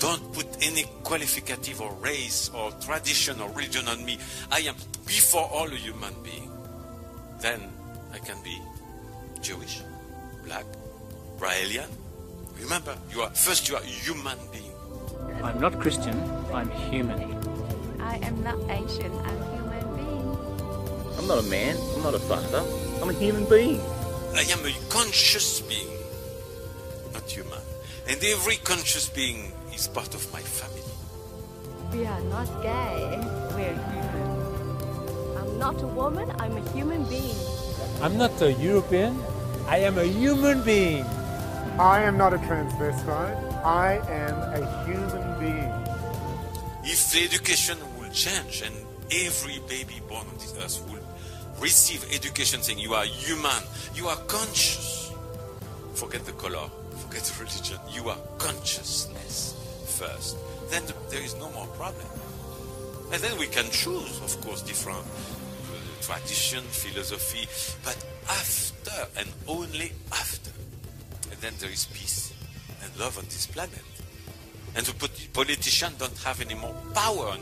[0.00, 4.18] Don't put any qualificative or race or tradition or religion on me.
[4.50, 6.50] I am before all a human being.
[7.40, 7.60] Then
[8.10, 8.58] I can be
[9.42, 9.82] Jewish,
[10.42, 10.64] black,
[11.38, 11.88] Raelian.
[12.58, 14.72] Remember, you are first you are a human being.
[15.44, 16.16] I'm not Christian,
[16.50, 17.20] I'm human.
[18.00, 21.16] I am not Asian, I'm human being.
[21.18, 22.64] I'm not a man, I'm not a father,
[23.02, 23.80] I'm a human being.
[24.34, 25.92] I am a conscious being,
[27.12, 27.60] not human.
[28.08, 30.92] And every conscious being is part of my family.
[31.92, 33.16] We are not gay,
[33.56, 34.30] we're human.
[35.38, 37.40] I'm not a woman, I'm a human being.
[38.02, 39.16] I'm not a European,
[39.66, 41.04] I am a human being.
[41.78, 43.38] I am not a transvestite.
[43.64, 43.90] I
[44.22, 45.72] am a human being.
[46.84, 48.74] If the education will change and
[49.10, 51.06] every baby born on this earth will
[51.58, 53.62] receive education saying you are human,
[53.94, 55.10] you are conscious.
[55.94, 56.68] Forget the color,
[57.02, 57.78] forget the religion.
[57.96, 59.59] You are consciousness
[60.00, 60.36] first.
[60.70, 62.08] Then there is no more problem.
[63.12, 67.44] And then we can choose, of course, different uh, tradition, philosophy,
[67.84, 67.98] but
[68.28, 70.52] after and only after.
[71.30, 72.32] And then there is peace
[72.82, 73.84] and love on this planet.
[74.74, 77.40] And the politicians don't have any more power on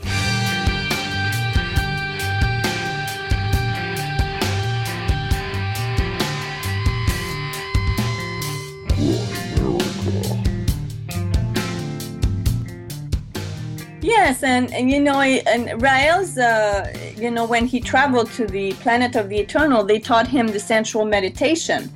[14.29, 18.73] Yes, and, and you know, and Rael's, uh, you know, when he traveled to the
[18.73, 21.91] planet of the eternal, they taught him the sensual meditation.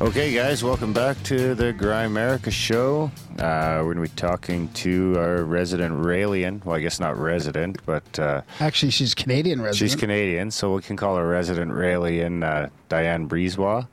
[0.00, 3.10] Okay, guys, welcome back to the Grimerica show.
[3.32, 6.64] Uh, we're going to be talking to our resident Raelian.
[6.64, 9.90] Well, I guess not resident, but uh, Actually, she's Canadian resident.
[9.90, 13.86] she's Canadian, so we can call her resident Raelian, uh, Diane Breezois.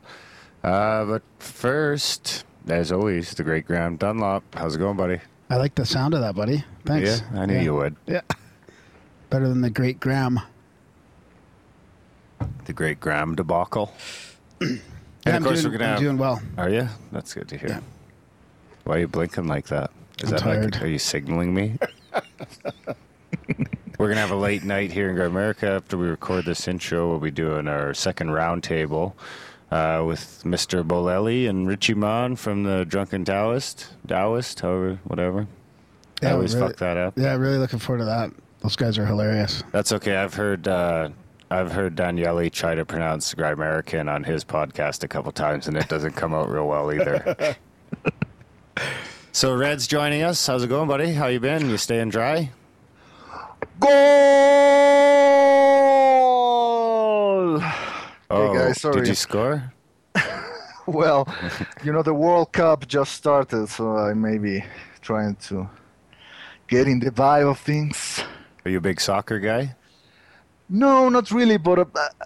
[0.64, 4.44] Uh, but first, as always, the great Graham Dunlop.
[4.56, 5.20] How's it going, buddy?
[5.50, 6.64] I like the sound of that, buddy.
[6.86, 7.22] Thanks.
[7.32, 7.96] Yeah, I knew you would.
[8.08, 8.22] Yeah.
[9.30, 10.40] Better than the great Graham.
[12.66, 13.94] The great Graham debacle.
[14.62, 14.82] and
[15.26, 16.00] Yeah, of course, doing- we're gonna I'm have.
[16.02, 16.42] doing well.
[16.58, 16.88] Are you?
[17.12, 17.70] That's good to hear.
[17.70, 17.80] Yeah.
[18.84, 19.92] Why are you blinking like that?
[20.22, 20.74] Is I'm that tired.
[20.76, 20.84] like?
[20.84, 21.78] Are you signaling me?
[23.98, 27.10] We're gonna have a late night here in America after we record this intro.
[27.10, 29.14] We'll be doing our second roundtable
[29.72, 30.86] uh, with Mr.
[30.88, 35.48] Bolelli and Richie Mon from the Drunken Taoist, Taoist, however, whatever.
[36.22, 37.14] I Yeah, always really- fuck that up.
[37.18, 38.32] Yeah, really looking forward to that.
[38.62, 39.64] Those guys are hilarious.
[39.72, 40.16] That's okay.
[40.16, 41.10] I've heard uh,
[41.52, 45.88] I've heard Daniele try to pronounce Grimerican on his podcast a couple times, and it
[45.88, 47.56] doesn't come out real well either.
[49.32, 50.48] so Red's joining us.
[50.48, 51.14] How's it going, buddy?
[51.14, 51.70] How you been?
[51.70, 52.50] You staying dry?
[53.80, 54.02] Goal!
[58.30, 59.02] Oh, guys, sorry.
[59.02, 59.74] Did you score?
[60.88, 61.28] Well,
[61.84, 64.64] you know, the World Cup just started, so I may be
[65.02, 65.68] trying to
[66.68, 68.22] get in the vibe of things.
[68.64, 69.76] Are you a big soccer guy?
[70.70, 71.86] No, not really, but uh,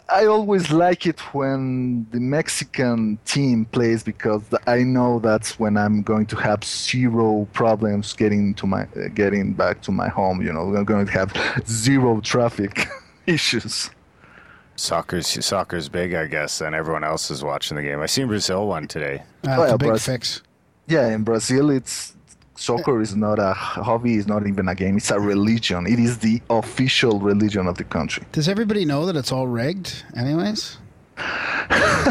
[0.10, 6.02] I always like it when the Mexican team plays because I know that's when I'm
[6.04, 10.42] going to have zero problems getting to my uh, getting back to my home.
[10.42, 11.34] You know, I'm going to have
[11.68, 12.88] zero traffic
[13.26, 13.90] issues.
[14.80, 18.00] Soccer's soccer's big, I guess, and everyone else is watching the game.
[18.02, 19.24] I seen Brazil won today.
[19.48, 20.14] Uh, Oh, yeah, a big Brazil.
[20.14, 20.42] fix.
[20.88, 22.16] Yeah, in Brazil, it's
[22.56, 25.86] soccer is not a hobby, it's not even a game, it's a religion.
[25.88, 28.24] It is the official religion of the country.
[28.32, 30.78] Does everybody know that it's all rigged, anyways?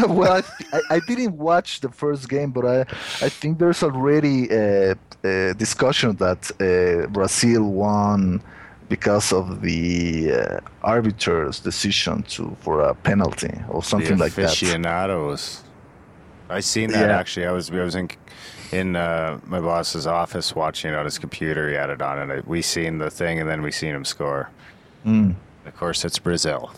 [0.07, 2.81] well, I, I, I didn't watch the first game, but I,
[3.25, 8.41] I think there's already a, a discussion that uh, Brazil won
[8.89, 14.45] because of the uh, arbiter's decision to for a penalty or something the like that.
[14.45, 15.63] aficionados.
[16.49, 17.19] I seen that Yeah.
[17.19, 17.45] actually.
[17.45, 18.09] I was I was in
[18.71, 21.69] in uh, my boss's office watching it on his computer.
[21.69, 24.05] He had it on, and I, we seen the thing, and then we seen him
[24.05, 24.49] score.
[25.05, 25.35] Mm.
[25.65, 26.71] Of course, it's Brazil.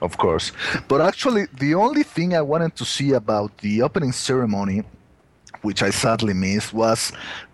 [0.00, 0.52] Of course.
[0.86, 4.84] But actually, the only thing I wanted to see about the opening ceremony,
[5.62, 7.12] which I sadly missed, was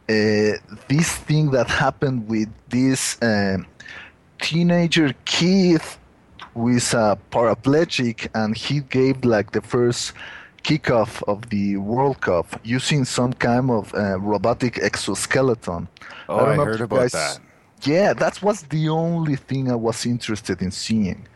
[0.08, 0.58] uh,
[0.88, 3.58] this thing that happened with this uh,
[4.40, 5.80] teenager kid
[6.54, 10.12] who is a paraplegic, and he gave like the first
[10.62, 15.88] kickoff of the World Cup using some kind of uh, robotic exoskeleton.
[16.28, 17.40] Oh, I know heard about guys- that.
[17.82, 21.26] Yeah, that was the only thing I was interested in seeing.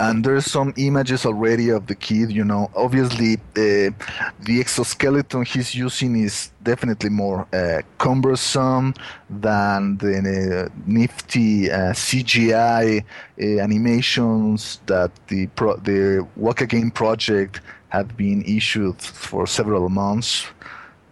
[0.00, 2.32] And there's some images already of the kid.
[2.32, 3.92] You know, obviously uh,
[4.40, 8.94] the exoskeleton he's using is definitely more uh, cumbersome
[9.28, 17.60] than the uh, nifty uh, CGI uh, animations that the pro- the Walk Again project
[17.90, 20.46] had been issued for several months.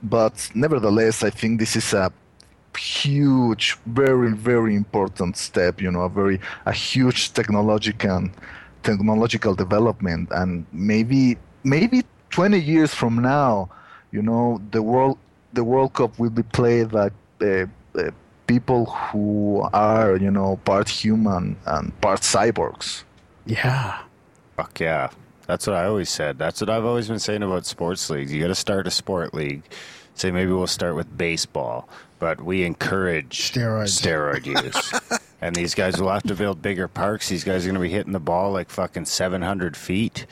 [0.03, 2.11] But nevertheless, I think this is a
[2.75, 5.83] huge, very, very important step.
[5.83, 8.31] You know, a very a huge technological
[8.89, 13.69] technological development, and maybe maybe 20 years from now,
[14.13, 15.19] you know, the world
[15.53, 18.11] the World Cup will be played by uh, uh,
[18.47, 23.05] people who are you know part human and part cyborgs.
[23.47, 23.99] Yeah.
[24.57, 25.11] Fuck yeah.
[25.47, 26.39] That's what I always said.
[26.39, 28.33] That's what I've always been saying about sports leagues.
[28.33, 29.63] You got to start a sport league.
[30.15, 31.89] Say maybe we'll start with baseball,
[32.19, 33.95] but we encourage Steroids.
[34.01, 35.21] steroid use.
[35.41, 37.29] and these guys will have to build bigger parks.
[37.29, 40.27] These guys are going to be hitting the ball like fucking 700 feet.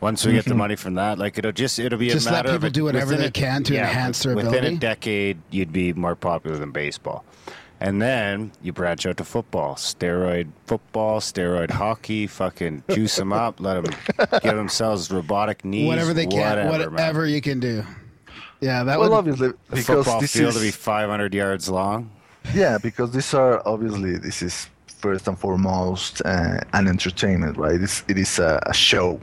[0.00, 2.14] Once we get the money from that, like it'll just it'll be Mm-hmm.
[2.14, 4.54] Just a let matter people of do whatever they a- can to enhance their within
[4.54, 4.74] ability.
[4.76, 7.24] a decade, you'd be more popular than baseball.
[7.78, 13.60] And then you branch out to football, steroid football, steroid hockey, fucking juice them up,
[13.60, 13.94] let them
[14.42, 17.30] give themselves robotic knees, whatever they can, whatever, whatever, man.
[17.30, 17.84] you can do.
[18.60, 19.16] Yeah, that well, would.
[19.16, 22.10] obviously, The because football this field is will be 500 yards long.
[22.54, 27.80] Yeah, because these are obviously this is first and foremost uh, an entertainment, right?
[27.80, 29.20] It's, it is a, a show.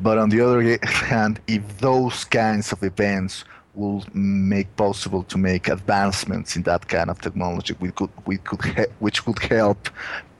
[0.00, 3.44] But on the other hand, if those kinds of events
[3.74, 8.64] will make possible to make advancements in that kind of technology, we could we could
[8.64, 9.88] he- which could help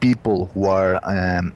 [0.00, 1.52] people who are um,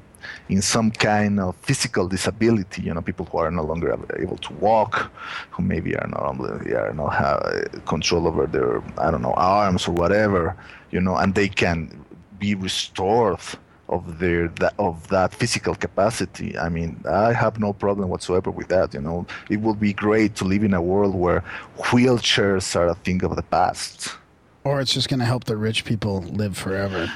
[0.49, 4.53] in some kind of physical disability, you know, people who are no longer able to
[4.55, 5.11] walk,
[5.51, 9.89] who maybe are not are not have uh, control over their I don't know arms
[9.89, 10.57] or whatever,
[10.91, 12.05] you know, and they can
[12.39, 13.41] be restored
[13.89, 16.57] of their of that physical capacity.
[16.59, 18.95] I mean, I have no problem whatsoever with that.
[18.95, 21.43] You know, it would be great to live in a world where
[21.79, 24.17] wheelchairs are a thing of the past.
[24.65, 27.11] or it's just going to help the rich people live forever.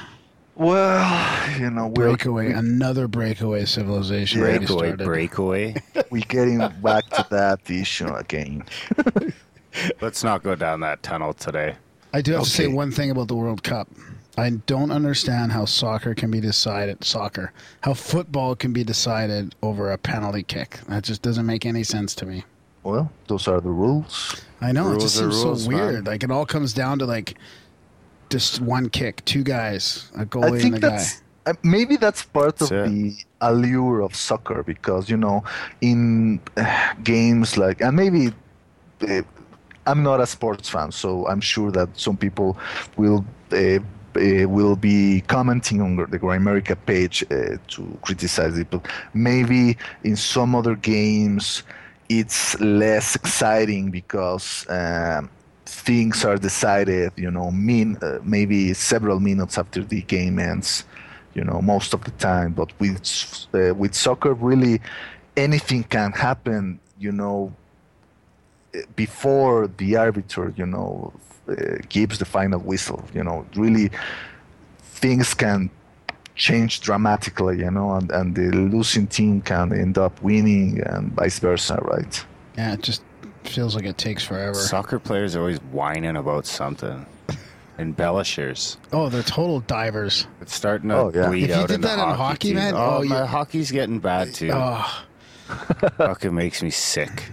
[0.55, 4.41] Well, you know, we're Breakaway, another breakaway civilization.
[4.41, 5.75] Breakaway, breakaway.
[6.11, 8.63] we're getting back to that issue again.
[10.01, 11.75] Let's not go down that tunnel today.
[12.13, 13.89] I do have to say one thing about the World Cup.
[14.37, 17.51] I don't understand how soccer can be decided soccer,
[17.81, 20.79] how football can be decided over a penalty kick.
[20.87, 22.43] That just doesn't make any sense to me.
[22.83, 24.41] Well, those are the rules.
[24.59, 25.79] I know it just seems rules, so man.
[25.79, 26.07] weird.
[26.07, 27.35] Like it all comes down to like
[28.33, 30.89] just one kick, two guys, a I goalie think and a guy.
[30.89, 32.89] that's uh, maybe that's part of it.
[32.89, 35.43] the allure of soccer because you know
[35.81, 38.23] in uh, games like and maybe
[39.07, 39.21] uh,
[39.85, 42.57] I'm not a sports fan, so I'm sure that some people
[42.97, 43.25] will.
[43.51, 43.79] Uh,
[44.15, 48.85] uh, will be commenting on the Grimerica page uh, to criticize it, but
[49.15, 51.63] maybe in some other games
[52.09, 55.29] it's less exciting because um,
[55.65, 60.85] things are decided, you know, min, uh, maybe several minutes after the game ends,
[61.33, 62.53] you know, most of the time.
[62.53, 64.81] But with uh, with soccer, really,
[65.35, 67.53] anything can happen, you know,
[68.75, 71.13] uh, before the arbiter, you know,
[71.47, 71.55] uh,
[71.89, 73.03] gives the final whistle.
[73.13, 73.89] You know, really,
[74.79, 75.69] things can
[76.35, 81.39] change dramatically, you know, and, and the losing team can end up winning and vice
[81.39, 82.25] versa, right?
[82.57, 83.03] yeah, just
[83.47, 84.53] feels like it takes forever.
[84.55, 87.05] Soccer players are always whining about something.
[87.79, 88.77] Embellishers.
[88.91, 90.27] oh, they're total divers.
[90.41, 91.27] It's starting to Oh, yeah.
[91.27, 92.55] bleed If you did into that in hockey, hockey, too.
[92.55, 94.51] man, Oh, oh, my you- hockey's getting bad too.
[94.53, 95.03] Oh,
[95.97, 97.31] Fucking makes me sick.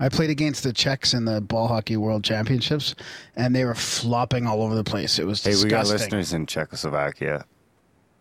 [0.00, 2.94] I played against the Czechs in the ball hockey world championships,
[3.36, 5.18] and they were flopping all over the place.
[5.18, 7.44] It was Hey, we got listeners in Czechoslovakia.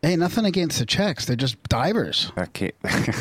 [0.03, 1.25] Hey, nothing against the Czechs.
[1.25, 2.31] They're just divers.
[2.37, 2.71] Okay.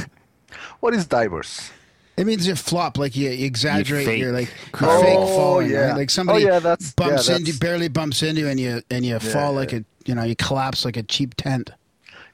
[0.80, 1.70] What is divers?
[2.16, 4.06] It means you flop, like you, you exaggerate.
[4.06, 4.20] fake.
[4.20, 5.88] You are like you Oh, fake falling, yeah.
[5.88, 5.96] right?
[5.96, 8.58] Like oh, somebody Oh, yeah, that's- bumps yeah, into, that's- barely bumps into, you and
[8.58, 11.70] you and you fall like a, you know, you collapse like a cheap tent.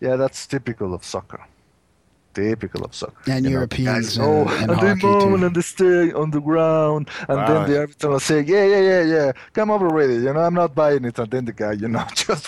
[0.01, 1.41] Yeah, that's typical of soccer.
[2.35, 3.15] Typical of soccer.
[3.31, 5.47] And You know, Europeans guys, oh, and- and and they hockey, moan too.
[5.47, 7.47] and they stay on the ground, and Wow.
[7.65, 10.55] then the arbiter will say, "Yeah, yeah, yeah, yeah, come over already." You know, I'm
[10.55, 12.47] not buying it, and then the guy, you know, just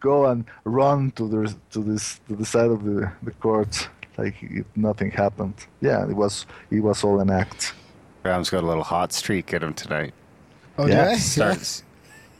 [0.00, 4.34] go and run to the to this to the side of the the court like
[4.42, 5.54] if nothing happened.
[5.80, 7.74] Yeah, it was it was all an act.
[8.22, 10.14] Graham's got a little hot streak in him tonight.
[10.78, 11.04] Oh, Yeah.
[11.04, 11.16] did I?
[11.16, 11.82] Starts,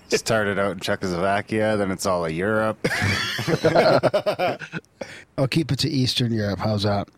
[0.09, 2.79] started out in Czechoslovakia, then it's all of Europe.
[5.39, 6.61] I'll keep it to Eastern Europe.
[6.61, 7.09] How's that?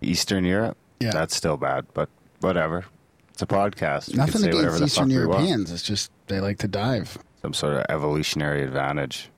[0.00, 0.76] Eastern Europe.
[1.00, 1.10] Yeah.
[1.10, 2.08] That's still bad, but
[2.40, 2.84] whatever.
[3.30, 4.10] It's a podcast.
[4.10, 5.40] We Nothing say whatever against the Eastern fuck we want.
[5.40, 5.72] Europeans.
[5.72, 7.18] It's just they like to dive.
[7.42, 9.30] Some sort of evolutionary advantage.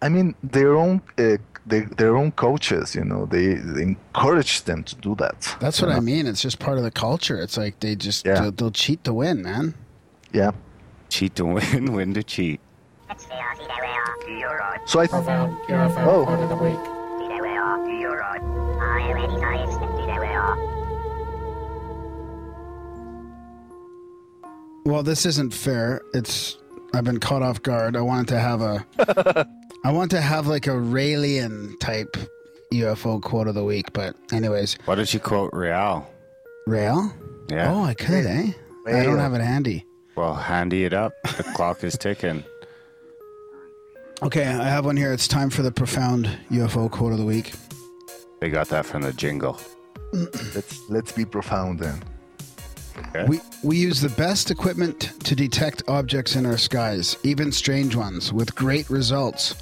[0.00, 4.82] I mean, their own uh, they, their own coaches, you know, they, they encourage them
[4.84, 5.56] to do that.
[5.60, 6.26] That's you what I mean.
[6.26, 7.40] It's just part of the culture.
[7.40, 8.40] It's like they just Yeah.
[8.40, 9.74] they'll, they'll cheat to win, man.
[10.32, 10.52] Yeah.
[11.08, 12.60] Cheat to win, win to cheat.
[14.86, 15.06] So I.
[16.04, 16.26] oh.
[24.84, 26.00] Well, this isn't fair.
[26.12, 26.58] It's
[26.92, 27.96] I've been caught off guard.
[27.96, 28.84] I wanted to have a
[29.84, 32.16] I want to have like a Raelian type
[32.72, 36.08] UFO quote of the week, but anyways, Why did you quote Real?
[36.66, 37.12] Rael?
[37.50, 37.72] Yeah.
[37.72, 38.52] Oh, I could, eh?
[38.86, 39.84] I don't have it handy.
[40.14, 41.12] Well, handy it up.
[41.36, 42.44] The clock is ticking.
[44.22, 45.12] Okay, I have one here.
[45.12, 47.54] It's time for the profound UFO quote of the week.
[48.38, 49.58] They got that from the jingle.
[50.12, 52.00] Let's let's be profound then.
[52.96, 53.24] Okay.
[53.26, 58.32] We we use the best equipment to detect objects in our skies, even strange ones,
[58.32, 59.56] with great results.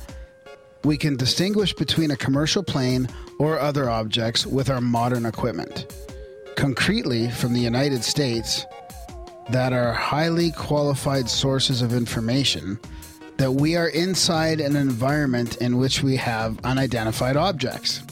[0.83, 3.09] We can distinguish between a commercial plane
[3.39, 5.95] or other objects with our modern equipment.
[6.57, 8.65] Concretely, from the United States,
[9.51, 12.79] that are highly qualified sources of information,
[13.37, 18.03] that we are inside an environment in which we have unidentified objects.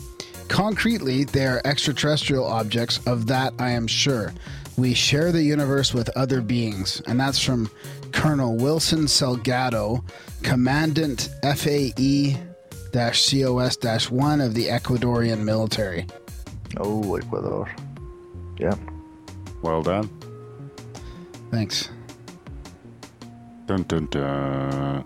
[0.49, 4.33] Concretely, they are extraterrestrial objects, of that I am sure.
[4.77, 7.71] We share the universe with other beings, and that's from
[8.13, 10.03] Colonel Wilson Salgado,
[10.43, 12.37] Commandant FAE
[12.93, 16.07] COS dash 1 of the Ecuadorian military.
[16.77, 17.69] Oh, Ecuador.
[18.59, 18.75] Yeah.
[19.63, 20.09] Well done.
[21.51, 21.91] Thanks.
[23.67, 25.05] Dun, dun, dun.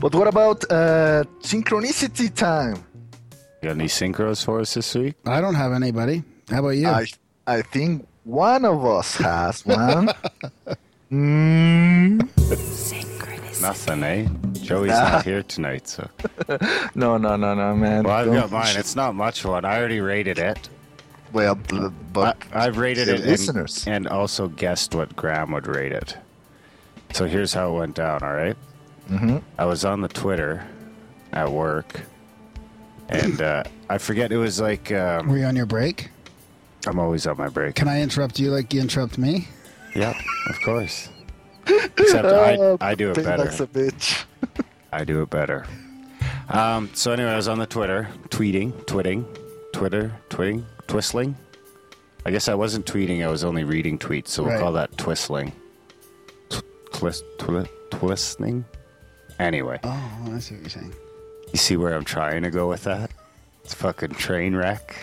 [0.00, 2.84] But what about uh, synchronicity time?
[3.62, 5.14] You got any synchros for us this week?
[5.26, 6.22] I don't have anybody.
[6.48, 6.88] How about you?
[6.88, 7.06] I
[7.46, 10.10] I think one of us has one.
[11.10, 12.28] mm,
[13.60, 14.28] Nothing, eh?
[14.52, 15.10] Joey's Nah.
[15.10, 16.08] not here tonight, so.
[16.94, 18.04] no, no, no, no, man.
[18.04, 18.76] Well, I've Don't got mine.
[18.76, 19.64] It's not much one.
[19.64, 20.68] I already rated it.
[21.32, 21.58] Well,
[22.12, 23.86] but I, I've rated it listeners.
[23.86, 26.16] and, and also guessed what Graham would rate it.
[27.12, 28.56] So here's how it went down, all right?
[29.10, 29.38] mm-hmm.
[29.58, 30.66] I was on the Twitter
[31.32, 32.00] at work,
[33.08, 36.10] and uh, I forget, it was like, um, Were you on your break?
[36.86, 37.74] I'm always on my break.
[37.74, 39.48] Can I interrupt you like you interrupt me?
[39.94, 40.14] Yep,
[40.48, 41.08] of course.
[41.96, 43.44] Except I, I do it better.
[43.44, 44.24] That's a bitch.
[44.92, 45.66] I do it better.
[46.48, 49.26] Um, so anyway, I was on the Twitter, tweeting, twitting,
[49.72, 51.36] Twitter, twitting, twistling.
[52.24, 53.22] I guess I wasn't tweeting.
[53.24, 54.60] I was only reading tweets, so we'll Right.
[54.60, 55.52] call that twistling.
[56.50, 58.64] Tw- Twist, twi- twisting.
[59.38, 60.94] Anyway, Oh, I see what you're saying.
[61.52, 63.10] you see where I'm trying to go with that?
[63.64, 64.96] It's a fucking train wreck.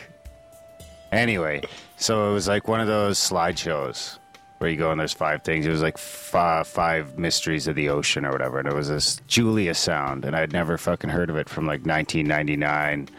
[1.11, 1.61] Anyway,
[1.97, 4.17] so it was like one of those slideshows
[4.57, 5.65] where you go and there's five things.
[5.65, 8.59] It was like five, five mysteries of the ocean or whatever.
[8.59, 11.85] And it was this Julia sound, and I'd never fucking heard of it from like
[11.85, 13.09] 1999.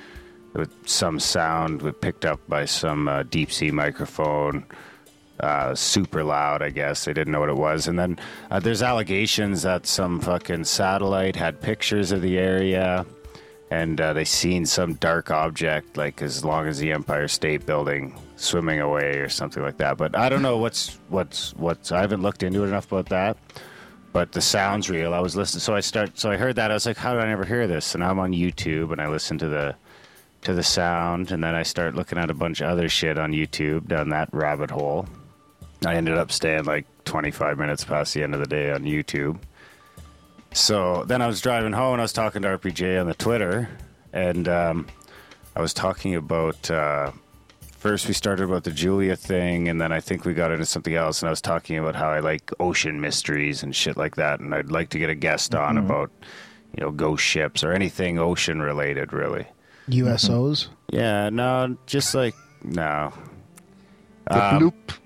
[0.55, 4.65] With some sound was picked up by some uh, deep sea microphone
[5.41, 7.05] uh, super loud, I guess.
[7.05, 7.89] They didn't know what it was.
[7.89, 8.19] And then
[8.51, 13.05] uh, there's allegations that some fucking satellite had pictures of the area
[13.71, 18.19] and uh, they seen some dark object, like as long as the Empire State Building,
[18.37, 19.97] swimming away or something like that.
[19.97, 21.91] But I don't know what's what's what's.
[21.91, 23.37] I haven't looked into it enough about that.
[24.13, 25.13] But the sound's real.
[25.13, 26.19] I was listening, so I start.
[26.19, 26.71] So I heard that.
[26.71, 27.95] I was like, how did I never hear this?
[27.95, 29.75] And I'm on YouTube, and I listen to the
[30.43, 33.33] to the sound, and then I start looking at a bunch of other shit on
[33.33, 35.07] YouTube down that rabbit hole.
[35.85, 39.39] I ended up staying like 25 minutes past the end of the day on YouTube.
[40.53, 43.69] So then I was driving home and I was talking to RPJ on the Twitter,
[44.13, 44.87] and um,
[45.55, 46.71] I was talking about.
[46.71, 47.13] Uh,
[47.87, 50.95] first, we started about the Julia thing, and then I think we got into something
[50.97, 54.41] else, and I was talking about how I like ocean mysteries and shit like that,
[54.41, 56.11] and I'd like to get a guest on about,
[56.77, 59.47] you know, ghost ships or anything ocean related, really.
[59.89, 60.67] USOs.
[60.91, 63.13] Yeah, no, just like no.
[64.29, 64.97] The Um, bloop.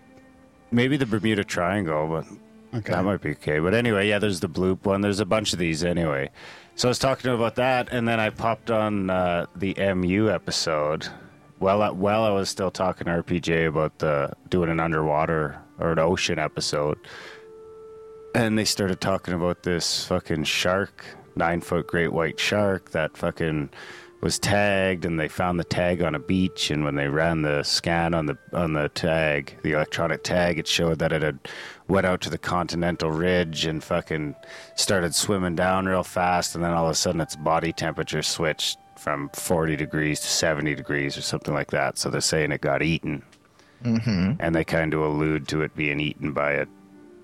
[0.70, 2.92] Maybe the Bermuda Triangle, but Okay.
[2.94, 3.58] that might be okay.
[3.58, 5.02] But anyway, yeah, there's the bloop one.
[5.02, 6.30] There's a bunch of these anyway.
[6.76, 11.08] So I was talking about that, and then I popped on uh, the MU episode.
[11.60, 15.98] Well, well, I was still talking to RPJ about the doing an underwater or an
[15.98, 16.96] ocean episode,
[18.34, 21.04] and they started talking about this fucking shark,
[21.36, 23.68] nine foot great white shark that fucking
[24.22, 26.70] was tagged, and they found the tag on a beach.
[26.70, 30.66] And when they ran the scan on the on the tag, the electronic tag, it
[30.66, 31.40] showed that it had
[31.88, 34.34] went out to the continental ridge and fucking
[34.76, 36.54] started swimming down real fast.
[36.54, 40.74] And then all of a sudden, its body temperature switched from 40 degrees to 70
[40.74, 41.96] degrees or something like that.
[41.98, 43.22] So they're saying it got eaten,
[43.84, 44.32] Mm-hmm.
[44.40, 46.66] and they kind of allude to it being eaten by a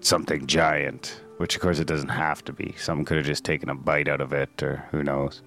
[0.01, 1.21] something giant.
[1.37, 2.75] Which of course it doesn't have to be.
[2.79, 5.43] Someone could have just taken a bite out of it, or who knows.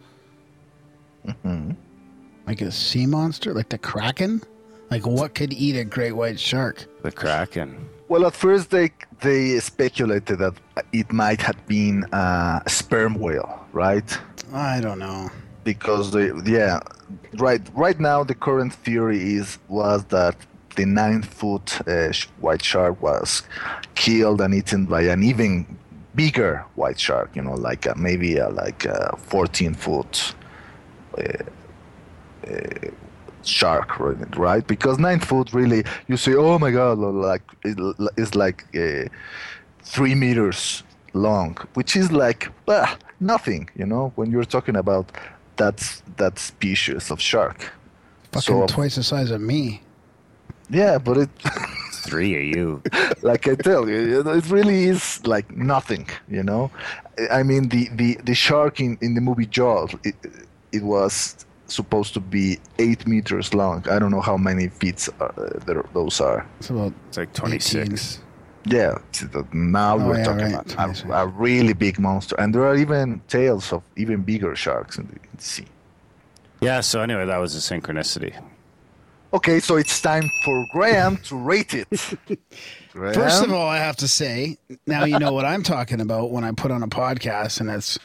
[1.25, 1.75] Mhm.
[2.45, 4.41] Like a sea monster, like the kraken.
[4.91, 6.85] Like what could eat a great white shark?
[7.03, 7.89] The Kraken.
[8.07, 10.53] Well, at first they they speculated that
[10.93, 14.09] it might have been a sperm whale, right?
[14.53, 15.29] I don't know.
[15.73, 16.79] Because they, yeah,
[17.47, 17.61] right.
[17.85, 20.35] Right now, the current theory is was that
[20.75, 23.43] the nine foot uh, white shark was
[23.95, 25.51] killed and eaten by an even
[26.15, 27.29] bigger white shark.
[27.35, 30.33] You know, like a, maybe a, like a 14 foot
[31.17, 31.43] uh,
[32.47, 32.89] uh,
[33.43, 33.99] shark,
[34.47, 34.65] right?
[34.65, 37.77] Because nine foot really, you say, oh my god, like it,
[38.17, 39.05] it's like uh,
[39.83, 40.83] three meters
[41.13, 45.11] long, which is like ah, nothing, you know, when you're talking about
[45.59, 47.57] that that species of shark.
[48.31, 49.81] Fucking So- twice the size of me.
[50.71, 51.29] Yeah, but it,
[52.09, 52.81] Three of you.
[53.21, 56.71] like I tell you, you it really is like nothing, you know.
[57.31, 60.15] I mean, the the the shark in in the movie Jaws, it,
[60.71, 61.35] it was
[61.67, 63.83] supposed to be eight meters long.
[63.89, 65.27] I don't know how many feet uh,
[65.65, 66.45] there, those are.
[66.59, 68.19] It's about It's like 26.
[68.65, 68.97] Yeah,
[69.53, 72.75] now Oh, we're yeah, talking right, about a, a really big monster, and there are
[72.75, 75.65] even tales of even bigger sharks in the, in the sea.
[76.61, 78.33] Yeah, so anyway, that was a synchronicity.
[79.33, 81.87] Okay, so it's time for Graham to rate it.
[82.91, 83.13] Graham?
[83.13, 86.43] First of all, I have to say, now you know what I'm talking about when
[86.43, 87.97] I put on a podcast, and it's.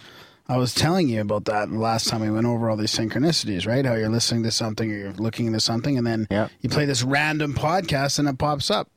[0.47, 3.85] I was telling you about that last time we went over all these synchronicities, right?
[3.87, 6.49] How you're listening to something or you're looking into something, and then Yeah.
[6.61, 8.91] you play this random podcast and it pops up.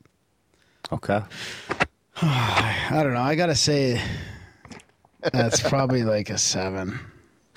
[0.92, 1.20] Okay.
[2.22, 3.20] I don't know.
[3.20, 4.00] I gotta say,
[5.32, 6.98] that's probably like a seven.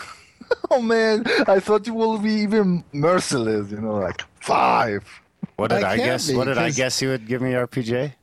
[0.72, 3.72] oh man, I thought you will be even merciless.
[3.72, 5.04] You know, like five,
[5.56, 6.30] What did I I, guess?
[6.30, 8.14] be, What did I 'cause- guess you would give me, RPJ?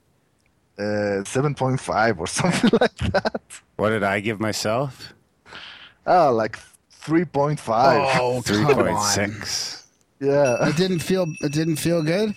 [0.78, 3.42] uh, seven point five or something like that.
[3.76, 5.12] What did I give myself?
[6.06, 6.58] Ah, like
[6.90, 8.00] three point five.
[8.20, 9.02] Oh, Three come point on!
[9.04, 9.86] six.
[10.20, 10.68] Yeah.
[10.68, 11.26] It didn't feel.
[11.40, 12.34] It didn't feel good.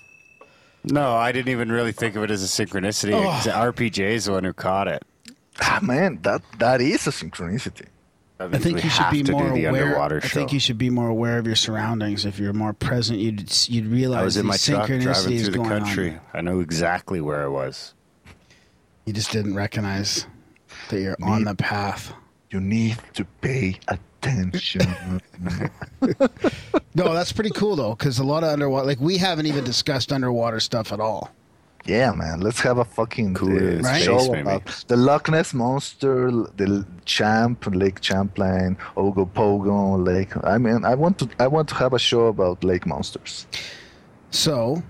[0.84, 3.14] No, I didn't even really think of it as a synchronicity.
[3.14, 3.22] Oh.
[3.24, 5.04] 'cause RPJ is the one who caught it.
[5.62, 7.86] Ah, man, that that is a synchronicity.
[8.40, 10.00] That I think you should be more aware.
[10.02, 12.26] I think you should be more aware of your surroundings.
[12.26, 15.44] If you're more present, you'd you'd realize I was in my these truck driving synchronicities
[15.44, 16.10] through the country.
[16.14, 16.20] on.
[16.34, 17.94] I know exactly where I was.
[19.06, 20.26] You just didn't recognize
[20.90, 22.14] that you're on Me- the path.
[22.50, 24.06] You need to pay attention.
[26.94, 30.12] No, that's pretty cool though, because a lot of underwater, like we haven't even discussed
[30.12, 31.32] underwater stuff at all.
[31.86, 32.42] yeah, man.
[32.42, 34.42] Let's have a fucking Cool uh, in space, show maybe.
[34.42, 40.32] about the Loch Ness monster, the Champ, Lake Champlain, Ogopogo Lake.
[40.44, 43.48] I mean, I want to I want to have a show about lake monsters.
[44.32, 44.84] So,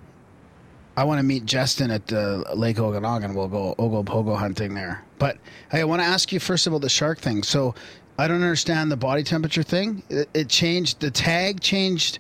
[0.98, 3.34] I want to meet Justin at uh, Lake Okanagan.
[3.36, 5.04] We'll go Ogopogo hunting there.
[5.20, 5.38] But
[5.72, 7.44] hey, I want to ask you first about the shark thing.
[7.44, 7.74] So,
[8.18, 10.04] I don't understand the body temperature thing.
[10.10, 11.00] It, it changed.
[11.00, 12.20] The tag changed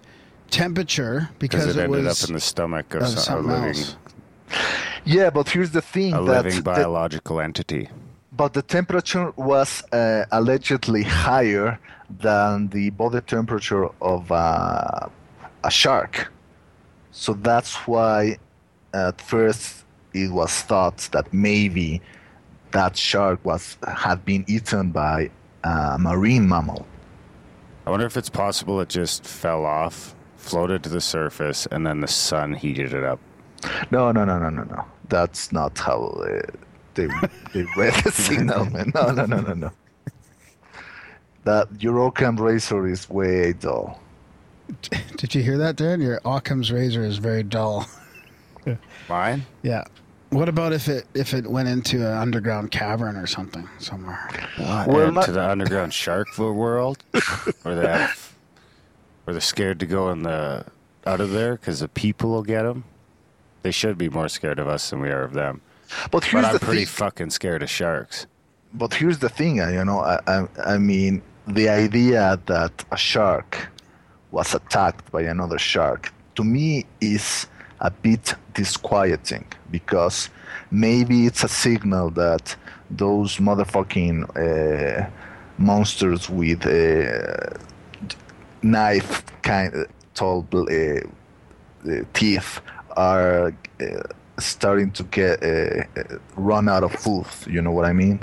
[0.49, 3.47] temperature because Because it, ended was up in the stomach of, of some, a something
[3.51, 3.95] living, else.
[5.06, 7.89] Yeah, but here's the thing a that living the- biological entity.
[8.32, 11.80] but the temperature was uh, allegedly higher
[12.19, 15.08] than the body temperature of uh,
[15.63, 16.32] a shark.
[17.12, 18.38] So that's why
[18.93, 22.01] at first it was thought that maybe
[22.71, 25.30] that shark was had been eaten by
[25.63, 26.86] a marine mammal.
[27.86, 32.02] I wonder if it's possible it just fell off, floated to the surface, and then
[32.02, 33.19] the sun heated it up.
[33.91, 34.86] No, no, no, no, no, no.
[35.10, 36.41] That's not how uh,
[36.95, 37.08] they
[37.54, 38.91] they read the signal, man.
[38.95, 39.71] No, no, no, no, no.
[41.43, 44.00] That your Occam razor is way dull.
[45.17, 46.02] Did you hear that, Darren?
[46.02, 47.88] Your Occam's razor is very dull.
[49.10, 49.45] Mine?
[49.63, 49.84] Yeah.
[50.32, 54.30] What about if it if it went into an underground cavern or something somewhere?
[54.58, 57.04] Well, And not- to the underground shark fo- world,
[57.63, 58.34] where they have,
[59.24, 60.65] where they're scared to go in the
[61.06, 62.86] out of there because the people will get them.
[63.63, 65.62] They should be more scared of us than we are of them.
[66.12, 67.06] But here's But I'm the pretty thing.
[67.06, 68.26] fucking scared of sharks.
[68.74, 70.00] but here's the thing, uh, you know.
[70.00, 73.67] I, I, I mean, the idea that a shark
[74.32, 77.48] was attacked by another shark to me is
[77.82, 80.30] a bit disquieting because
[80.70, 82.56] maybe it's a signal that
[82.89, 85.10] those motherfucking uh,
[85.58, 87.58] monsters with uh,
[88.62, 92.62] knife kind of tall uh, uh, teeth
[92.96, 93.86] are uh,
[94.39, 95.39] starting to get
[96.36, 97.26] run out of food.
[97.48, 98.20] You know what I mean?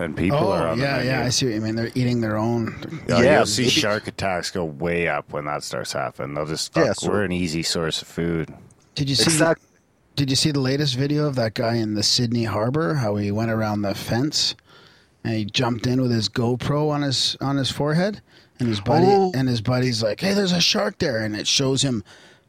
[0.00, 1.24] And people oh are on yeah, the yeah.
[1.24, 1.76] I see what you mean.
[1.76, 3.02] They're eating their own.
[3.08, 6.34] Yeah, Yeah, you'll see shark attacks go way up when that starts happening.
[6.34, 8.52] They'll just Yeah, so- we're an easy source of food.
[8.94, 9.24] Did you see?
[9.24, 9.66] Exactly.
[10.16, 12.94] Did you see the latest video of that guy in the Sydney Harbor?
[12.94, 14.54] How he went around the fence
[15.22, 18.22] and he jumped in with his GoPro on his on his forehead,
[18.58, 19.32] and his buddy Oh.
[19.34, 22.02] and his buddy's like, "Hey, there's a shark there," and it shows him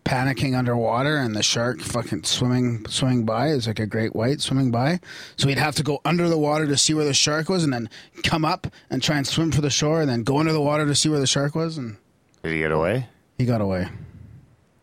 [0.05, 4.71] panicking underwater, and the shark fucking swimming swimming by is like a great white swimming
[4.71, 4.99] by.
[5.37, 7.71] So he'd have to go under the water to see where the shark was, and
[7.73, 7.89] then
[8.23, 10.85] come up and try and swim for the shore, and then go under the water
[10.85, 11.97] to see where the shark was, and
[12.43, 13.07] Did he get away?
[13.37, 13.87] he got away.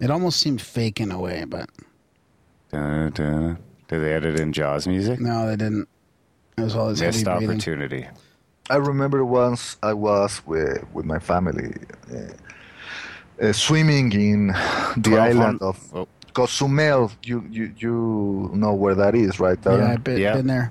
[0.01, 1.69] It almost seemed fake in a way, but
[2.71, 3.59] Dun, dun.
[3.89, 5.19] Did they edit in Jaws music?
[5.21, 5.89] no, they didn't.
[6.57, 7.51] It was all his heavy Missed breathing.
[7.51, 8.07] opportunity.
[8.71, 11.73] I remember once I was with with my family
[12.13, 12.33] uh,
[13.43, 14.49] uh, swimming in
[14.97, 16.09] the Twelve island hun- of oh.
[16.35, 17.11] Cozumel.
[17.25, 19.61] You you you know where that is, right?
[19.61, 19.79] Darren?
[19.79, 20.35] Yeah, I've been, Yeah.
[20.37, 20.71] been there.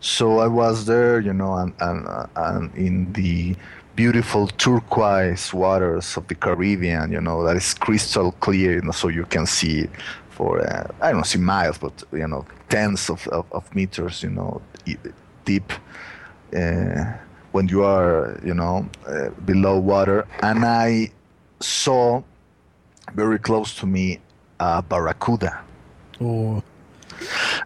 [0.00, 3.56] So I was there, you know, and and, uh, and in the
[3.96, 9.08] beautiful turquoise waters of the Caribbean, you know, that is crystal clear, you know, so
[9.08, 9.88] you can see
[10.30, 14.30] for uh, I don't see miles, but you know, tens of, of, of meters, you
[14.30, 14.60] know,
[15.46, 15.72] deep
[16.54, 17.04] uh,
[17.52, 21.10] when you are, you know, uh, below water, and I
[21.60, 22.22] saw
[23.14, 24.20] very close to me
[24.60, 25.62] a barracuda
[26.20, 26.62] Oh,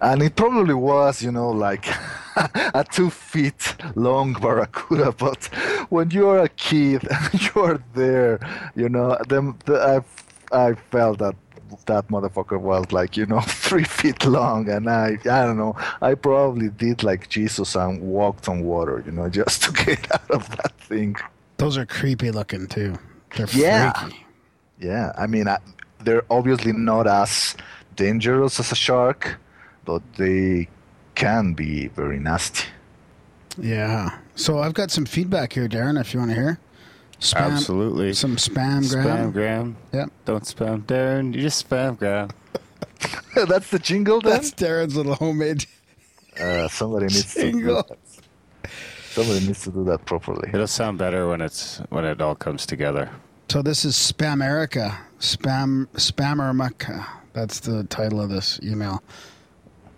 [0.00, 1.86] and it probably was, you know, like
[2.74, 5.12] a two feet long barracuda.
[5.18, 5.44] But
[5.88, 8.38] when you are a kid and you are there,
[8.74, 10.02] you know, them, the,
[10.52, 11.36] I, I felt that
[11.86, 16.14] that motherfucker was like, you know, three feet long, and I, I don't know, I
[16.14, 20.48] probably did like Jesus and walked on water, you know, just to get out of
[20.56, 21.16] that thing.
[21.58, 22.98] those are creepy looking too.
[23.36, 23.92] They're Yeah.
[23.92, 24.26] freaky.
[24.78, 25.58] Yeah, I mean, I,
[26.02, 27.54] they're obviously not as
[27.96, 29.38] dangerous as a shark,
[29.84, 30.68] but they
[31.14, 32.64] can be very nasty.
[33.58, 34.18] Yeah.
[34.36, 36.58] So I've got some feedback here, Darren, if you want to hear.
[37.20, 38.14] Spam, Absolutely.
[38.14, 39.34] Some spam gram.
[39.34, 39.74] Spamgram.
[39.92, 40.10] Yep.
[40.24, 41.34] Don't spam Darren.
[41.34, 42.30] You just spamgram.
[43.34, 44.32] That's the jingle then?
[44.32, 45.66] That's Darren's little homemade
[46.40, 47.82] Uh, somebody needs to do jingle.
[47.86, 47.98] that.
[49.10, 50.50] Somebody needs to do that properly.
[50.54, 53.10] It'll sound better when it's when it all comes together.
[53.48, 54.96] So this is Spam Erica.
[55.18, 57.06] Spam Spammermuck.
[57.32, 59.02] That's the title of this email.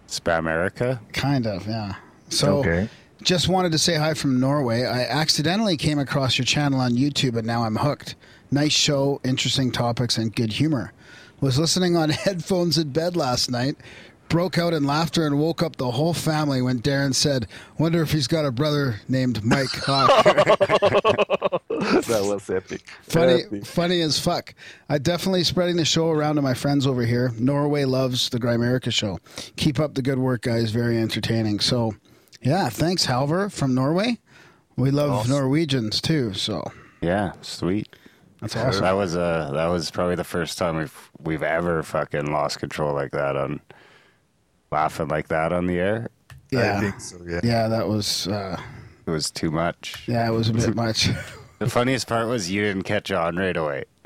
[0.09, 1.01] Spam Erica.
[1.13, 1.95] Kind of, yeah.
[2.29, 2.89] So Okay.
[3.23, 4.85] just wanted to say hi from Norway.
[4.85, 8.15] I accidentally came across your channel on YouTube and now I'm hooked.
[8.51, 10.93] Nice show, interesting topics, and good humor.
[11.41, 13.77] Was listening on headphones in bed last night,
[14.33, 17.47] broke out in laughter and woke up the whole family when Darren said,
[17.79, 20.25] Wonder if he's got a brother named Mike Hawk.
[21.69, 22.83] that was epic.
[23.03, 23.67] funny, Epic.
[23.67, 24.55] funny as fuck.
[24.89, 27.31] I definitely spreading the show around to my friends over here.
[27.39, 29.19] Norway loves the Grimerica show.
[29.57, 30.71] Keep up the good work, guys.
[30.71, 31.61] Very entertaining.
[31.61, 31.95] So,
[32.41, 34.19] yeah, thanks, Halver from Norway.
[34.77, 36.33] We love Norwegians too.
[36.33, 36.65] So
[37.03, 37.95] Yeah, sweet.
[38.41, 38.83] that's awesome.
[38.83, 42.95] That was uh that was probably the first time we've we've ever fucking lost control
[42.95, 43.61] like that on
[44.73, 46.09] laughing like that on the air.
[46.51, 47.41] Yeah, I think so, yeah.
[47.45, 48.61] yeah, that was uh,
[49.07, 50.05] It was too much.
[50.09, 51.09] yeah, it was a bit much.
[51.61, 53.85] The funniest part was you didn't catch on right away.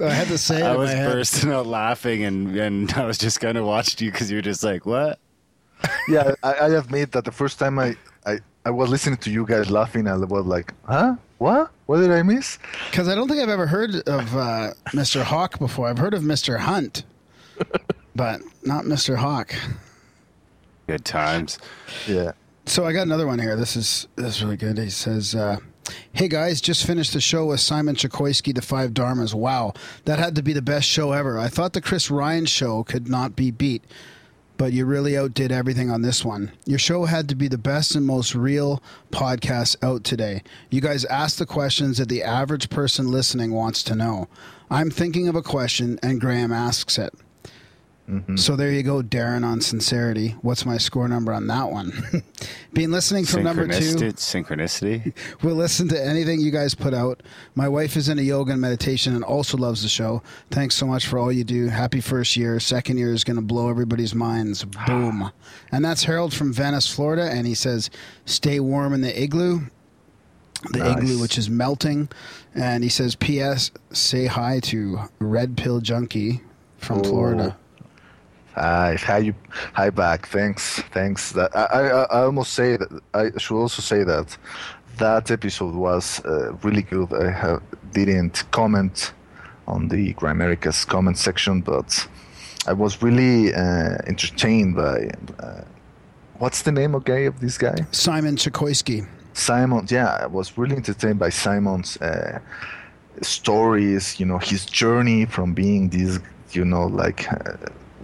[0.00, 0.62] I had to say it.
[0.64, 1.12] I was my head.
[1.12, 4.42] bursting out laughing, and and I was just kind of watched you because you were
[4.42, 5.18] just like, "What?"
[6.08, 9.44] Yeah, I, I admit that the first time I, I, I was listening to you
[9.44, 11.16] guys laughing, I was like, huh?
[11.36, 11.70] What?
[11.84, 12.58] What did I miss?
[12.90, 15.22] Because I don't think I've ever heard of uh, Mr.
[15.22, 15.88] Hawk before.
[15.88, 16.58] I've heard of Mr.
[16.60, 17.02] Hunt,
[18.14, 19.16] but not Mr.
[19.16, 19.54] Hawk.
[20.86, 21.58] Good times.
[22.06, 22.32] Yeah.
[22.66, 23.56] So I got another one here.
[23.56, 24.78] This is this is really good.
[24.78, 25.58] He says, uh,
[26.12, 29.34] "Hey guys, just finished the show with Simon Chokoisky, the Five Dharmas.
[29.34, 29.74] Wow,
[30.04, 31.38] that had to be the best show ever.
[31.38, 33.82] I thought the Chris Ryan show could not be beat,
[34.56, 36.52] but you really outdid everything on this one.
[36.64, 40.42] Your show had to be the best and most real podcast out today.
[40.70, 44.28] You guys asked the questions that the average person listening wants to know.
[44.70, 47.14] I'm thinking of a question, and Graham asks it."
[48.08, 48.36] Mm-hmm.
[48.36, 50.36] So there you go, Darren, on sincerity.
[50.42, 52.22] What's my score number on that one?
[52.74, 53.94] Been listening from number two.
[53.96, 55.14] Synchronicity.
[55.42, 57.22] We'll listen to anything you guys put out.
[57.54, 60.22] My wife is into yoga and meditation and also loves the show.
[60.50, 61.68] Thanks so much for all you do.
[61.68, 62.60] Happy first year.
[62.60, 64.64] Second year is going to blow everybody's minds.
[64.86, 65.30] Boom.
[65.72, 67.30] And that's Harold from Venice, Florida.
[67.30, 67.88] And he says,
[68.26, 69.60] stay warm in the igloo.
[70.72, 70.98] The Nice.
[70.98, 72.08] igloo, which is melting.
[72.54, 73.70] And he says, P.S.
[73.92, 76.42] Say hi to Red Pill Junkie
[76.78, 77.04] from Oh.
[77.04, 77.56] Florida.
[78.54, 79.34] Hi, hi, you,
[79.72, 80.28] hi back.
[80.28, 81.32] Thanks, thanks.
[81.32, 84.36] That I, I, I almost say that I should also say that
[84.98, 87.12] that episode was uh, really good.
[87.12, 87.62] I have,
[87.92, 89.12] didn't comment
[89.66, 92.06] on the Grimerica's comment section, but
[92.66, 95.62] I was really uh, entertained by uh,
[96.38, 97.74] what's the name okay of this guy?
[97.90, 99.06] Simon Chokoisky.
[99.32, 102.38] Simon, yeah, I was really entertained by Simon's uh,
[103.20, 104.20] stories.
[104.20, 106.20] You know, his journey from being this,
[106.52, 107.56] you know, like uh,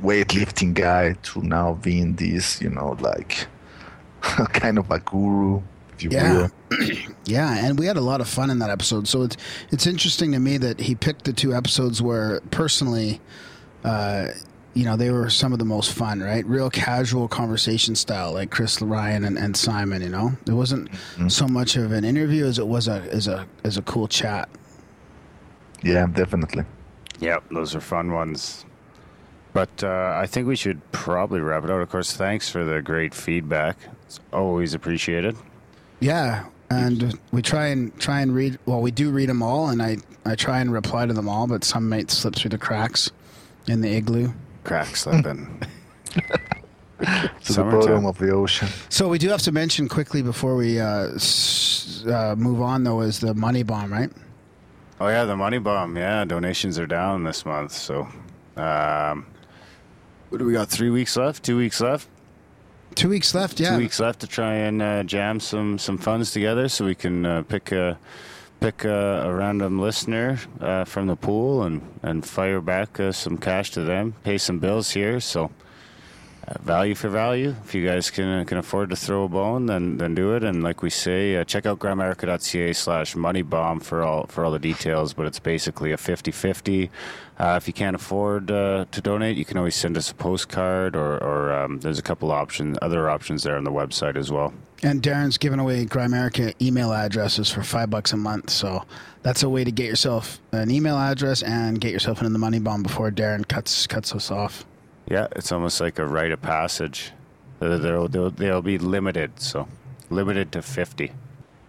[0.03, 3.47] weightlifting guy to now being this, you know, like
[4.23, 5.61] kind of a guru
[5.95, 6.33] if you Yeah.
[6.33, 6.51] will.
[7.27, 9.07] Yeah, and we had a lot of fun in that episode.
[9.07, 9.37] So it's
[9.71, 13.21] it's interesting to me that he picked the two episodes where personally,
[13.85, 14.29] uh,
[14.75, 16.45] you know, they were some of the most fun, right?
[16.47, 20.03] Real casual conversation style, like Chris Ryan and, and Simon.
[20.03, 20.89] You know, it wasn't
[21.29, 24.49] so much of an interview as it was a as a as a cool chat.
[25.83, 26.65] Yeah, definitely.
[27.21, 28.65] Yep, those are fun ones.
[29.53, 31.81] But uh, I think we should probably wrap it out.
[31.81, 33.77] Of course, thanks for the great feedback.
[34.07, 35.37] It's always appreciated.
[35.99, 38.59] Yeah, and we try and try and read.
[38.67, 41.47] Well, we do read them all, and I I try and reply to them all,
[41.47, 43.11] but some might slip through the cracks
[43.67, 44.33] in the igloo.
[44.65, 45.63] Crack slipping.
[47.01, 47.81] To Summertime.
[47.81, 48.69] the bottom of the ocean.
[48.91, 53.01] So we do have to mention quickly before we uh, s- uh, move on, though,
[53.01, 54.11] is the money bomb, right?
[55.01, 55.97] Oh yeah, the money bomb.
[55.97, 57.73] Yeah, donations are down this month.
[57.73, 58.07] So,
[58.59, 59.25] um,
[60.31, 60.69] what do we got?
[60.69, 61.45] Three weeks left.
[61.45, 62.09] Two weeks left.
[62.95, 63.61] Two weeks left.
[63.61, 63.73] Yeah.
[63.73, 67.27] Two weeks left to try and uh, jam some some funds together, so we can
[67.27, 67.99] uh, pick a
[68.61, 73.37] pick a, a random listener uh, from the pool and and fire back uh, some
[73.39, 75.21] cash to them, pay some bills here.
[75.21, 75.51] So.
[76.59, 77.55] Value for value.
[77.65, 80.43] If you guys can can afford to throw a bone, then then do it.
[80.43, 84.59] And like we say, uh, check out grimerica.ca slash moneybomb for all for all the
[84.59, 85.15] details.
[85.15, 86.91] But it's basically a 50-50.
[87.39, 90.95] Uh, if you can't afford uh, to donate, you can always send us a postcard,
[90.95, 94.53] or, or um, there's a couple options, other options there on the website as well.
[94.83, 98.51] And Darren's giving away Grimerica email addresses for five bucks a month.
[98.51, 98.85] So
[99.23, 102.59] that's a way to get yourself an email address and get yourself into the money
[102.59, 104.65] bomb before Darren cuts cuts us off.
[105.11, 107.11] Yeah, it's almost like a rite of passage.
[107.61, 109.69] Uh, They'll, they'll, they'll be limited, so
[110.09, 111.13] limited to 50.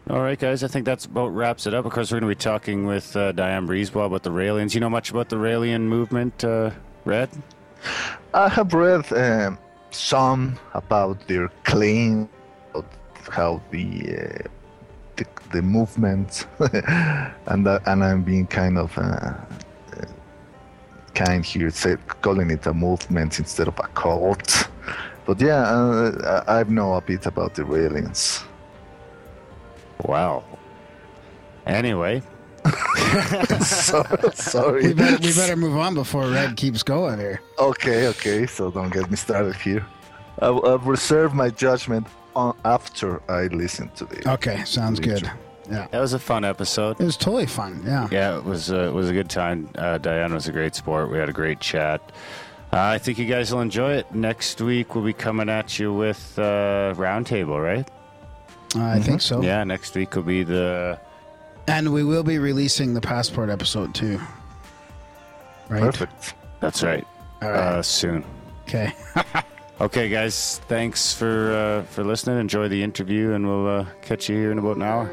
[0.10, 1.86] All right, guys, I think that's about wraps it up.
[1.86, 4.74] Of course, we're going to be talking with uh, Diane Breezewell about the Raelians.
[4.74, 6.72] You know much about the Raelian movement, uh,
[7.04, 7.30] Red?
[8.34, 9.58] I have read um,
[9.90, 12.30] some about their claim,
[12.74, 12.86] about
[13.30, 14.48] how the uh,
[15.18, 16.46] the, the movement,
[17.48, 19.34] and and I'm being kind of uh,
[21.14, 24.70] kind here, say, calling it a movement instead of a cult.
[25.26, 28.44] But yeah, uh, I I know a bit about the Raelians.
[30.06, 30.44] Wow.
[31.66, 32.24] Anyway,
[33.62, 34.88] so, sorry.
[34.88, 37.42] We better, we better move on before Red keeps going here.
[37.60, 39.86] Okay, okay, so don't get me started here.
[40.42, 44.32] I'll, I'll reserve my judgment on after I listen to the.
[44.34, 45.30] Okay, sounds good.
[45.72, 47.00] Yeah, that was a fun episode.
[47.00, 47.82] it was totally fun.
[47.86, 48.08] Yeah.
[48.12, 49.70] Yeah, it was uh, it was a good time.
[49.76, 51.10] Uh, Diane was a great sport.
[51.10, 52.02] We had a great chat.
[52.74, 54.14] Uh, I think you guys will enjoy it.
[54.14, 57.90] Next week we'll be coming at you with uh, roundtable, right?
[58.76, 59.42] Uh, I think so.
[59.42, 61.00] Yeah, next week will be the
[61.68, 64.20] And we will be releasing the passport episode too.
[65.70, 65.82] Right.
[65.84, 66.34] Perfect.
[66.60, 67.06] That's right.
[67.42, 67.58] All right.
[67.60, 68.24] Uh, soon.
[68.68, 68.94] Okay.
[69.82, 70.60] Okay, guys.
[70.68, 72.38] Thanks for uh, for listening.
[72.38, 75.10] Enjoy the interview, and we'll uh, catch you here in about an hour.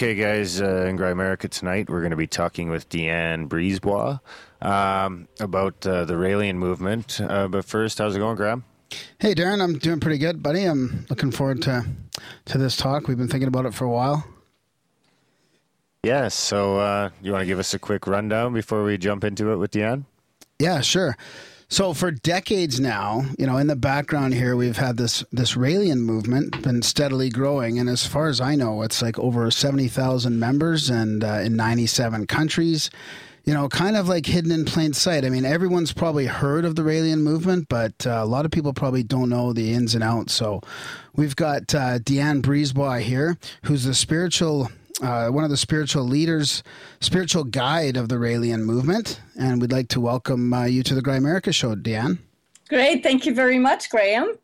[0.00, 4.18] Okay, guys, uh, in Grimerica tonight, we're going to be talking with Diane Brisebois
[4.62, 7.20] um, about uh, the Raelian movement.
[7.20, 8.64] Uh, but first, how's it going, Graham?
[9.18, 10.64] Hey, Darren, I'm doing pretty good, buddy.
[10.64, 11.84] I'm looking forward to
[12.46, 13.08] to this talk.
[13.08, 14.26] We've been thinking about it for a while.
[16.02, 16.34] Yes.
[16.34, 19.56] So, uh, you want to give us a quick rundown before we jump into it
[19.56, 20.04] with Deanne?
[20.58, 21.14] Yeah, sure.
[21.72, 26.00] So for decades now, you know, in the background here, we've had this this Raelian
[26.00, 30.40] movement been steadily growing, and as far as I know, it's like over seventy thousand
[30.40, 32.90] members and uh, in ninety seven countries.
[33.44, 35.24] You know, kind of like hidden in plain sight.
[35.24, 38.74] I mean, everyone's probably heard of the Raelian movement, but uh, a lot of people
[38.74, 40.34] probably don't know the ins and outs.
[40.34, 40.60] So,
[41.14, 44.70] we've got uh, Diane Brisebois here, who's the spiritual
[45.02, 46.62] uh, one of the spiritual leaders,
[47.00, 49.20] spiritual guide of the Raelian movement.
[49.38, 52.18] And we'd like to welcome uh, you to the Grimerica show, Diane.
[52.68, 53.02] Great.
[53.02, 54.36] Thank you very much, Graham.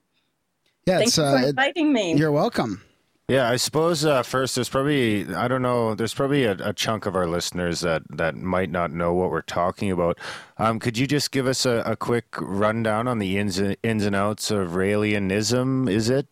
[0.86, 2.14] Yeah, Thank you for uh, it- inviting me.
[2.14, 2.82] you're welcome.
[3.28, 7.06] Yeah, I suppose uh, first there's probably I don't know there's probably a, a chunk
[7.06, 10.16] of our listeners that, that might not know what we're talking about.
[10.58, 14.14] Um, could you just give us a, a quick rundown on the ins ins and
[14.14, 15.90] outs of Raelianism?
[15.90, 16.28] Is it?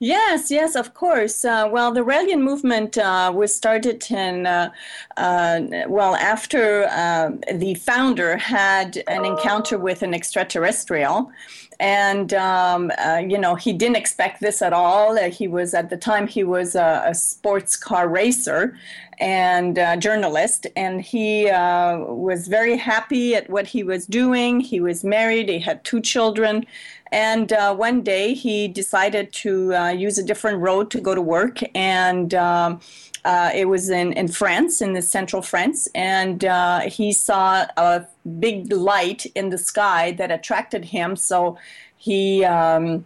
[0.00, 1.44] Yes, yes, of course.
[1.44, 4.70] Uh, well, the Raelian movement uh, was started in, uh,
[5.16, 11.32] uh, well, after uh, the founder had an encounter with an extraterrestrial.
[11.80, 15.16] And, um, uh, you know, he didn't expect this at all.
[15.16, 18.76] He was, at the time, he was a, a sports car racer
[19.20, 20.68] and journalist.
[20.76, 24.60] And he uh, was very happy at what he was doing.
[24.60, 26.66] He was married, he had two children.
[27.12, 31.22] And uh, one day he decided to uh, use a different road to go to
[31.22, 31.60] work.
[31.74, 32.80] And um,
[33.24, 35.88] uh, it was in, in France, in the central France.
[35.94, 38.06] And uh, he saw a
[38.38, 41.16] big light in the sky that attracted him.
[41.16, 41.58] So
[41.96, 43.04] he um,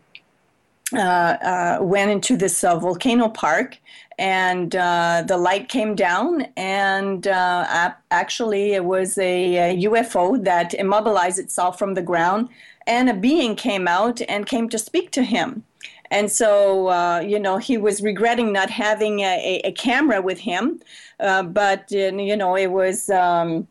[0.94, 3.78] uh, uh, went into this volcano park.
[4.18, 11.76] And the light came down, and actually, it was a, a UFO that immobilized itself
[11.76, 12.48] from the ground
[12.86, 15.64] and a being came out and came to speak to him.
[16.10, 20.78] And so, uh, you know, he was regretting not having a, a, camera with him,
[21.20, 23.10] uh, but uh, you know, it was.
[23.10, 23.66] Um,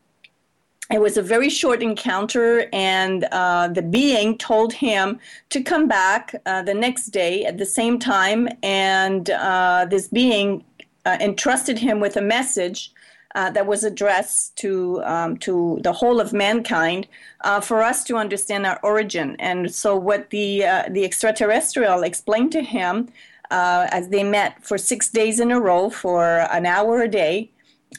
[0.89, 6.35] it was a very short encounter, and uh, the being told him to come back
[6.45, 8.49] uh, the next day at the same time.
[8.61, 10.65] And uh, this being
[11.05, 12.91] entrusted him with a message
[13.35, 17.07] uh, that was addressed to um, to the whole of mankind
[17.41, 19.35] uh, for us to understand our origin.
[19.39, 23.09] And so, what the uh, the extraterrestrial explained to him
[23.49, 27.51] uh, as they met for six days in a row for an hour a day,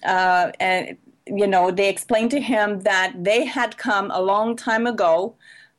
[0.05, 4.87] uh, and you know they explained to him that they had come a long time
[4.87, 5.35] ago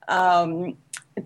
[0.07, 0.75] um,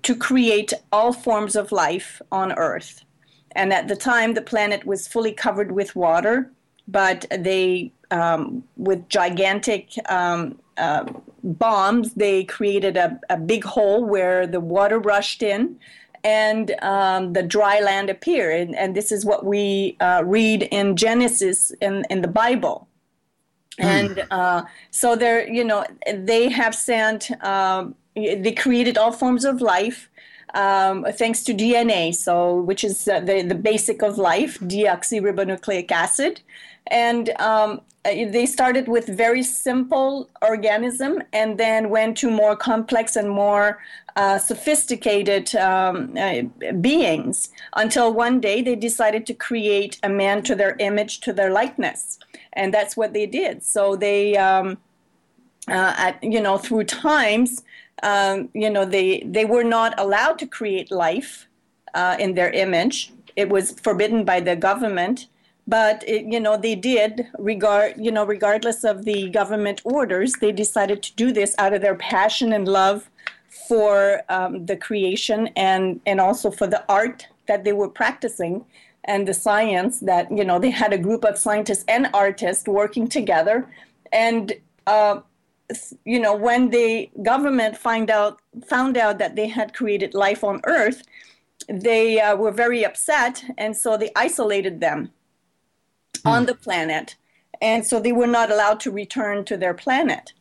[0.04, 3.04] to create all forms of life on Earth.
[3.52, 6.52] And at the time, the planet was fully covered with water,
[6.88, 11.06] but they um, with gigantic um, uh,
[11.44, 15.78] bombs, they created a, a, big hole where the water rushed in
[16.24, 18.68] and um, the dry land appeared.
[18.68, 22.88] And, and this is what we uh, read in Genesis in, in the Bible.
[23.80, 29.62] And uh, so they're, you know, they have sent, um, they created all forms of
[29.62, 30.10] life.
[30.54, 36.40] Um, thanks to DNA, so which is uh, the the basic of life, deoxyribonucleic acid,
[36.88, 37.82] and um,
[38.14, 43.80] they started with very simple organism and then went to more complex and more
[44.16, 46.42] uh, sophisticated um, uh,
[46.82, 51.52] beings until one day they decided to create a man to their image to their
[51.52, 52.18] likeness.
[52.54, 53.64] And that's what they did.
[53.64, 54.78] So they um,
[55.68, 57.64] uh, at, you know through times
[58.04, 61.48] um, you know they they were not allowed to create life
[61.94, 63.12] uh, in their image.
[63.36, 65.28] It was forbidden by the government
[65.68, 70.52] but it, you know they did regard you know regardless of the government orders they
[70.52, 73.10] decided to do this out of their passion and love
[73.68, 78.66] for um, the creation and and also for the art that they were practicing
[79.08, 83.08] and the science that you know they had a group of scientists and artists working
[83.08, 83.68] together.
[84.12, 84.54] And
[84.86, 85.22] uh,
[86.06, 90.62] you know when the government find out found out that they had created life on
[90.66, 91.04] earth
[91.68, 95.12] they uh, were very upset and so they isolated them
[96.22, 96.30] Hmm.
[96.30, 97.16] on the planet.
[97.62, 100.34] And so they were not allowed to return to their planet.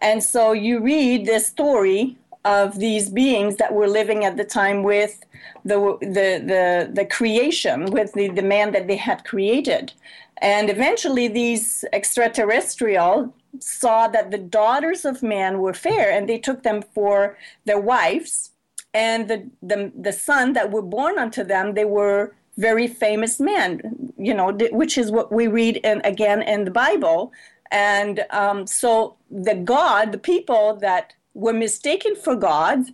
[0.00, 4.82] And so you read this story of these beings that were living at the time
[4.82, 5.24] with
[5.64, 9.92] the, the, the, the creation, with the, the man that they had created.
[10.38, 16.64] And eventually, these extraterrestrial saw that the daughters of man were fair and they took
[16.64, 18.50] them for their wives.
[18.92, 24.12] And the, the, the son that were born unto them, they were very famous man,
[24.16, 27.32] you know, which is what we read in, again in the Bible.
[27.70, 32.86] And um, so the God, the people that were mistaken for God,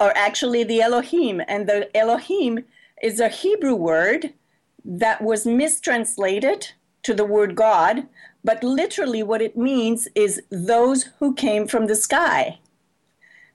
[0.00, 1.42] are actually the Elohim.
[1.48, 2.64] And the Elohim
[3.02, 4.32] is a Hebrew word
[4.84, 8.06] that was mistranslated to the word God,
[8.44, 12.58] but literally what it means is those who came from the sky.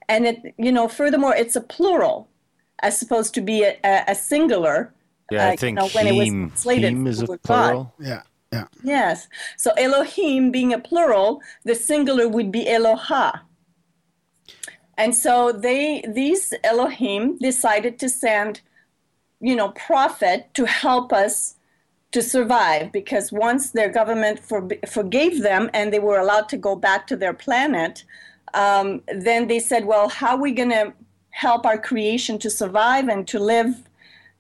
[0.10, 2.28] And it, you know, furthermore, it's a plural
[2.84, 4.94] as supposed to be a, a, a singular.
[5.32, 7.38] Yeah, I uh, think you know, when it was heme, translated heme is a for
[7.38, 7.44] God.
[7.48, 7.94] plural.
[8.00, 8.66] Yeah, yeah.
[8.84, 9.28] Yes.
[9.58, 13.40] So Elohim being a plural, the singular would be Eloha.
[14.98, 18.62] And so they these Elohim decided to send,
[19.40, 21.56] you know, prophet to help us
[22.12, 26.76] to survive because once their government for, forgave them and they were allowed to go
[26.76, 28.04] back to their planet,
[28.54, 30.94] um, then they said, well, how are we going to
[31.34, 33.84] help our creation to survive and to live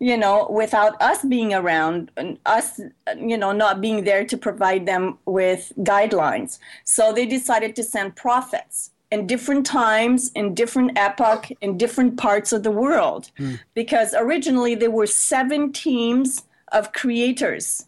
[0.03, 2.81] you know, without us being around and us,
[3.17, 6.59] you know, not being there to provide them with guidelines.
[6.83, 12.51] So they decided to send prophets in different times, in different epoch, in different parts
[12.51, 13.31] of the world,
[13.75, 17.85] because originally there were seven teams of creators,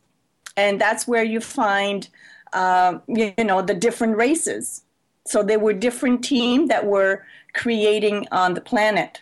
[0.56, 2.08] and that's where you find,
[2.54, 4.84] uh, you know, the different races.
[5.26, 7.26] So there were different teams that were
[7.56, 9.22] creating on the planet,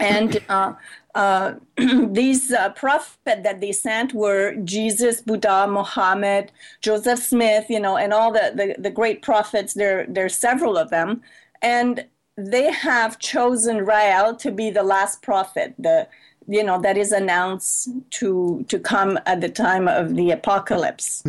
[0.00, 0.40] and.
[0.48, 0.74] Uh,
[1.14, 7.96] uh, these uh, prophets that they sent were Jesus, Buddha, Muhammad, Joseph Smith, you know,
[7.96, 9.74] and all the, the, the great prophets.
[9.74, 11.22] There, there are several of them.
[11.62, 12.04] And
[12.36, 16.08] they have chosen Rael to be the last prophet, the,
[16.48, 21.22] you know, that is announced to, to come at the time of the apocalypse.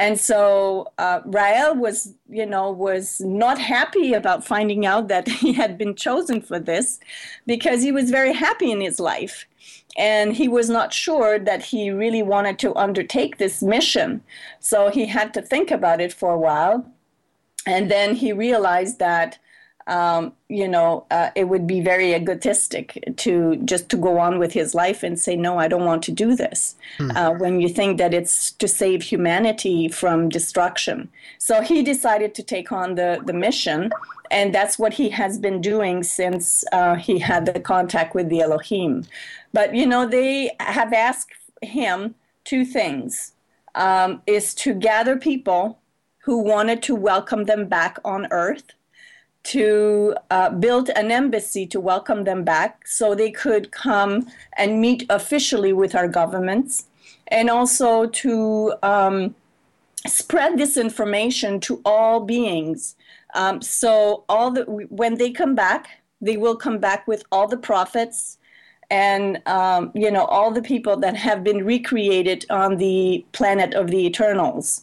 [0.00, 5.52] And so uh, Rael was, you know, was not happy about finding out that he
[5.52, 7.00] had been chosen for this,
[7.46, 9.46] because he was very happy in his life,
[9.98, 14.22] and he was not sure that he really wanted to undertake this mission.
[14.58, 16.90] So he had to think about it for a while,
[17.66, 19.38] and then he realized that
[19.90, 24.52] um, you know, uh, it would be very egotistic to just to go on with
[24.52, 26.76] his life and say, no, I don't want to do this.
[27.16, 31.08] Uh, when you think that it's to save humanity from destruction.
[31.38, 33.90] So he decided to take on the, the mission,
[34.30, 38.40] and that's what he has been doing since uh, he had the contact with the
[38.40, 39.04] Elohim.
[39.52, 41.32] But, you know, they have asked
[41.62, 42.14] him
[42.44, 43.32] two things,
[43.74, 45.80] um, is to gather people
[46.18, 48.72] who wanted to welcome them back on earth
[49.42, 54.26] to uh, build an embassy to welcome them back so they could come
[54.56, 56.86] and meet officially with our governments
[57.28, 59.34] and also to um,
[60.06, 62.96] spread this information to all beings.
[63.34, 67.56] Um, so all the when they come back they will come back with all the
[67.56, 68.38] prophets
[68.90, 73.88] and um, you know all the people that have been recreated on the planet of
[73.88, 74.82] the eternals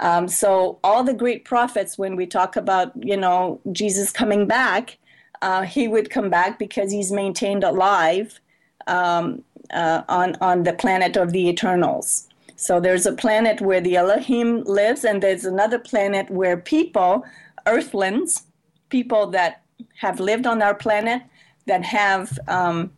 [0.00, 4.98] um, so all the great prophets, when we talk about you know Jesus coming back,
[5.42, 8.40] uh, he would come back because he's maintained alive
[8.86, 9.42] um,
[9.72, 12.28] uh, on on the planet of the Eternals.
[12.56, 17.24] So there's a planet where the Elohim lives, and there's another planet where people,
[17.66, 18.42] Earthlings,
[18.88, 19.62] people that
[20.00, 21.22] have lived on our planet,
[21.66, 22.92] that have um,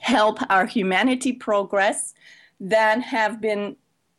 [0.00, 2.14] helped our humanity progress,
[2.58, 3.76] that have been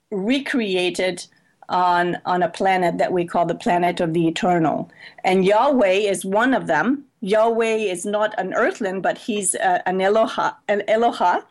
[0.10, 1.26] recreated
[1.72, 4.92] on, on a planet that we call the planet of the eternal.
[5.24, 7.06] And Yahweh is one of them.
[7.22, 11.44] Yahweh is not an earthling, but he's uh, an Eloha, an Eloha,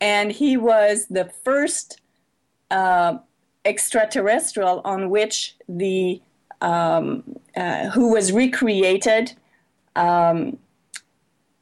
[0.00, 2.00] and he was the first
[2.70, 3.18] uh,
[3.64, 6.20] extraterrestrial on which the
[6.60, 7.22] um,
[7.56, 9.32] uh, who was recreated
[9.96, 10.58] um,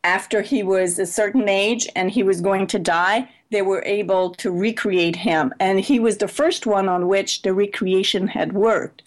[0.05, 4.30] after he was a certain age and he was going to die they were able
[4.30, 5.53] to recreate him.
[5.59, 9.03] And he was the first one on which the recreation had worked.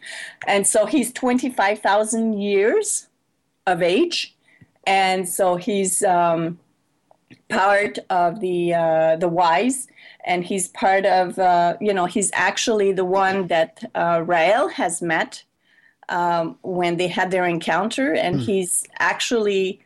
[0.45, 3.07] And so he's 25,000 years
[3.65, 4.35] of age.
[4.85, 6.59] And so he's um,
[7.47, 9.87] part of the, uh, the wise.
[10.25, 15.01] And he's part of, uh, you know, he's actually the one that uh, Rael has
[15.01, 15.43] met
[16.09, 18.13] um, when they had their encounter.
[18.13, 19.79] And he's actually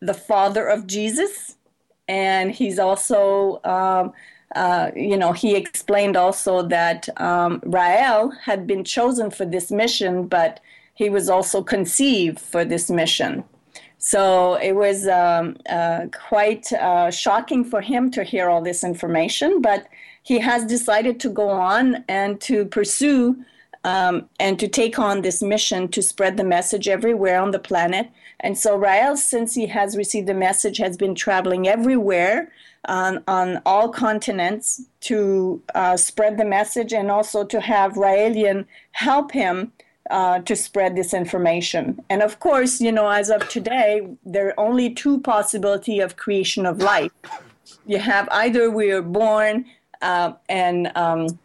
[0.00, 1.53] the father of Jesus
[2.08, 4.12] and he's also um,
[4.54, 10.26] uh, you know he explained also that um, rael had been chosen for this mission
[10.26, 10.60] but
[10.94, 13.44] he was also conceived for this mission
[13.98, 19.60] so it was um, uh, quite uh, shocking for him to hear all this information
[19.60, 19.86] but
[20.22, 23.36] he has decided to go on and to pursue
[23.84, 28.10] um, and to take on this mission to spread the message everywhere on the planet.
[28.44, 32.52] And so Rael, since he has received the message, has been traveling everywhere
[32.84, 39.32] on, on all continents to uh, spread the message and also to have Raelian help
[39.32, 39.72] him
[40.10, 42.04] uh, to spread this information.
[42.10, 46.66] And of course, you know, as of today, there are only two possibility of creation
[46.66, 47.12] of life.
[47.86, 49.64] You have either we are born
[50.02, 51.38] uh, and um,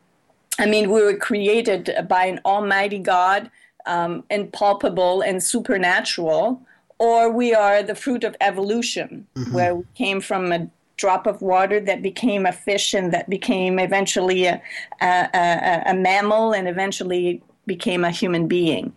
[0.60, 3.50] I mean, we were created by an almighty God,
[3.86, 6.62] um, and supernatural,
[7.00, 11.80] or we are the fruit of evolution, where we came from a drop of water
[11.80, 14.62] that became a fish and that became eventually a,
[15.02, 18.94] a, a, a mammal and eventually became a human being.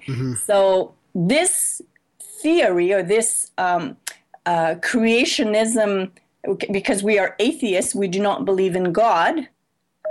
[0.47, 1.81] So, this
[2.43, 3.97] theory or this um,
[4.47, 6.11] uh, creationism,
[6.73, 9.47] because we are atheists, we do not believe in God.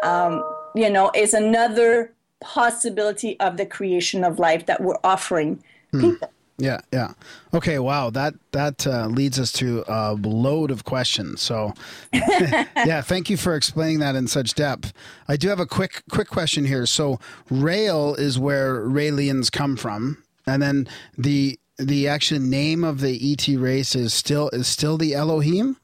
[0.03, 0.43] Um,
[0.75, 5.61] you know, is another possibility of the creation of life that we're offering
[5.91, 6.31] people.
[6.61, 7.13] Yeah, yeah.
[7.55, 8.11] Okay, wow.
[8.11, 11.41] That that uh, leads us to a load of questions.
[11.41, 11.73] So,
[12.13, 14.93] yeah, thank you for explaining that in such depth.
[15.27, 16.85] I do have a quick quick question here.
[16.85, 20.87] So, Rael is where Raelians come from, and then
[21.17, 25.77] the the actual name of the ET race is still is still the Elohim.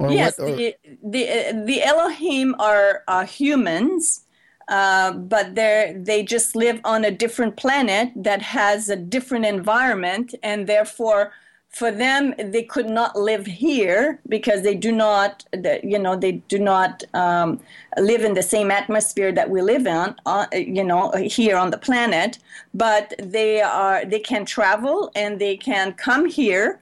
[0.00, 0.56] Or yes, what, or?
[0.56, 0.74] the
[1.04, 4.23] the the Elohim are uh, humans
[4.68, 10.34] uh, but they they just live on a different planet that has a different environment,
[10.42, 11.32] and therefore,
[11.68, 15.44] for them, they could not live here because they do not,
[15.82, 17.60] you know, they do not um,
[17.98, 21.78] live in the same atmosphere that we live in, uh, you know, here on the
[21.78, 22.38] planet.
[22.72, 26.80] But they are they can travel and they can come here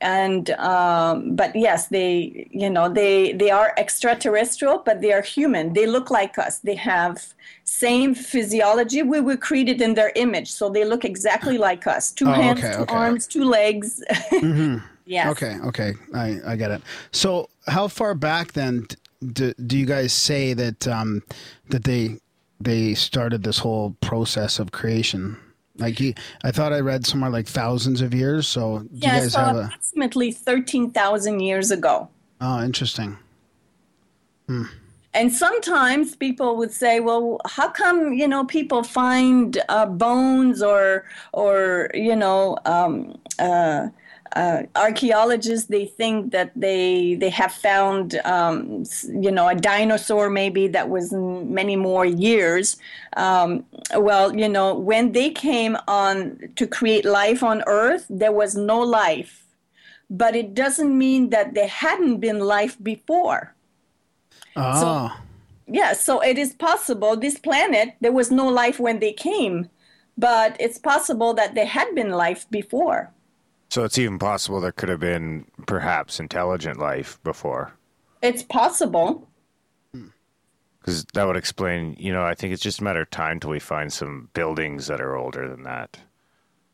[0.00, 5.72] and um, but yes they you know they they are extraterrestrial but they are human.
[5.72, 6.58] They look like us.
[6.58, 9.02] They have same physiology.
[9.02, 12.12] We were created in their image so they look exactly like us.
[12.12, 12.94] Two oh, hands okay, two okay.
[12.94, 14.02] arms two legs.
[14.36, 14.84] Mm-hmm.
[15.06, 15.28] yes.
[15.28, 15.94] Okay okay.
[16.14, 16.82] I i get it.
[17.10, 18.86] So how far back then
[19.32, 21.22] do, do you guys say that um
[21.70, 22.18] that they
[22.60, 25.36] they started this whole process of creation
[25.78, 26.14] like he,
[26.44, 28.46] I thought I read somewhere like thousands of years.
[28.48, 30.32] So do yeah, you guys so have approximately a...
[30.32, 32.08] thirteen thousand years ago.
[32.40, 33.16] Oh, interesting.
[34.46, 34.64] Hmm.
[35.14, 41.04] And sometimes people would say, "Well, how come you know people find uh, bones or
[41.32, 43.88] or you know?" Um, uh,
[44.34, 50.68] uh, archaeologists they think that they they have found um, you know a dinosaur maybe
[50.68, 52.76] that was many more years.
[53.16, 53.64] Um,
[53.94, 58.80] well you know when they came on to create life on earth there was no
[58.80, 59.44] life.
[60.08, 63.54] But it doesn't mean that there hadn't been life before.
[64.56, 64.80] Oh.
[64.80, 65.10] so
[65.68, 69.68] yeah so it is possible this planet there was no life when they came.
[70.18, 73.12] But it's possible that there had been life before
[73.68, 77.72] so it's even possible there could have been perhaps intelligent life before.
[78.22, 79.28] It's possible.
[80.80, 83.50] Because that would explain, you know, I think it's just a matter of time till
[83.50, 85.98] we find some buildings that are older than that.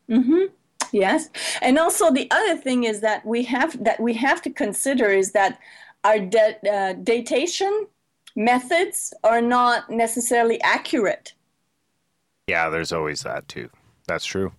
[0.09, 0.45] Mm-hmm.
[0.91, 1.29] Yes,
[1.63, 5.31] and also the other thing is that we have that we have to consider is
[5.31, 5.57] that
[6.03, 7.87] our de- uh, datation
[8.35, 11.33] methods are not necessarily accurate.
[12.45, 13.71] Yeah, there's always that too.
[14.05, 14.51] That's true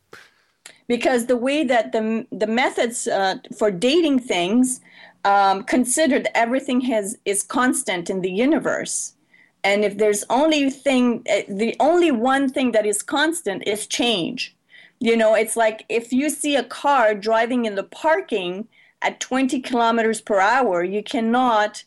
[0.87, 4.81] because the way that the the methods uh, for dating things
[5.25, 9.15] um, considered everything has is constant in the universe.
[9.63, 14.55] And if there's only thing eh, the only one thing that is constant is change.
[15.01, 18.69] You know it's like if you see a car driving in the parking
[19.03, 21.85] at 20 kilometers per hour you cannot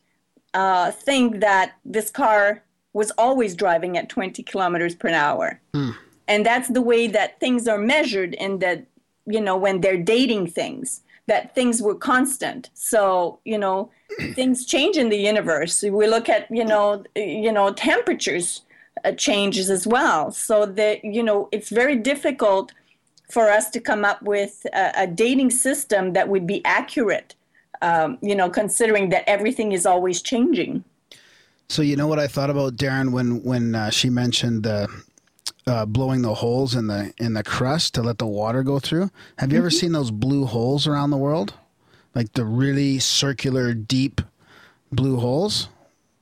[0.53, 5.59] uh, think that this car was always driving at 20 kilometers per hour.
[5.73, 5.95] Mm
[6.27, 8.85] and that's the way that things are measured in that
[9.25, 12.69] you know when they're dating things that things were constant.
[12.73, 13.91] So you know
[14.33, 15.83] things change in the universe.
[15.83, 18.61] We look at you know you know temperatures
[19.05, 20.31] uh, changes as well.
[20.31, 22.71] So that you know it's very difficult
[23.29, 27.35] for us to come up with a, a dating system that would be accurate
[27.81, 30.83] um, you know considering that everything is always changing.
[31.69, 34.87] So you know what I thought about Darren when when uh, she mentioned the
[35.67, 39.11] uh, blowing the holes in the in the crust to let the water go through.
[39.37, 39.65] Have you mm-hmm.
[39.65, 41.53] ever seen those blue holes around the world?
[42.15, 44.21] Like the really circular, deep
[44.91, 45.69] blue holes.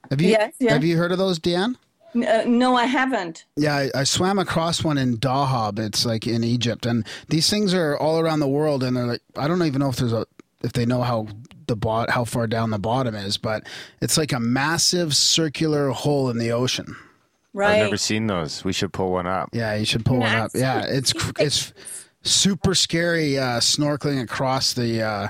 [0.10, 0.74] Have you yes, yeah.
[0.74, 1.78] have you heard of those, Diane?
[2.16, 3.46] Uh, no, I haven't.
[3.58, 5.80] Yeah, I, I, swam across one in Dahab.
[5.80, 8.84] It's like in Egypt, and these things are all around the world.
[8.84, 10.26] And they're like, I don't even know if there's a
[10.64, 11.28] if they know how
[11.68, 13.68] the bot how far down the bottom is, but
[14.02, 16.96] it's like a massive circular hole in the ocean.
[17.56, 17.76] Right.
[17.76, 18.66] I've never seen those.
[18.66, 19.50] We should pull one up.
[19.54, 20.52] Yeah, you should pull one up.
[20.54, 21.74] Yeah, it's it's
[22.22, 25.28] super scary uh, snorkeling across the uh,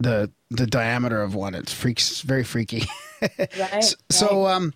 [0.00, 1.54] the the diameter of one.
[1.54, 2.84] It's freaks very freaky.
[3.58, 4.54] right, so right.
[4.54, 4.74] um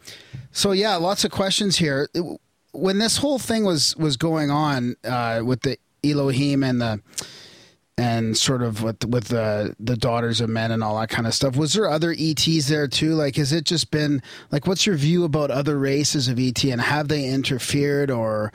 [0.53, 2.09] so yeah, lots of questions here.
[2.73, 6.99] When this whole thing was was going on uh, with the Elohim and the
[7.97, 11.35] and sort of with with the the daughters of men and all that kind of
[11.35, 11.57] stuff.
[11.57, 13.15] Was there other ETs there too?
[13.15, 16.81] Like, has it just been like, what's your view about other races of ET and
[16.81, 18.53] have they interfered or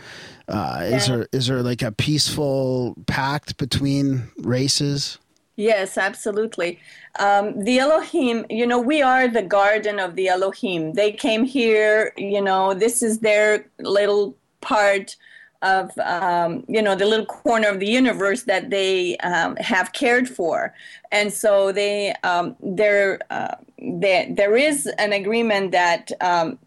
[0.47, 0.95] uh, yeah.
[0.95, 5.19] is there is there like a peaceful pact between races?
[5.55, 6.79] Yes, absolutely.
[7.19, 10.93] Um, the Elohim, you know, we are the garden of the Elohim.
[10.93, 15.17] They came here, you know, this is their little part
[15.61, 20.29] of um, you know the little corner of the universe that they um, have cared
[20.29, 20.73] for,
[21.11, 26.57] and so they um, there uh, there there is an agreement that um,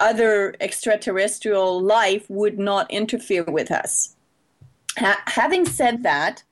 [0.00, 4.14] other extraterrestrial life would not interfere with us.
[4.98, 6.42] Ha- having said that,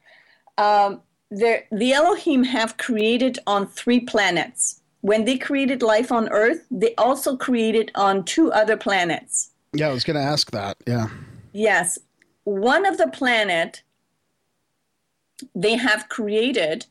[0.58, 4.80] um, the, the Elohim have created on three planets.
[5.00, 9.50] When they created life on Earth, they also created on two other planets.
[9.72, 10.76] Yeah, I was going to ask that.
[10.86, 11.08] Yeah.
[11.56, 11.98] Yes,
[12.44, 13.82] one of the planet
[15.54, 16.84] they have created,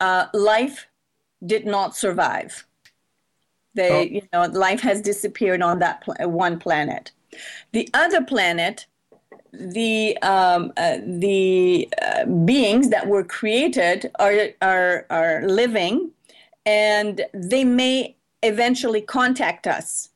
[0.00, 0.86] uh, life
[1.44, 2.66] did not survive.
[3.74, 4.02] They, Oh.
[4.02, 7.12] you know, life has disappeared on that pl- one planet.
[7.72, 8.84] The other planet,
[9.52, 16.10] the um, uh, the uh, beings that were created are are are living,
[16.66, 20.10] and they may eventually contact us.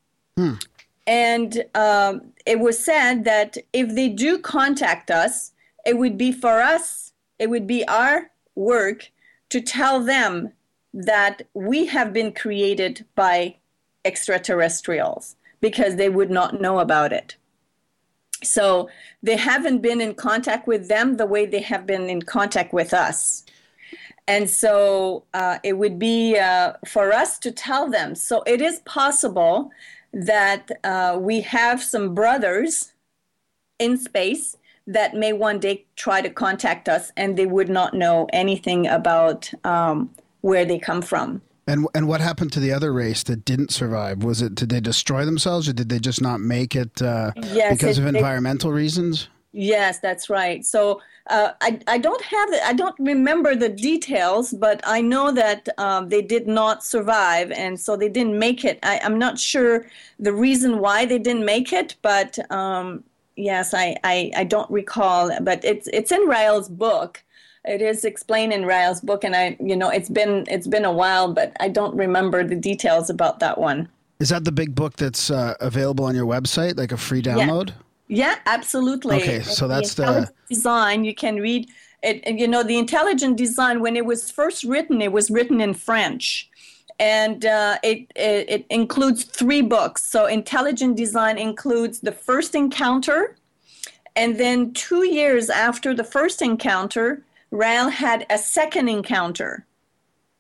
[1.07, 5.53] And um, it was said that if they do contact us,
[5.85, 9.11] it would be for us, it would be our work
[9.51, 10.53] to tell them
[10.93, 13.57] that we have been created by
[14.05, 17.37] extraterrestrials because they would not know about it.
[18.43, 18.89] So
[19.23, 22.93] they haven't been in contact with them the way they have been in contact with
[22.93, 23.45] us.
[24.29, 28.15] And so uh, it would be uh, for us to tell them.
[28.15, 29.71] So it is possible
[30.25, 32.93] that uh, we have some brothers
[33.79, 34.57] in space
[34.87, 39.53] that may one day try to contact us and they would not know anything about
[39.65, 40.11] um,
[40.41, 41.43] where they come from.
[41.69, 44.23] And and what happened to the other race that didn't survive?
[44.23, 47.73] Was it did they destroy themselves or did they just not make it uh, Yes,
[47.75, 49.29] because it- of environmental reasons?
[49.53, 50.65] Yes, that's right.
[50.65, 55.33] So uh, I, I don't have the, I don't remember the details, but I know
[55.33, 58.79] that um, they did not survive, and so they didn't make it.
[58.83, 59.87] I, I'm not sure
[60.19, 63.03] the reason why they didn't make it, but um,
[63.35, 65.31] yes, I, I, I don't recall.
[65.41, 67.23] But it's it's in Rael's book.
[67.65, 70.93] It is explained in Rael's book, and I you know it's been it's been a
[70.93, 73.89] while, but I don't remember the details about that one.
[74.21, 77.69] Is that the big book that's uh, available on your website, like a free download?
[77.69, 77.75] Yeah,
[78.47, 79.17] absolutely.
[79.17, 81.05] Okay, so that's the- intelligent design.
[81.05, 81.69] You can read
[82.03, 82.21] it.
[82.25, 85.75] and, You know, the intelligent design when it was first written, it was written in
[85.75, 86.49] French,
[86.99, 90.05] and uh, it, it it includes three books.
[90.05, 93.37] So, intelligent design includes the first encounter,
[94.15, 99.67] and then two years after the first encounter, Rael had a second encounter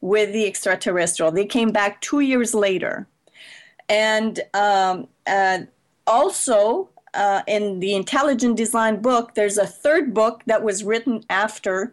[0.00, 1.32] with the extraterrestrial.
[1.32, 3.06] They came back two years later.
[3.88, 5.60] And um, uh,
[6.06, 11.92] also, uh, in the intelligent design book, there's a third book that was written after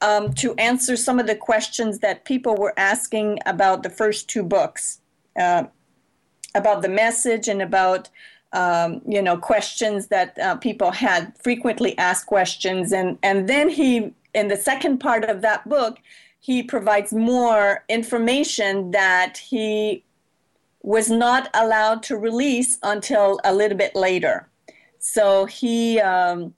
[0.00, 4.42] um, to answer some of the questions that people were asking about the first two
[4.42, 5.00] books,
[5.38, 5.64] uh,
[6.54, 8.08] about the message and about
[8.52, 14.12] um, you know questions that uh, people had frequently asked questions, and and then he
[14.34, 15.98] in the second part of that book
[16.42, 20.02] he provides more information that he
[20.82, 24.48] was not allowed to release until a little bit later.
[25.02, 26.54] So he um,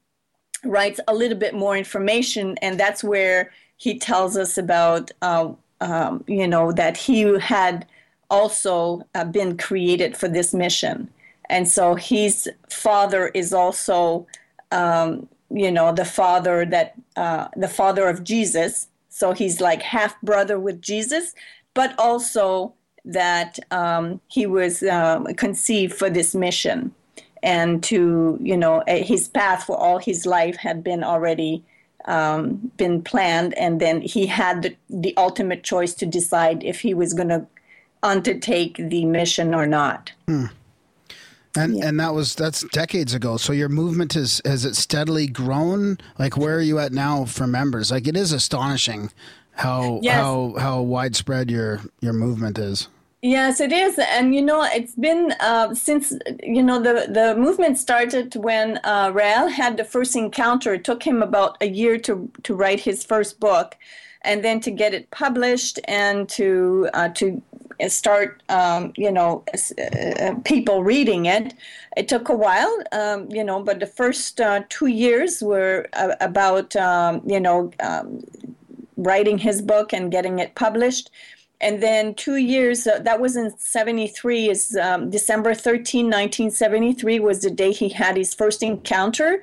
[0.65, 6.23] writes a little bit more information, and that's where he tells us about, uh, um,
[6.29, 7.87] you know, that he had
[8.29, 11.09] also uh, been created for this mission.
[11.49, 14.27] And so his father is also,
[14.71, 18.89] um, you know, the father that, uh, the father of Jesus.
[19.09, 21.35] So he's like half brother with Jesus,
[21.73, 22.75] but also
[23.07, 26.95] that um, he was um, conceived for this mission
[27.45, 31.63] and to you know eh, his path for all his life had been already
[32.07, 36.93] um, been planned and then he had the, the ultimate choice to decide if he
[36.95, 37.47] was going to
[38.03, 40.13] undertake the mission or not
[41.57, 43.37] And and that was that's decades ago.
[43.37, 45.99] So your movement is has it steadily grown?
[46.19, 47.93] Like where are you at now for members?
[47.93, 49.13] Like it is astonishing
[49.53, 50.15] how Yes.
[50.17, 52.89] how how widespread your your movement is.
[53.27, 56.13] Yes, it is, and you know, it's been uh, since
[56.43, 60.75] you know the the movement started when uh, Rael had the first encounter.
[60.75, 63.77] It took him about a year to to write his first book,
[64.21, 67.41] and then to get it published and to uh, to
[67.89, 69.43] start, um, you know,
[69.79, 71.55] uh, people reading it.
[71.97, 76.15] It took a while, um, you know, but the first uh, two years were uh,
[76.21, 78.23] about um, you know um,
[78.97, 81.11] writing his book and getting it published
[81.61, 87.43] and then two years uh, that was in 73 is um, december 13 1973 was
[87.43, 89.43] the day he had his first encounter.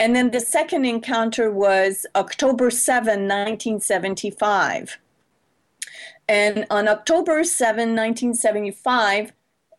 [0.00, 4.98] And then the second encounter was october 7 1975
[6.28, 9.32] and on october 7 1975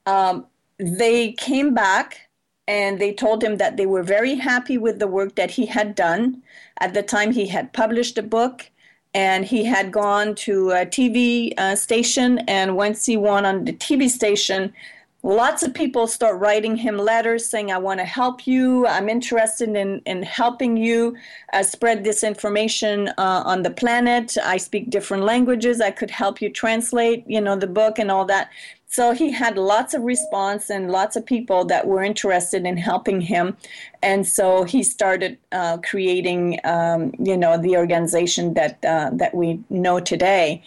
[0.05, 0.45] um,
[0.77, 2.29] they came back
[2.67, 5.95] and they told him that they were very happy with the work that he had
[5.95, 6.41] done.
[6.79, 8.69] At the time he had published a book
[9.13, 12.39] and he had gone to a TV uh, station.
[12.47, 14.73] And once he went on the TV station,
[15.21, 18.87] lots of people start writing him letters saying, I want to help you.
[18.87, 21.15] I'm interested in, in helping you
[21.53, 24.35] uh, spread this information uh, on the planet.
[24.43, 25.79] I speak different languages.
[25.79, 28.49] I could help you translate, you know, the book and all that.
[28.93, 33.21] So he had lots of response and lots of people that were interested in helping
[33.21, 33.57] him.
[34.03, 39.59] And so he started uh, creating, um, you know, the organization that, uh, that we
[39.71, 40.61] know today.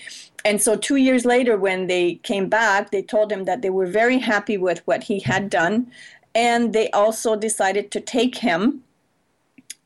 [0.44, 3.86] And so, two years later, when they came back, they told him that they were
[3.86, 5.86] very happy with what he had done.
[6.34, 8.82] And they also decided to take him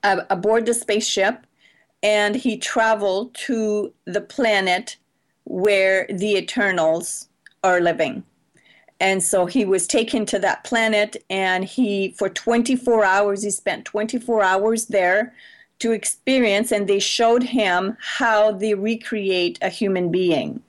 [0.02, 1.46] uh, aboard the spaceship.
[2.02, 4.96] And he traveled to the planet
[5.44, 7.28] where the Eternals
[7.62, 8.24] are living.
[9.00, 13.86] And so he was taken to that planet, and he, for 24 hours, he spent
[13.86, 15.34] 24 hours there
[15.78, 20.62] to experience, and they showed him how they recreate a human being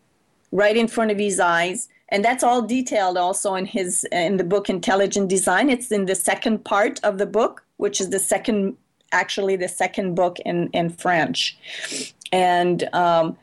[0.54, 1.90] right in front of his eyes.
[2.10, 5.70] And that's all detailed also in his in the book Intelligent Design.
[5.70, 8.76] It's in the second part of the book, which is the second,
[9.12, 11.58] actually the second book in in French,
[12.32, 12.88] and.
[12.94, 13.38] Um,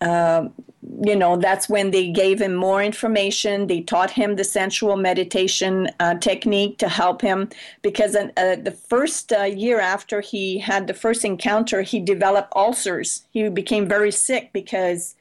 [0.00, 0.48] uh,
[0.82, 3.66] you know, that's when they gave him more information.
[3.66, 7.50] They taught him the sensual meditation uh, technique to help him
[7.82, 13.24] because uh, the first uh, year after he had the first encounter, he developed ulcers.
[13.30, 15.16] He became very sick because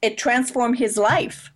[0.00, 1.50] it transformed his life.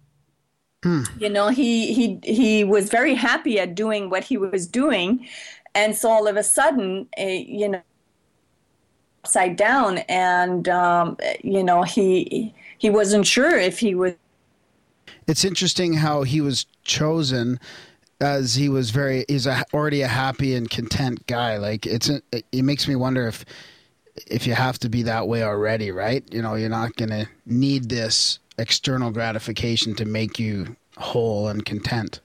[0.82, 1.04] Hmm.
[1.18, 5.26] You know, he he he was very happy at doing what he was doing,
[5.74, 7.82] and so all of a sudden, uh, you know,
[9.24, 14.18] upside down, and um, you know he he wasn't sure if he would.
[15.26, 17.58] It's interesting how he was chosen
[18.20, 21.58] as he was very he's a, already a happy and content guy.
[21.58, 23.44] Like it's it makes me wonder if
[24.26, 26.24] if you have to be that way already right?
[26.32, 31.64] You know you're not going to need this external gratification to make you whole and
[31.64, 32.20] content.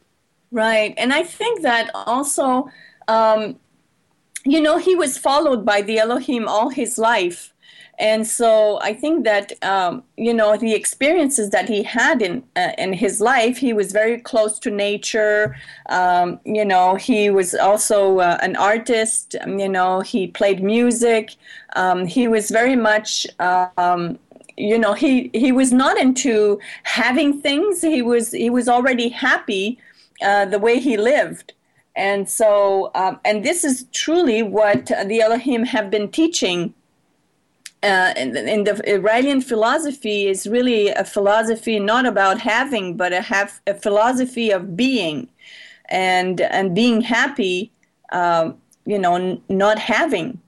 [0.52, 0.94] Right.
[0.98, 2.70] And i think that also
[3.08, 3.58] um,
[4.46, 7.51] you know he was followed by the elohim all his life
[8.02, 12.72] and so I think that um, you know the experiences that he had in uh,
[12.80, 15.56] in his life, he was very close to nature.
[15.88, 19.36] Um, you know, he was also uh, an artist.
[19.46, 21.36] You know, he played music.
[21.76, 23.28] Um, he was very much.
[23.40, 24.18] Um,
[24.58, 27.84] you know, he he was not into having things.
[27.84, 29.78] He was he was already happy
[30.24, 31.54] uh, the way he lived.
[31.96, 36.74] And so, um, and this is truly what the Elohim have been teaching
[37.84, 43.60] uh, in, the Raelian philosophy is really a philosophy not about having, but a have
[43.66, 45.28] a philosophy of being,
[45.90, 47.72] and and being happy.
[48.12, 50.40] Um, you know, n- not having.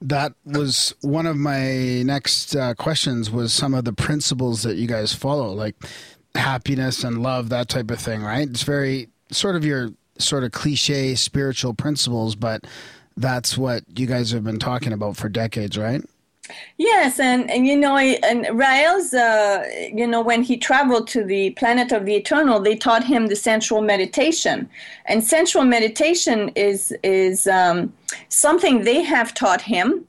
[0.00, 3.30] That was one of my next uh, questions.
[3.30, 5.76] Was some of the principles that you guys follow, like
[6.34, 8.48] happiness and love, that type of thing, right?
[8.48, 12.64] It's very sort of your sort of cliche spiritual principles, but
[13.16, 16.02] that's what you guys have been talking about for decades, right?
[16.76, 21.50] Yes, and, and you know, and Rael's, uh, you know, when he traveled to the
[21.50, 24.68] planet of the eternal, they taught him the sensual meditation,
[25.06, 27.92] and sensual meditation is is um,
[28.28, 30.04] something they have taught him,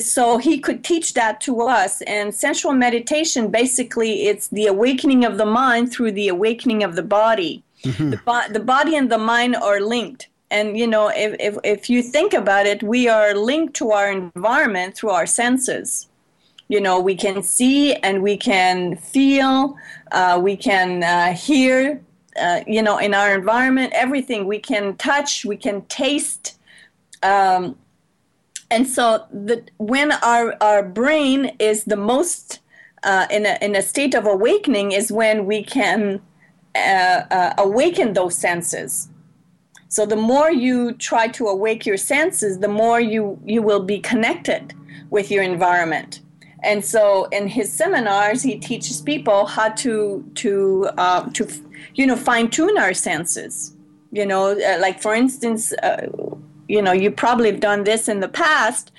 [0.00, 2.02] so he could teach that to us.
[2.02, 7.04] And sensual meditation, basically, it's the awakening of the mind through the awakening of the
[7.04, 7.62] body.
[7.84, 8.10] Mm-hmm.
[8.10, 11.90] The, bo- the body and the mind are linked and you know if, if, if
[11.90, 16.08] you think about it we are linked to our environment through our senses.
[16.68, 19.76] You know we can see and we can feel
[20.12, 22.02] uh, we can uh, hear
[22.40, 26.58] uh, you know in our environment everything we can touch we can taste.
[27.22, 27.76] Um,
[28.70, 32.60] and so the, when our, our brain is the most
[33.04, 36.20] uh, in, a, in a state of awakening is when we can
[36.74, 36.78] uh,
[37.30, 39.08] uh, awaken those senses
[39.88, 43.98] so the more you try to awake your senses, the more you, you will be
[43.98, 44.74] connected
[45.10, 46.20] with your environment.
[46.62, 51.48] And so in his seminars, he teaches people how to to uh, to
[51.94, 53.74] you know fine tune our senses.
[54.10, 56.08] You know, uh, like for instance, uh,
[56.68, 58.90] you know, you probably have done this in the past.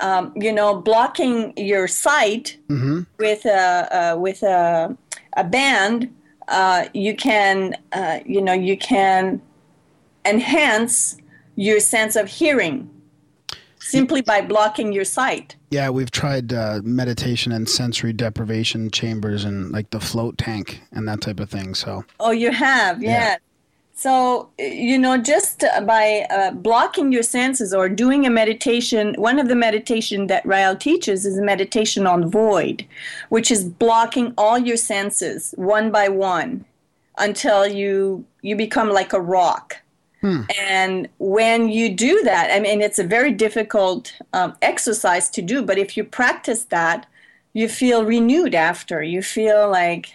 [0.00, 3.02] Um, you know, blocking your sight mm-hmm.
[3.18, 4.96] with a uh, with a
[5.36, 6.12] a band,
[6.48, 9.40] uh, you can uh, you know you can
[10.24, 11.16] enhance
[11.56, 12.90] your sense of hearing
[13.78, 15.56] simply by blocking your sight.
[15.70, 21.06] Yeah, we've tried uh, meditation and sensory deprivation chambers and like the float tank and
[21.06, 21.74] that type of thing.
[21.74, 22.04] So.
[22.18, 23.10] Oh, you have, yeah.
[23.10, 23.36] yeah.
[23.96, 29.46] So, you know, just by uh, blocking your senses or doing a meditation, one of
[29.46, 32.84] the meditation that Rael teaches is a meditation on void,
[33.28, 36.64] which is blocking all your senses one by one
[37.18, 39.76] until you you become like a rock.
[40.58, 45.62] And when you do that, I mean, it's a very difficult um, exercise to do,
[45.62, 47.06] but if you practice that,
[47.52, 49.02] you feel renewed after.
[49.02, 50.14] You feel like,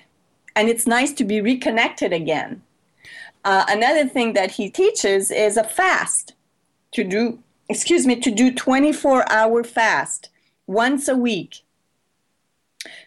[0.55, 2.61] and it's nice to be reconnected again.
[3.45, 6.33] Uh, another thing that he teaches is a fast
[6.91, 7.39] to do,
[7.69, 10.29] excuse me, to do 24 hour fast
[10.67, 11.61] once a week.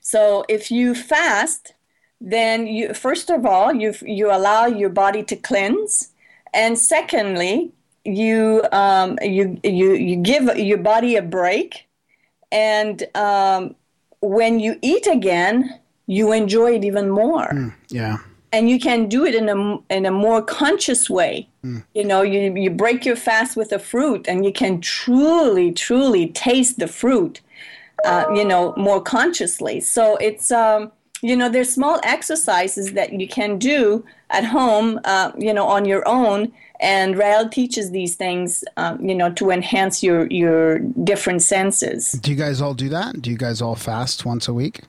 [0.01, 1.75] So if you fast,
[2.21, 6.12] then you first of all you you allow your body to cleanse,
[6.55, 7.73] and secondly
[8.05, 11.87] you um, you you you give your body a break,
[12.51, 13.75] and um,
[14.21, 18.19] when you eat again, you enjoy it even more Yeah.
[18.53, 21.49] and you can do it in a in a more conscious way.
[21.95, 26.27] You know, you you break your fast with a fruit, and you can truly, truly
[26.29, 27.41] taste the fruit.
[28.05, 29.79] Uh, you know, more consciously.
[29.81, 30.91] So it's um,
[31.23, 35.01] you know, there's small exercises that you can do at home.
[35.05, 36.53] Uh, you know, on your own.
[36.81, 42.13] And Rael teaches these things, um, you know, to enhance your your different senses.
[42.13, 43.23] Do you guys all do that?
[43.23, 44.81] Do you guys all fast once a week?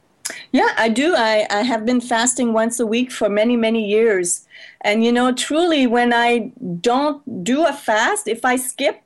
[0.52, 1.16] Yeah, I do.
[1.16, 4.48] I, I have been fasting once a week for many, many years.
[4.82, 9.02] And, you know, truly, when I don't do a fast, if I skip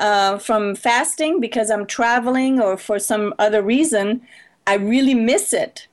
[0.00, 4.22] uh, from fasting because I'm traveling or for some other reason,
[4.66, 5.86] I really miss it.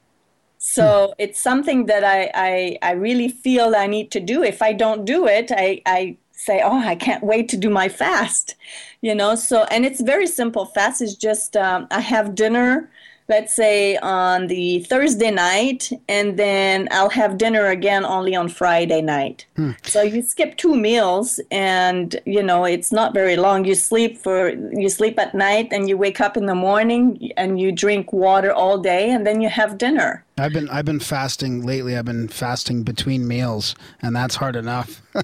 [0.63, 4.43] So it's something that I, I, I really feel I need to do.
[4.43, 7.89] If I don't do it, I, I say, oh, I can't wait to do my
[7.89, 8.53] fast.
[9.01, 10.65] You know, so, and it's very simple.
[10.67, 12.91] Fast is just, um, I have dinner
[13.31, 19.01] let's say on the Thursday night, and then I'll have dinner again only on Friday
[19.01, 19.45] night.
[19.55, 19.71] Hmm.
[19.83, 23.63] So you skip two meals, and you know it's not very long.
[23.65, 24.49] You sleep for
[24.81, 28.51] you sleep at night, and you wake up in the morning, and you drink water
[28.51, 30.23] all day, and then you have dinner.
[30.37, 31.95] I've been I've been fasting lately.
[31.97, 35.01] I've been fasting between meals, and that's hard enough.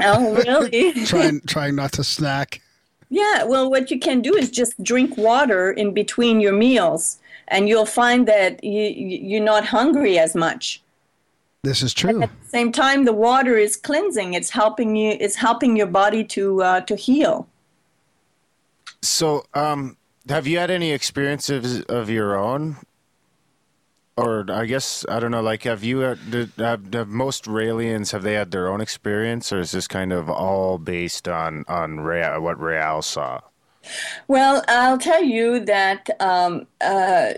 [0.00, 0.92] Oh, really?
[1.06, 2.60] trying trying not to snack.
[3.08, 7.68] Yeah, well, what you can do is just drink water in between your meals, and
[7.68, 10.82] you'll find that you, you- you're not hungry as much.
[11.62, 12.22] This is true.
[12.22, 14.34] At the same time, the water is cleansing.
[14.34, 15.16] It's helping you.
[15.20, 17.48] It's helping your body to uh, to heal.
[19.02, 19.96] So, um,
[20.28, 22.76] have you had any experiences of your own?
[24.16, 25.42] Or I guess I don't know.
[25.42, 26.02] Like, have you?
[26.02, 29.86] uh, Did, have, have most Raelians have they had their own experience, or is this
[29.86, 33.40] kind of all based on on Rea, what Rael saw?
[34.28, 37.34] Well, I'll tell you that um, uh,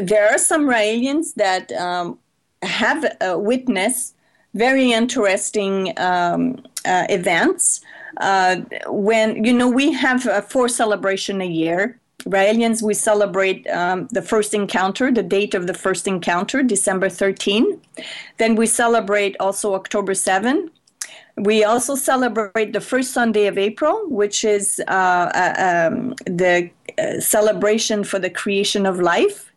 [0.00, 2.18] there are some Raelians that um,
[2.62, 4.14] have uh, witnessed
[4.54, 7.80] very interesting um, uh, events.
[8.18, 8.56] Uh,
[8.86, 11.98] when you know we have a four celebration a year.
[12.24, 17.80] Raelians, we celebrate um, the first encounter, the date of the first encounter, December 13.
[18.38, 20.70] Then we celebrate also October 7.
[21.36, 27.20] We also celebrate the first Sunday of April, which is uh, uh, um, the uh,
[27.20, 29.52] celebration for the creation of life.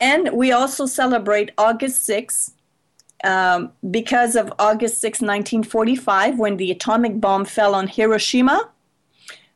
[0.00, 2.52] And we also celebrate August 6th
[3.24, 8.68] um, because of August 6, 1945, when the atomic bomb fell on Hiroshima.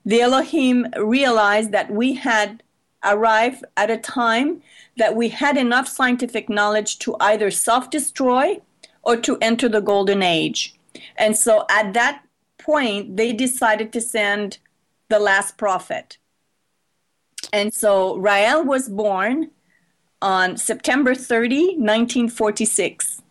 [0.07, 2.63] The Elohim realized that we had
[3.03, 4.63] arrived at a time
[4.97, 8.61] that we had enough scientific knowledge to either self destroy
[9.03, 10.75] or to enter the golden age.
[11.17, 12.23] And so at that
[12.59, 14.59] point, they decided to send
[15.09, 16.19] the last prophet.
[17.53, 19.51] And so Rael was born
[20.23, 23.23] on September 30, 1946.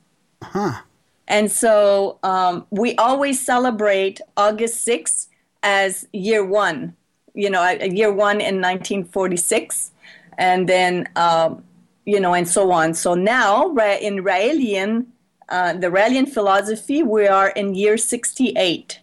[0.44, 0.82] Huh.
[1.28, 5.28] And so um, we always celebrate August 6th
[5.66, 6.96] as year one,
[7.34, 9.92] you know, year one in 1946.
[10.38, 11.64] And then, um,
[12.06, 12.94] you know, and so on.
[12.94, 15.08] So now in Raelian,
[15.50, 19.00] uh, the Raelian philosophy, we are in year 68.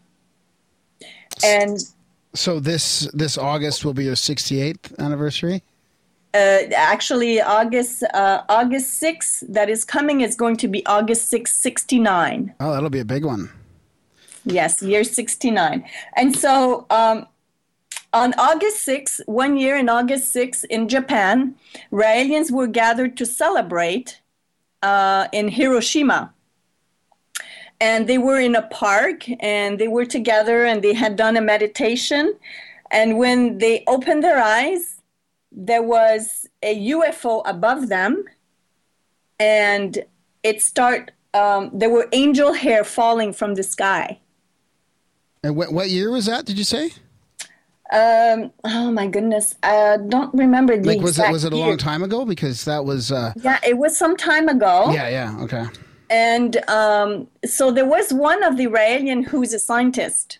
[1.45, 1.79] And
[2.35, 5.63] So this this August will be your 68th anniversary.
[6.35, 11.51] uh, actually, August uh, August 6th that is coming is going to be August 6,
[11.53, 12.55] 69.
[12.61, 13.51] Oh, that'll be a big one.
[14.45, 15.85] Yes, year 69.
[16.17, 17.27] And so um,
[18.13, 21.55] on August 6th, one year in August 6th in Japan,
[21.93, 24.21] Raelians were gathered to celebrate
[24.83, 26.33] uh, in Hiroshima.
[27.81, 31.41] And they were in a park and they were together and they had done a
[31.41, 32.35] meditation.
[32.91, 35.01] And when they opened their eyes,
[35.51, 38.25] there was a UFO above them
[39.39, 40.05] and
[40.43, 44.21] it start um, there were angel hair falling from the sky.
[45.43, 46.45] And what what year was that?
[46.45, 46.93] Did you say?
[47.93, 51.67] Um, oh my goodness, I don't remember the Like was it was it a year.
[51.67, 52.25] long time ago?
[52.25, 54.91] Because that was uh Yeah, it was some time ago.
[54.93, 55.67] yeah yeah okay.
[56.09, 60.39] And um, so there was one of the Raelian who's a scientist.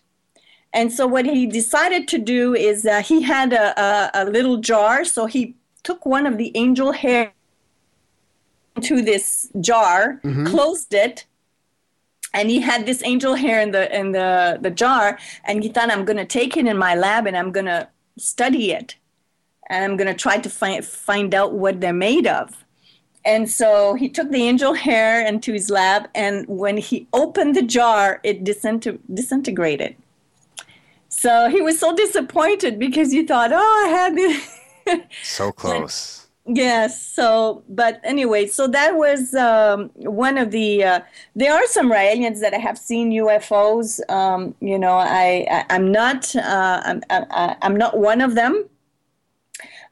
[0.71, 4.57] And so what he decided to do is uh, he had a, a, a little
[4.57, 5.03] jar.
[5.03, 7.33] So he took one of the angel hair
[8.75, 11.25] into this jar, closed it,
[12.33, 15.19] and he had this angel hair in the in the the jar.
[15.45, 17.87] And he thought, I'm going to take it in my lab and I'm going to
[18.17, 18.95] study it,
[19.69, 22.63] and I'm going to try to find find out what they're made of.
[23.25, 27.61] And so he took the angel hair into his lab, and when he opened the
[27.61, 29.95] jar, it disinte- disintegrated.
[31.07, 34.59] So he was so disappointed because he thought, oh, I had this.
[35.23, 36.22] So close.
[36.45, 37.01] Yes.
[37.01, 40.83] So, but anyway, so that was um, one of the.
[40.83, 40.99] Uh,
[41.35, 44.01] there are some Raelians that I have seen UFOs.
[44.11, 48.65] Um, you know, I, I I'm not uh, I'm I, I'm not one of them.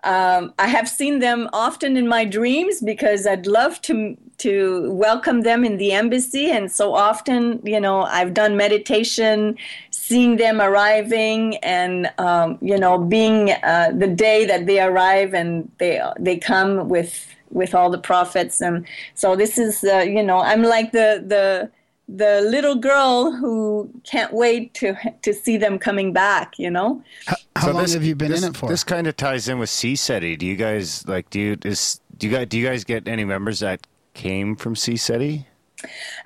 [0.04, 5.42] Um, I have seen them often in my dreams because I'd love to to welcome
[5.42, 9.58] them in the embassy, and so often, you know, I've done meditation,
[9.92, 15.72] seeing them arriving, and um, you know, being uh, the day that they arrive and
[15.78, 20.40] they they come with with all the prophets, and so this is, uh, you know,
[20.40, 21.70] I'm like the the
[22.08, 27.04] the little girl who can't wait to to see them coming back, you know.
[27.56, 28.70] How long this- have you been this, in it for?
[28.70, 30.38] This kind of ties in with CSETI.
[30.38, 31.30] Do you guys like?
[31.30, 34.76] Do you is do you guys do you guys get any members that came from
[34.76, 35.46] CSETI?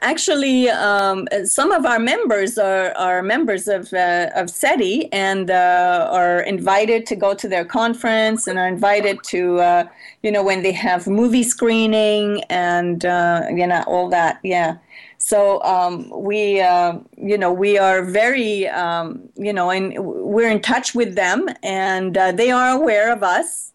[0.01, 6.09] Actually, um, some of our members are, are members of, uh, of SETI and uh,
[6.11, 9.87] are invited to go to their conference and are invited to, uh,
[10.23, 14.39] you know, when they have movie screening and, uh, you know, all that.
[14.43, 14.77] Yeah.
[15.17, 20.61] So um, we, uh, you know, we are very, um, you know, and we're in
[20.61, 23.71] touch with them and uh, they are aware of us.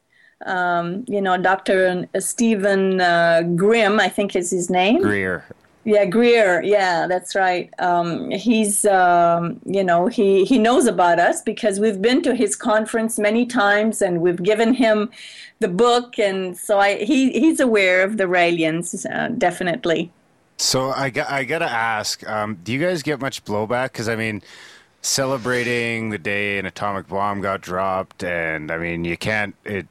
[0.46, 2.08] Um, you know, Dr.
[2.18, 5.02] Steven uh, Grimm, I think is his name.
[5.02, 5.44] Greer.
[5.84, 6.62] Yeah, Greer.
[6.62, 7.70] Yeah, that's right.
[7.78, 12.54] Um, he's, um, you know, he, he knows about us because we've been to his
[12.54, 15.10] conference many times and we've given him
[15.60, 16.18] the book.
[16.18, 20.12] And so I, he, he's aware of the Raelians, uh, definitely.
[20.60, 23.92] So I got I gotta ask, um, do you guys get much blowback?
[23.92, 24.42] Because I mean,
[25.00, 29.88] celebrating the day an atomic bomb got dropped, and I mean, you can't it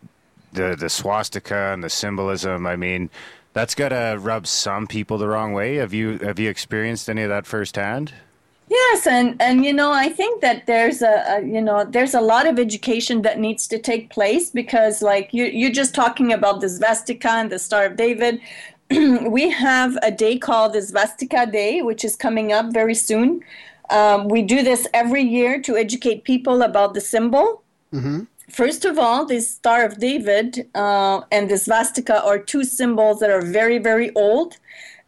[0.53, 2.65] the the swastika and the symbolism.
[2.65, 3.09] I mean,
[3.53, 5.75] that's gotta rub some people the wrong way.
[5.75, 8.13] Have you have you experienced any of that firsthand?
[8.69, 12.21] Yes, and and you know, I think that there's a, a you know there's a
[12.21, 16.61] lot of education that needs to take place because like you you're just talking about
[16.61, 18.39] the Svastika and the Star of David.
[18.91, 23.41] we have a day called the Svastika Day, which is coming up very soon.
[23.89, 27.63] Um, we do this every year to educate people about the symbol.
[28.49, 33.29] First of all, the Star of David uh, and the swastika are two symbols that
[33.29, 34.57] are very, very old.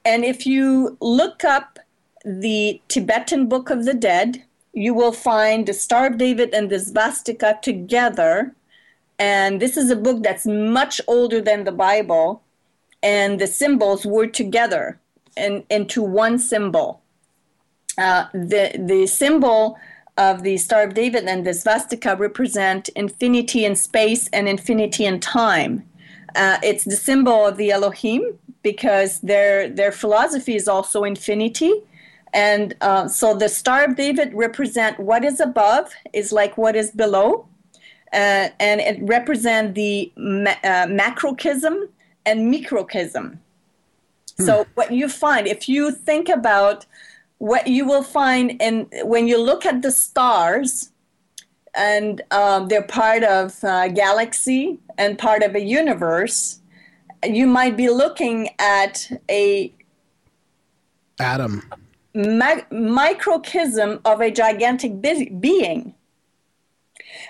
[0.06, 1.80] And if you look up
[2.24, 6.80] the Tibetan Book of the Dead, you will find the Star of David and the
[6.80, 8.56] swastika together.
[9.18, 12.44] And this is a book that's much older than the Bible.
[13.04, 15.00] And the symbols were together
[15.36, 17.02] and into one symbol.
[17.98, 19.78] Uh, the the symbol
[20.22, 25.20] of the Star of David and the swastika represent infinity in space and infinity in
[25.20, 25.74] time.
[26.36, 28.22] Uh, it's the symbol of the Elohim
[28.70, 31.74] because their their philosophy is also infinity,
[32.34, 36.92] and uh, so the Star of David represent what is above is like what is
[37.04, 37.28] below,
[38.14, 41.76] uh, and it represent the ma- uh, macrochism
[42.28, 43.26] and microchism.
[44.48, 46.86] So what you find if you think about
[47.42, 50.92] what you will find in when you look at the stars
[51.74, 56.60] and um, they're part of a galaxy and part of a universe
[57.24, 59.74] you might be looking at a
[61.20, 61.64] atom.
[62.14, 65.96] Mi- microchism of a gigantic be- being.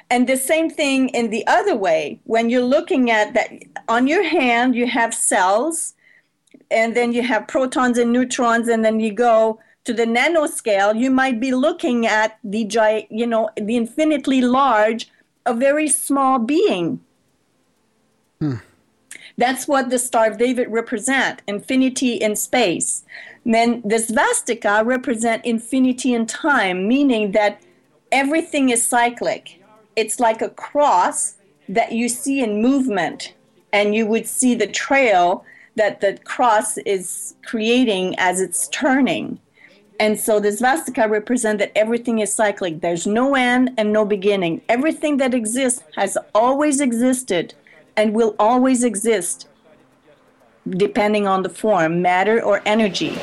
[0.09, 3.49] And the same thing in the other way when you're looking at that
[3.87, 5.93] on your hand you have cells
[6.69, 9.59] and then you have protons and neutrons and then you go
[9.91, 15.09] to the nanoscale you might be looking at the gi- you know the infinitely large
[15.45, 16.99] a very small being.
[18.39, 18.57] Hmm.
[19.37, 23.03] That's what the star of david represent infinity in space.
[23.45, 27.61] Then the svastika represent infinity in time meaning that
[28.11, 29.61] everything is cyclic.
[29.95, 31.35] It's like a cross
[31.67, 33.33] that you see in movement
[33.73, 35.43] and you would see the trail
[35.75, 39.39] that the cross is creating as it's turning
[40.01, 44.61] and so the svastika represent that everything is cyclic there's no end and no beginning
[44.67, 47.53] everything that exists has always existed
[47.95, 49.47] and will always exist
[50.69, 53.17] depending on the form, matter or energy.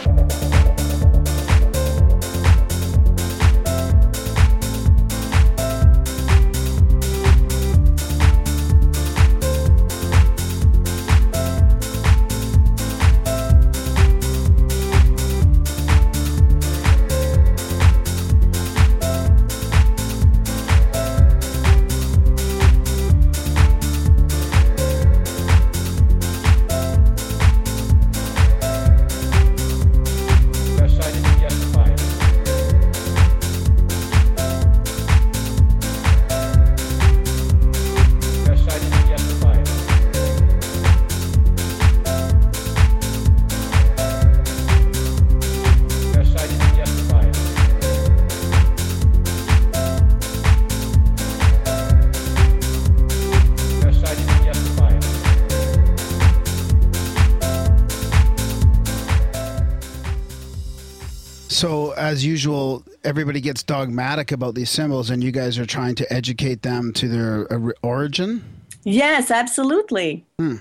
[62.18, 66.62] As usual, everybody gets dogmatic about these symbols, and you guys are trying to educate
[66.62, 67.46] them to their
[67.82, 68.42] origin.
[68.82, 70.26] Yes, absolutely.
[70.36, 70.56] Hmm.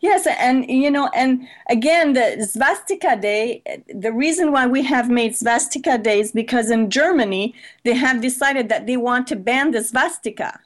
[0.00, 3.62] Yes, and you know, and again, the Swastika Day,
[3.94, 8.70] the reason why we have made Swastika Day is because in Germany, they have decided
[8.70, 10.58] that they want to ban the swastika.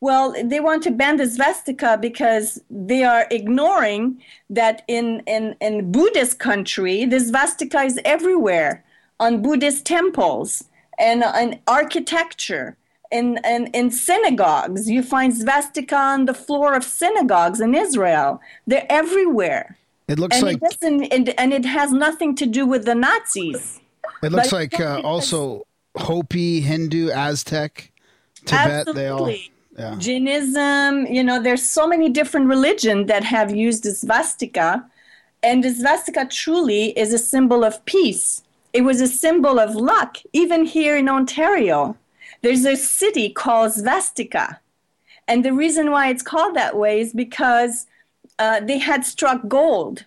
[0.00, 5.90] Well, they want to ban the swastika because they are ignoring that in, in, in
[5.90, 8.84] Buddhist country, the swastika is everywhere
[9.18, 10.64] on Buddhist temples
[10.98, 12.76] and, on architecture.
[13.12, 18.40] In, in, in synagogues, you find swastika on the floor of synagogues in Israel.
[18.66, 19.76] They're everywhere.
[20.08, 22.96] It looks and like it doesn't, and, and it has nothing to do with the
[22.96, 23.80] Nazis.
[24.24, 27.92] it looks but- like uh, also Hopi, Hindu, Aztec,
[28.44, 28.94] Tibet.
[28.94, 29.32] They all.
[29.78, 29.94] Yeah.
[29.98, 34.88] Jainism, you know, there's so many different religions that have used the swastika.
[35.42, 38.42] And the swastika truly is a symbol of peace.
[38.76, 41.96] It was a symbol of luck, even here in Ontario.
[42.42, 44.58] There's a city called Svastika.
[45.26, 47.86] And the reason why it's called that way is because
[48.38, 50.04] uh, they had struck gold.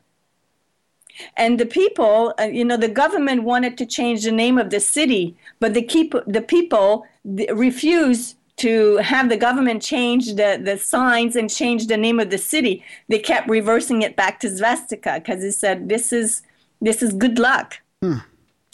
[1.36, 4.80] And the people, uh, you know, the government wanted to change the name of the
[4.80, 10.78] city, but the, keep, the people th- refused to have the government change the, the
[10.78, 12.84] signs and change the name of the city.
[13.08, 16.44] They kept reversing it back to Svastika because they said this is
[16.82, 17.80] this is good luck.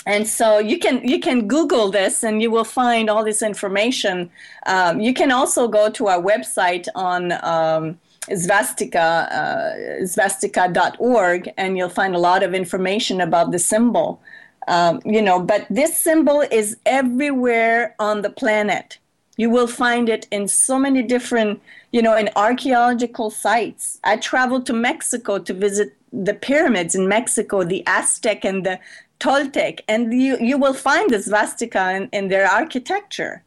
[0.06, 4.30] And so you can you can Google this and you will find all this information.
[4.68, 8.00] Um, you can also go to our website on um,
[8.30, 14.22] Svastika, uh, svastika.org, and you'll find a lot of information about the symbol.
[14.68, 18.98] Um, you know, but this symbol is everywhere on the planet.
[19.38, 24.00] You will find it in so many different, you know, in archaeological sites.
[24.04, 28.80] I traveled to Mexico to visit the pyramids in Mexico, the Aztec and the
[29.26, 33.44] Toltec, and you, you will find the swastika in, in their architecture.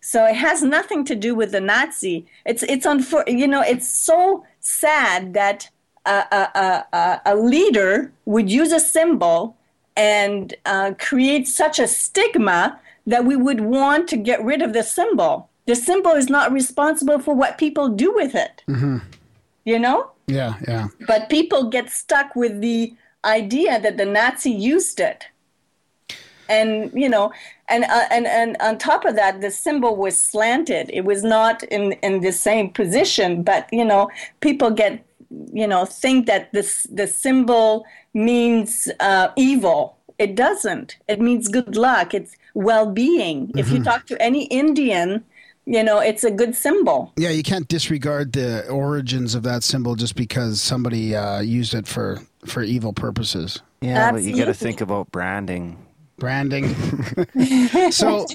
[0.00, 2.26] So it has nothing to do with the Nazi.
[2.44, 5.68] It's it's unfor- you know it's so sad that
[6.04, 9.56] a, a, a, a leader would use a symbol
[9.96, 14.84] and uh, create such a stigma that we would want to get rid of the
[14.84, 15.48] symbol.
[15.66, 18.62] The symbol is not responsible for what people do with it.
[19.64, 20.10] You know?
[20.28, 20.86] Yeah, yeah.
[21.08, 22.94] But people get stuck with the
[23.26, 25.24] idea that the Nazi used it.
[26.48, 27.32] And you know,
[27.68, 30.90] and uh, and and on top of that, the symbol was slanted.
[30.92, 33.42] It was not in in the same position.
[33.42, 34.10] But you know,
[34.40, 35.04] people get
[35.52, 39.98] you know think that this the symbol means uh, evil.
[40.18, 40.96] It doesn't.
[41.08, 42.14] It means good luck.
[42.14, 43.52] It's well-being.
[43.54, 45.22] If you talk to any Indian,
[45.66, 47.12] you know, it's a good symbol.
[47.18, 51.86] Yeah, you can't disregard the origins of that symbol just because somebody uh, used it
[51.86, 53.62] for for evil purposes.
[53.80, 55.78] Yeah, but you got to think about branding.
[56.18, 56.74] Branding.
[57.90, 58.26] so,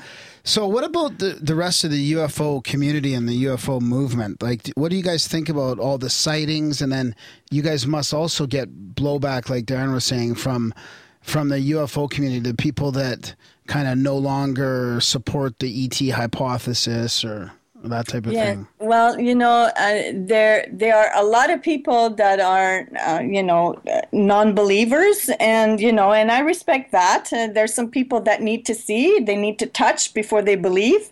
[0.44, 4.42] so what about the the rest of the UFO community and the UFO movement?
[4.42, 6.82] Like, what do you guys think about all the sightings?
[6.82, 7.16] And then
[7.50, 10.74] you guys must also get blowback, like Darren was saying, from
[11.22, 13.36] from the UFO community, the people that
[13.68, 17.52] kind of no longer support the ET hypothesis or
[17.90, 18.68] that type of Yeah, thing.
[18.80, 23.44] well, you know, uh, there there are a lot of people that are, uh, you
[23.44, 23.76] know,
[24.12, 27.30] non-believers, and you know, and I respect that.
[27.34, 31.12] Uh, there's some people that need to see, they need to touch before they believe.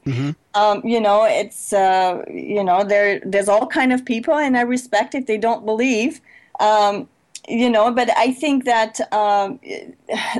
[0.55, 4.61] Um, you know, it's uh, you know, there there's all kind of people, and I
[4.61, 6.21] respect if they don't believe.
[6.59, 7.07] Um,
[7.47, 9.59] you know, but I think that um,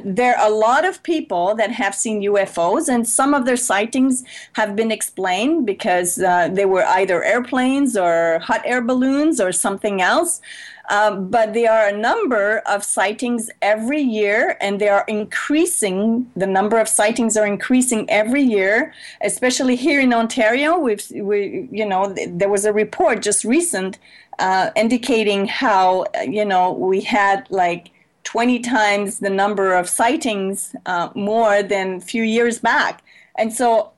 [0.03, 4.23] there are a lot of people that have seen UFOs, and some of their sightings
[4.53, 10.01] have been explained because uh, they were either airplanes or hot air balloons or something
[10.01, 10.41] else.
[10.89, 16.29] Um, but there are a number of sightings every year, and they are increasing.
[16.35, 20.79] The number of sightings are increasing every year, especially here in Ontario.
[20.79, 23.99] We've, we, you know, th- there was a report just recent
[24.39, 27.91] uh, indicating how, you know, we had like
[28.23, 33.03] 20 times the number of sightings uh, more than a few years back.
[33.37, 33.91] And so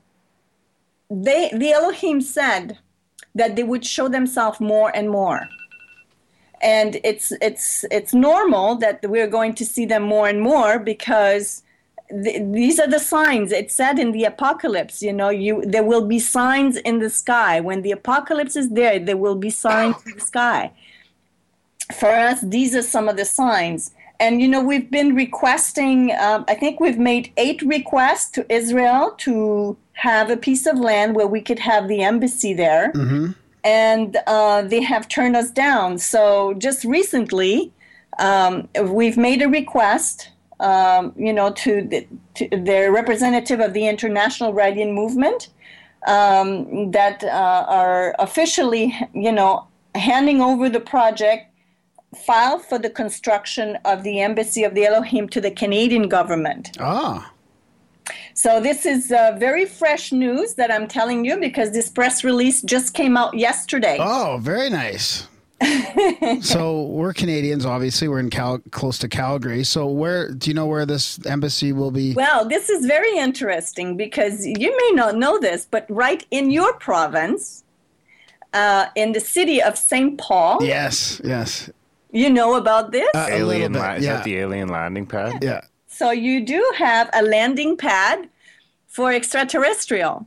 [1.10, 2.78] they, the Elohim said
[3.34, 5.48] that they would show themselves more and more
[6.62, 11.62] and it's it's it's normal that we're going to see them more and more because
[12.22, 13.52] th- these are the signs.
[13.52, 17.60] It said in the apocalypse you know you there will be signs in the sky.
[17.60, 20.72] When the apocalypse is there there will be signs in the sky.
[21.98, 23.92] For us these are some of the signs.
[24.20, 29.14] And you know we've been requesting um, i think we've made eight requests to israel
[29.18, 32.90] to have a piece of land where we could have the embassy there.
[33.64, 35.98] And uh, they have turned us down.
[35.98, 37.72] So just recently,
[38.18, 40.30] um, we've made a request,
[40.60, 45.48] um, you know, to the, to the representative of the International Raelian Movement
[46.06, 51.46] um, that uh, are officially, you know, handing over the project
[52.16, 56.76] file for the construction of the embassy of the Elohim to the Canadian government.
[56.78, 57.32] Ah.
[58.34, 62.62] So this is uh, very fresh news that I'm telling you because this press release
[62.62, 63.98] just came out yesterday.
[64.00, 65.28] Oh, very nice.
[66.40, 68.08] so we're Canadians, obviously.
[68.08, 69.64] We're in Cal, close to Calgary.
[69.64, 72.14] So where do you know where this embassy will be?
[72.14, 76.72] Well, this is very interesting because you may not know this, but right in your
[76.74, 77.64] province,
[78.52, 80.18] uh, in the city of St.
[80.18, 81.70] Paul, Yes, yes.
[82.10, 83.08] you know about this?
[83.14, 84.16] Uh, Alien, little la- is yeah.
[84.16, 85.42] that the alien landing pad?
[85.42, 85.62] Yeah.
[85.86, 88.28] So you do have a landing pad
[88.88, 90.26] for extraterrestrial.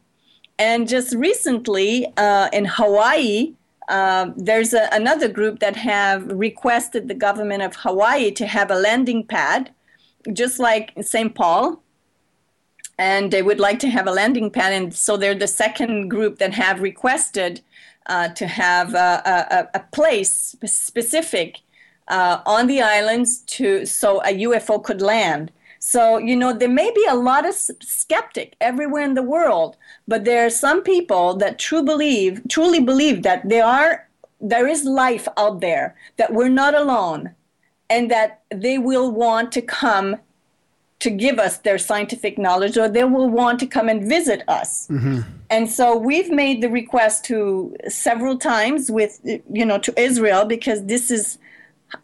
[0.58, 3.54] And just recently uh, in Hawaii,
[3.88, 8.76] uh, there's a, another group that have requested the government of Hawaii to have a
[8.76, 9.72] landing pad,
[10.34, 11.34] just like St.
[11.36, 11.82] Paul.
[12.98, 14.74] And they would like to have a landing pad.
[14.74, 17.62] And so they're the second group that have requested
[18.06, 21.62] uh, to have a, a, a place specific
[22.08, 25.52] uh, on the islands to so a UFO could land.
[25.88, 30.26] So you know there may be a lot of skeptic everywhere in the world, but
[30.26, 34.10] there are some people that true believe, truly believe that there are
[34.42, 37.36] there is life out there, that we're not alone,
[37.88, 40.16] and that they will want to come
[41.02, 44.88] to give us their scientific knowledge, or they will want to come and visit us.
[44.88, 45.22] Mm-hmm.
[45.52, 50.86] And so we've made the request to several times with you know to Israel because
[50.86, 51.38] this is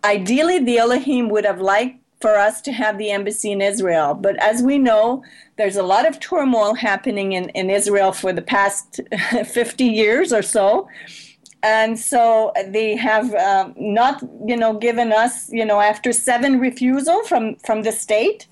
[0.04, 4.14] ideally the Elohim would have liked for us to have the embassy in Israel.
[4.14, 5.24] But as we know,
[5.58, 9.02] there's a lot of turmoil happening in, in Israel for the past
[9.46, 10.88] 50 years or so.
[11.64, 17.24] And so they have um, not, you know, given us, you know, after seven refusal
[17.24, 18.48] from, from the state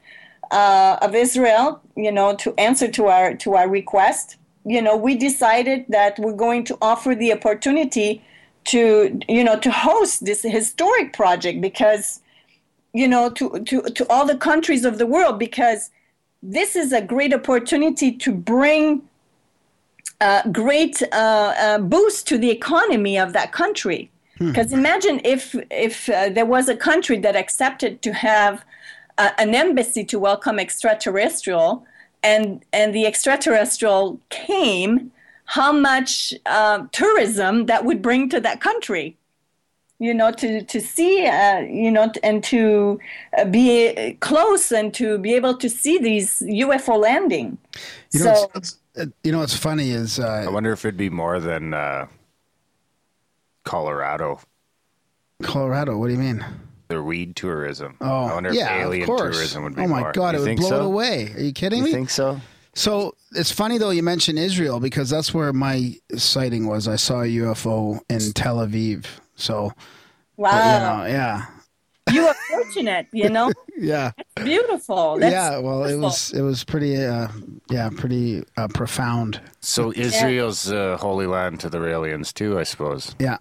[0.51, 5.15] uh, of Israel, you know, to answer to our to our request, you know, we
[5.15, 8.23] decided that we're going to offer the opportunity
[8.65, 12.21] to, you know, to host this historic project because
[12.93, 15.91] you know, to, to, to all the countries of the world because
[16.41, 19.01] this is a great opportunity to bring
[20.21, 24.09] a great uh, uh, boost to the economy of that country.
[24.39, 28.63] Because imagine if if uh, there was a country that accepted to have
[29.17, 31.85] uh, an embassy to welcome extraterrestrial,
[32.23, 35.11] and and the extraterrestrial came,
[35.43, 39.17] how much uh, tourism that would bring to that country
[39.99, 42.99] you know to to see uh, you know and to
[43.37, 47.57] uh, be close and to be able to see these UFO landing.
[48.11, 50.97] You know, so it's, uh, you know what's funny is I uh, wonder if it'd
[50.97, 52.07] be more than uh,
[53.63, 54.39] Colorado.
[55.43, 55.97] Colorado.
[55.97, 56.45] What do you mean?
[56.87, 57.97] The weed tourism.
[58.01, 59.35] Oh, I wonder yeah, if alien of course.
[59.35, 60.11] tourism would be oh my more.
[60.11, 60.81] god, You it would blow so?
[60.81, 61.33] it away.
[61.35, 61.91] Are you kidding You me?
[61.91, 62.41] think so?
[62.73, 66.87] So it's funny though you mentioned Israel because that's where my sighting was.
[66.87, 69.05] I saw a UFO in Tel Aviv.
[69.39, 69.71] So
[70.37, 71.45] wow, you know, yeah,
[72.11, 73.07] you are fortunate.
[73.11, 75.17] You know, yeah, beautiful.
[75.17, 75.57] That's yeah.
[75.59, 77.29] Well, it was it was pretty, uh,
[77.69, 79.41] yeah, pretty uh, profound.
[79.61, 83.15] So Israel's uh, holy land to the aliens too, I suppose.
[83.19, 83.37] Yeah.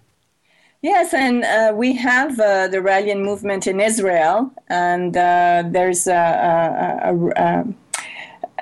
[0.81, 6.13] Yes, and uh, we have uh, the Raelian movement in Israel, and uh, there's a,
[6.13, 7.65] a, a, a,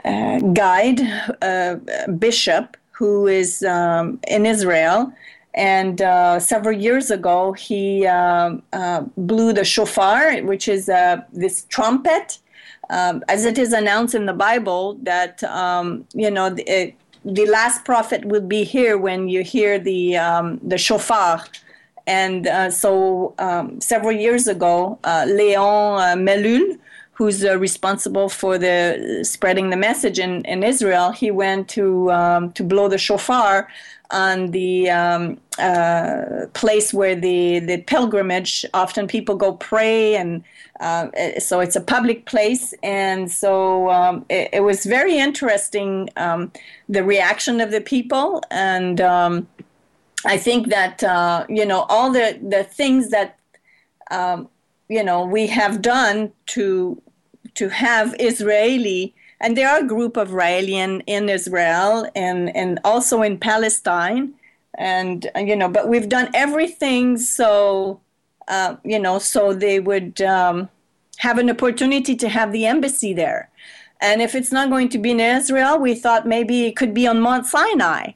[0.04, 1.00] a guide,
[1.44, 1.80] a
[2.18, 5.14] bishop, who is um, in Israel.
[5.58, 11.66] And uh, several years ago, he um, uh, blew the shofar, which is uh, this
[11.68, 12.38] trumpet,
[12.92, 17.48] um, as it is announced in the Bible, that, um, you know, the, it, the
[17.48, 21.44] last prophet will be here when you hear the, um, the shofar.
[22.06, 26.78] And uh, so um, several years ago, uh, Leon uh, Melul,
[27.14, 32.52] who's uh, responsible for the spreading the message in, in Israel, he went to um,
[32.54, 33.68] to blow the shofar
[34.12, 38.66] on the um, uh, place where the the pilgrimage.
[38.74, 40.44] Often people go pray, and
[40.80, 41.08] uh,
[41.40, 42.74] so it's a public place.
[42.84, 46.52] And so um, it, it, was very interesting um,
[46.88, 49.48] the reaction of the people, and um,
[50.26, 53.40] I think that uh, you know all the the things that
[54.12, 54.48] um,
[54.90, 57.02] you know we have done to
[57.56, 62.80] to have Israeli and there are a group of Israeli in, in Israel and, and
[62.84, 64.34] also in Palestine.
[64.78, 68.00] And, you know, but we've done everything so,
[68.48, 70.70] uh, you know, so they would um,
[71.18, 73.50] have an opportunity to have the embassy there.
[74.02, 77.08] And if it's not going to be in Israel, we thought maybe it could be
[77.08, 78.12] on Mount Sinai.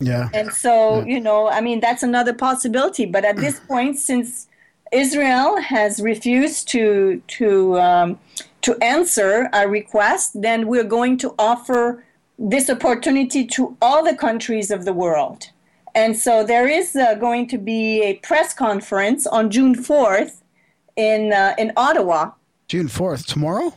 [0.00, 0.28] Yeah.
[0.32, 1.04] And so, yeah.
[1.04, 3.06] you know, I mean, that's another possibility.
[3.06, 4.48] But at this point, since
[4.92, 8.18] Israel has refused to to um,
[8.62, 12.04] to answer our request, then we're going to offer
[12.38, 15.50] this opportunity to all the countries of the world.
[15.94, 20.40] And so there is uh, going to be a press conference on June 4th
[20.96, 22.32] in uh, in Ottawa.
[22.68, 23.74] June 4th, tomorrow?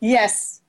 [0.00, 0.60] Yes.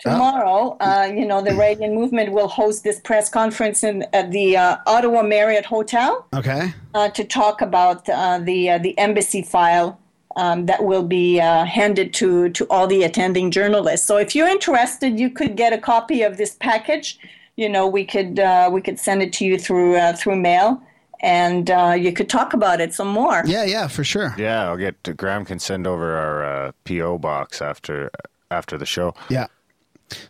[0.00, 4.56] Tomorrow, uh, you know, the Raelian Movement will host this press conference in at the
[4.56, 6.24] uh, Ottawa Marriott Hotel.
[6.32, 6.72] Okay.
[6.94, 9.98] Uh, to talk about uh, the uh, the embassy file
[10.38, 14.06] um, that will be uh, handed to to all the attending journalists.
[14.06, 17.18] So if you're interested, you could get a copy of this package.
[17.56, 20.80] You know, we could uh, we could send it to you through uh, through mail,
[21.20, 23.42] and uh, you could talk about it some more.
[23.46, 24.32] Yeah, yeah, for sure.
[24.38, 28.10] Yeah, I'll get Graham can send over our uh, PO box after
[28.52, 29.14] after the show.
[29.28, 29.48] Yeah.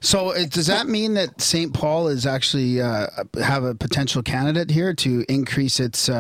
[0.01, 1.72] So it, does that mean that St.
[1.72, 3.06] Paul is actually uh,
[3.40, 6.10] have a potential candidate here to increase its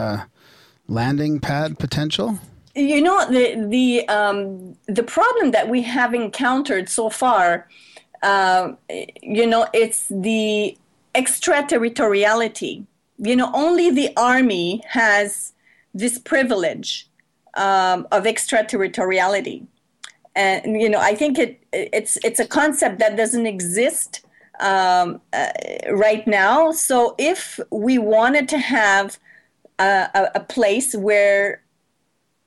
[0.86, 2.38] landing pad potential?
[2.78, 7.68] You know the the um, the problem that we have encountered so far,
[8.22, 8.72] uh,
[9.22, 10.76] you know, it's the
[11.14, 12.86] extraterritoriality.
[13.18, 15.52] You know, only the army has
[15.92, 17.08] this privilege
[17.54, 19.66] um, of extraterritoriality,
[20.36, 24.24] and you know, I think it it's it's a concept that doesn't exist
[24.60, 25.48] um, uh,
[25.90, 26.70] right now.
[26.70, 29.18] So if we wanted to have
[29.78, 31.62] a, a place where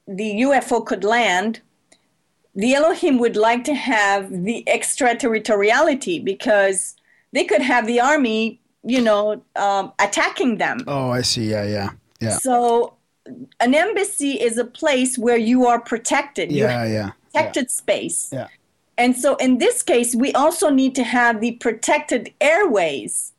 [0.07, 1.61] the UFO could land,
[2.55, 6.95] the Elohim would like to have the extraterritoriality because
[7.31, 10.83] they could have the army, you know, um, attacking them.
[10.87, 11.49] Oh, I see.
[11.49, 12.37] Yeah, yeah, yeah.
[12.37, 12.95] So
[13.59, 16.51] an embassy is a place where you are protected.
[16.51, 17.11] Yeah, yeah.
[17.31, 17.69] Protected yeah.
[17.69, 18.29] space.
[18.33, 18.47] Yeah.
[18.97, 23.31] And so in this case, we also need to have the protected airways.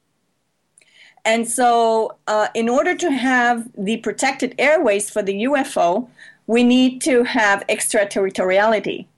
[1.24, 6.08] And so, uh, in order to have the protected airways for the UFO,
[6.46, 9.08] we need to have extraterritoriality.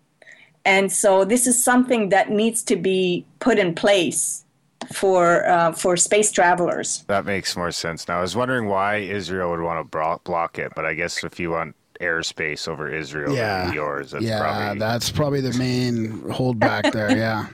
[0.65, 4.45] And so this is something that needs to be put in place
[4.93, 7.05] for uh, for space travelers.
[7.07, 8.19] That makes more sense now.
[8.19, 11.51] I was wondering why Israel would want to block it, but I guess if you
[11.51, 14.11] want airspace over Israel, yeah, yours.
[14.11, 14.79] That's yeah, probably...
[14.79, 17.17] that's probably the main holdback there.
[17.17, 17.47] Yeah.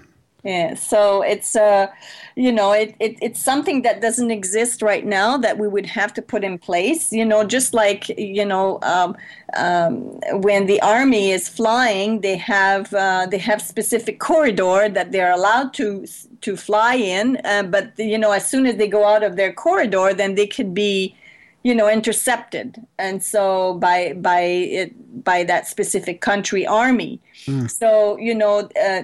[0.42, 1.88] Yeah, so it's uh,
[2.34, 6.14] you know, it, it it's something that doesn't exist right now that we would have
[6.14, 7.12] to put in place.
[7.12, 9.16] You know, just like you know, um,
[9.56, 15.32] um, when the army is flying, they have uh, they have specific corridor that they're
[15.32, 16.06] allowed to
[16.40, 17.38] to fly in.
[17.44, 20.46] Uh, but you know, as soon as they go out of their corridor, then they
[20.46, 21.14] could be
[21.62, 27.70] you know intercepted and so by by it by that specific country army mm.
[27.70, 29.02] so you know uh,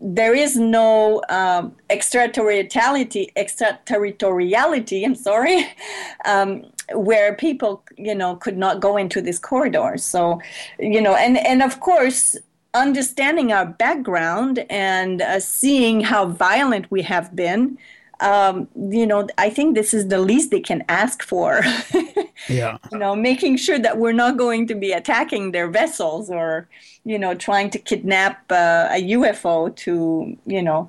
[0.00, 5.04] there is no um, extraterritoriality, extraterritoriality.
[5.04, 5.66] I'm sorry,
[6.24, 9.96] um, where people, you know, could not go into this corridor.
[9.96, 10.40] So,
[10.78, 12.36] you know, and and of course,
[12.74, 17.78] understanding our background and uh, seeing how violent we have been,
[18.24, 21.62] um, you know, I think this is the least they can ask for.
[22.48, 22.78] yeah.
[22.90, 26.66] You know, making sure that we're not going to be attacking their vessels or,
[27.04, 30.88] you know, trying to kidnap uh, a UFO to, you know,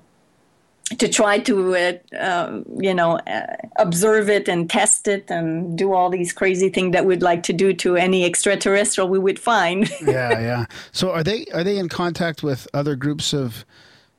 [0.98, 5.92] to try to, uh, uh, you know, uh, observe it and test it and do
[5.92, 9.92] all these crazy things that we'd like to do to any extraterrestrial we would find.
[10.06, 10.66] yeah, yeah.
[10.94, 13.66] So are they are they in contact with other groups of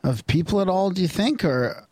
[0.02, 0.90] of people at all?
[0.90, 1.85] Do you think, or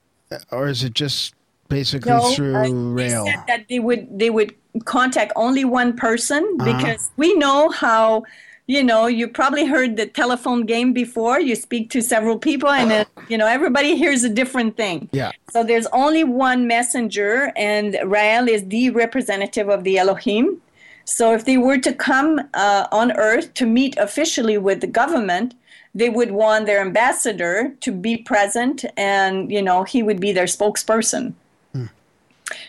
[0.51, 1.35] or is it just
[1.69, 3.27] basically no, through uh, Rael?
[3.27, 4.55] said that they would they would
[4.85, 6.77] contact only one person uh-huh.
[6.77, 8.25] because we know how
[8.67, 13.07] you know you probably heard the telephone game before you speak to several people and
[13.29, 18.49] you know everybody hears a different thing yeah so there's only one messenger and rael
[18.49, 20.61] is the representative of the elohim
[21.05, 25.55] So if they were to come uh, on Earth to meet officially with the government,
[25.95, 30.47] they would want their ambassador to be present, and you know he would be their
[30.47, 31.35] spokesperson.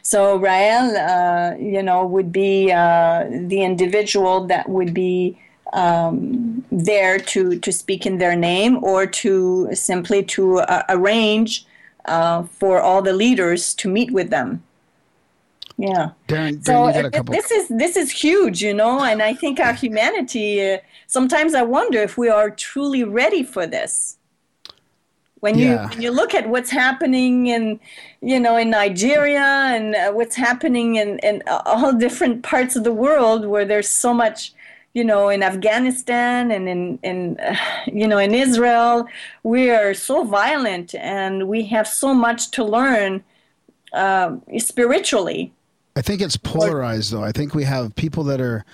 [0.02, 5.38] So Rael, uh, you know, would be uh, the individual that would be
[5.74, 11.66] um, there to to speak in their name or to simply to uh, arrange
[12.06, 14.64] uh, for all the leaders to meet with them.
[15.78, 16.12] Yeah.
[16.28, 17.34] Darren, Darren So you got a uh, couple.
[17.34, 20.74] this is this is huge, you know, and I think our humanity.
[20.74, 20.78] Uh,
[21.08, 24.18] sometimes I wonder if we are truly ready for this.
[25.42, 25.90] When you Yeah.
[25.90, 27.80] when you look at what's happening in,
[28.22, 29.42] you know, in Nigeria
[29.76, 34.14] and uh, what's happening in in all different parts of the world where there's so
[34.14, 34.54] much,
[34.94, 37.56] you know, in Afghanistan and in in uh,
[38.02, 39.08] you know in Israel,
[39.44, 43.24] we are so violent and we have so much to learn
[43.92, 45.52] uh, spiritually.
[45.96, 47.24] I think it's polarized, though.
[47.24, 48.66] I think we have people that are,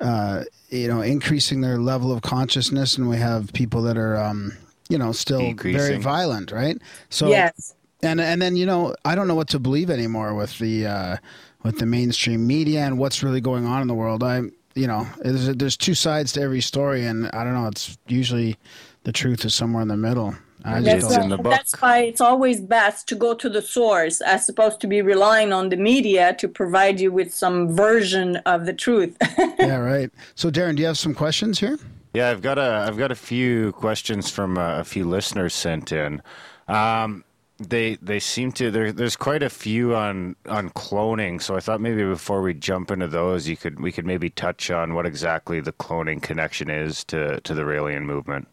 [0.00, 4.52] uh, you know, increasing their level of consciousness, and we have people that are, um,
[4.88, 6.76] you know, still very violent, right?
[7.10, 7.74] So, yes.
[8.02, 11.16] and and then you know, I don't know what to believe anymore with the uh,
[11.62, 14.24] with the mainstream media and what's really going on in the world.
[14.24, 14.42] I,
[14.74, 17.68] you know, there's there's two sides to every story, and I don't know.
[17.68, 18.56] It's usually
[19.04, 20.34] the truth is somewhere in the middle.
[20.64, 21.52] I just That's, in the why- book.
[21.52, 25.52] that's why it's always best to go to the source as opposed to be relying
[25.52, 29.16] on the media to provide you with some version of the truth.
[29.58, 30.10] yeah, right.
[30.34, 31.78] So, Darren, do you have some questions here?
[32.14, 35.92] Yeah, I've got a I've got a few questions from uh, a few listeners sent
[35.92, 36.22] in.
[36.68, 37.24] Um,
[37.58, 41.80] they they seem to there, there's quite a few on on cloning, so I thought
[41.80, 45.60] maybe before we jump into those, you could we could maybe touch on what exactly
[45.60, 48.48] the cloning connection is to to the Raelian movement.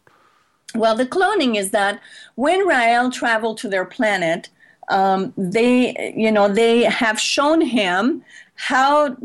[0.74, 2.00] Well, the cloning is that
[2.34, 4.48] when Rael traveled to their planet,
[4.88, 8.24] um, they, you know, they have shown him
[8.54, 9.16] how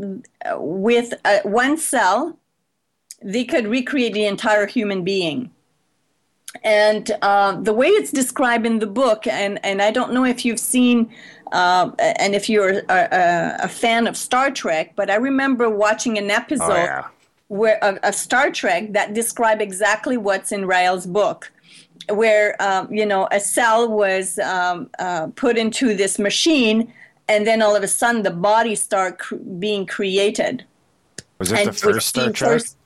[0.56, 2.38] with uh, one cell
[3.22, 5.50] they could recreate the entire human being.
[6.64, 10.44] And uh, the way it's described in the book, and, and I don't know if
[10.44, 11.12] you've seen,
[11.52, 16.16] uh, and if you're a, a, a fan of Star Trek, but I remember watching
[16.18, 17.08] an episode Oh yeah,
[17.48, 21.50] where a, of Star Trek that describe exactly what's in Rael's book,
[22.08, 26.92] where um, you know a cell was um, uh, put into this machine,
[27.28, 30.64] and then all of a sudden the body start cr- being created.
[31.38, 32.50] was it And the first Star Trek?
[32.50, 32.76] first-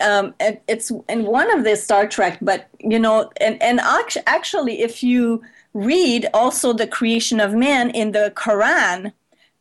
[0.00, 4.82] um, it, it's in one of the Star Trek, but you know, and and actually,
[4.82, 5.42] if you
[5.74, 9.12] read also the creation of man in the Quran,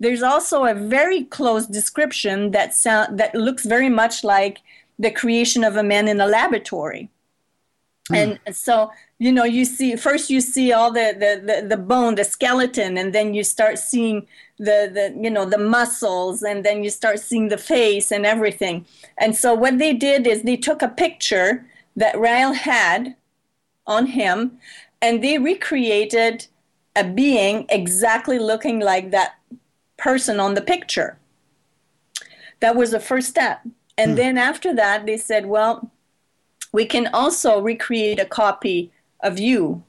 [0.01, 4.57] there's also a very close description that sound that looks very much like
[4.97, 7.07] the creation of a man in a laboratory.
[8.07, 8.15] Hmm.
[8.15, 12.15] And so, you know, you see first you see all the, the, the, the bone,
[12.15, 14.25] the skeleton, and then you start seeing
[14.57, 18.87] the, the you know the muscles, and then you start seeing the face and everything.
[19.19, 21.63] And so what they did is they took a picture
[21.95, 23.15] that Rael had
[23.85, 24.57] on him,
[24.99, 26.47] and they recreated
[26.95, 29.35] a being exactly looking like that
[30.01, 31.17] person on the picture.
[32.59, 33.61] That was the first step.
[33.97, 35.91] And then after that, they said, well,
[36.71, 39.83] we can also recreate a copy of you.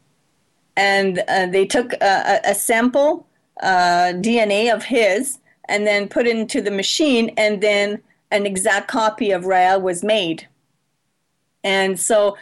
[0.76, 3.26] And uh, they took a, a, a sample
[3.62, 8.89] uh, DNA of his and then put it into the machine, and then an exact
[8.89, 10.48] copy of Rael was made.
[11.62, 12.36] And so,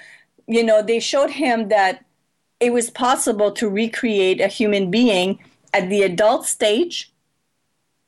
[0.46, 2.04] you know, they showed him that
[2.60, 5.38] it was possible to recreate a human being
[5.74, 7.09] at the adult stage,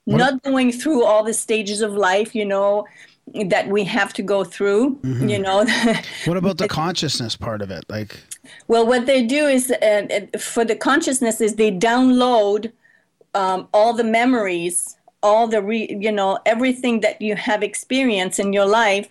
[0.07, 2.87] not going through all the stages of life, you know,
[3.47, 5.65] that we have to go through, you know.
[6.25, 7.85] What about the consciousness part of it?
[7.89, 8.19] Like,
[8.69, 12.73] Well, what they do is uh, uh, for the consciousness is they download
[13.35, 18.53] um, all the memories, all the re, you know everything that you have experienced in
[18.53, 19.09] your life,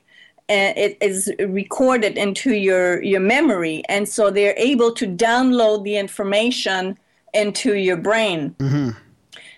[0.49, 5.95] and it is recorded into your your memory, and so they're able to download the
[5.95, 6.97] information
[7.33, 8.55] into your brain.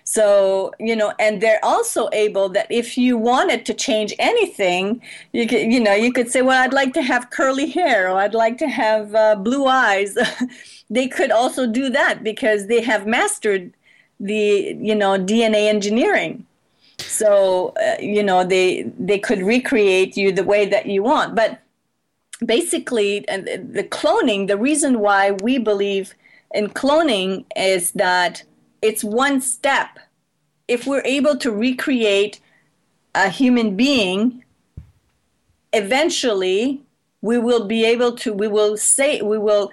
[0.06, 5.02] So, you know, and they're also able that if you wanted to change anything,
[5.32, 8.18] you could, you know, you could say, well, I'd like to have curly hair or
[8.18, 10.16] I'd like to have uh, blue eyes.
[10.90, 13.72] they could also do that because they have mastered
[14.20, 16.46] the, you know, DNA engineering.
[16.98, 21.34] So, uh, you know, they they could recreate you the way that you want.
[21.34, 21.60] But
[22.44, 26.14] basically, uh, the cloning, the reason why we believe
[26.52, 28.44] in cloning is that
[28.84, 29.98] it's one step.
[30.68, 32.38] If we're able to recreate
[33.14, 34.44] a human being,
[35.72, 36.82] eventually
[37.22, 39.72] we will be able to, we will say, we will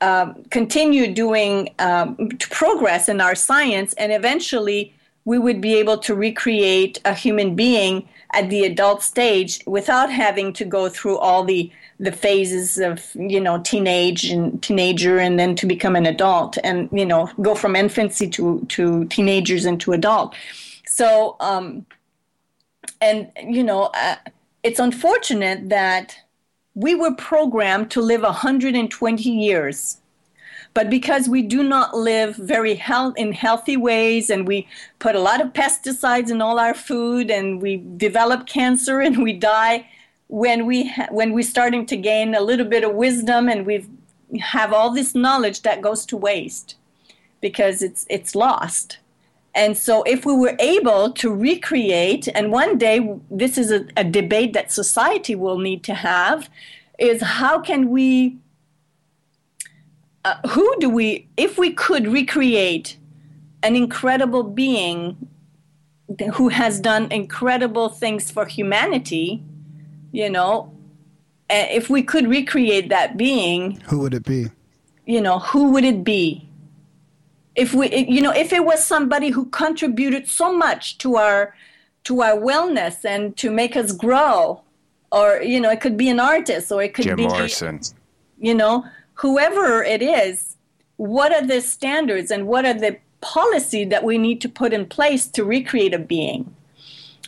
[0.00, 2.16] um, continue doing um,
[2.50, 4.92] progress in our science, and eventually
[5.24, 10.52] we would be able to recreate a human being at the adult stage without having
[10.54, 15.54] to go through all the the phases of you know teenage and teenager and then
[15.56, 19.92] to become an adult and you know go from infancy to to teenagers and to
[19.92, 20.34] adult.
[20.86, 21.86] So um
[23.00, 24.16] and you know uh,
[24.62, 26.16] it's unfortunate that
[26.74, 29.98] we were programmed to live 120 years
[30.74, 34.66] but because we do not live very health in healthy ways and we
[34.98, 39.32] put a lot of pesticides in all our food and we develop cancer and we
[39.32, 39.84] die
[40.28, 43.86] when we ha- when we're starting to gain a little bit of wisdom and we
[44.40, 46.76] have all this knowledge that goes to waste
[47.40, 48.98] because it's it's lost.
[49.54, 54.04] And so if we were able to recreate and one day this is a, a
[54.04, 56.48] debate that society will need to have
[56.98, 58.36] is how can we
[60.24, 62.98] uh, who do we if we could recreate
[63.62, 65.16] an incredible being
[66.34, 69.42] who has done incredible things for humanity
[70.12, 70.72] you know
[71.50, 74.46] uh, if we could recreate that being Who would it be?
[75.06, 76.48] you know who would it be
[77.54, 81.54] if we you know if it was somebody who contributed so much to our
[82.04, 84.62] to our wellness and to make us grow
[85.10, 87.80] or you know it could be an artist or it could Jim be Morrison.
[88.38, 90.56] you know whoever it is
[90.96, 94.86] what are the standards and what are the policy that we need to put in
[94.86, 96.54] place to recreate a being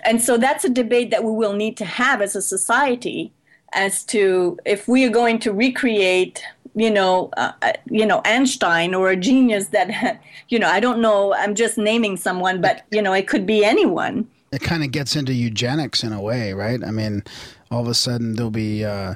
[0.05, 3.33] and so that's a debate that we will need to have as a society
[3.73, 6.43] as to if we are going to recreate
[6.75, 11.01] you know uh, uh, you know Einstein or a genius that you know I don't
[11.01, 14.91] know I'm just naming someone but you know it could be anyone It kind of
[14.91, 16.83] gets into eugenics in a way, right?
[16.83, 17.23] I mean,
[17.71, 19.15] all of a sudden there'll be, uh,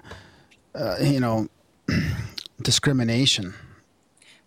[0.74, 1.48] uh, you know,
[2.62, 3.54] discrimination.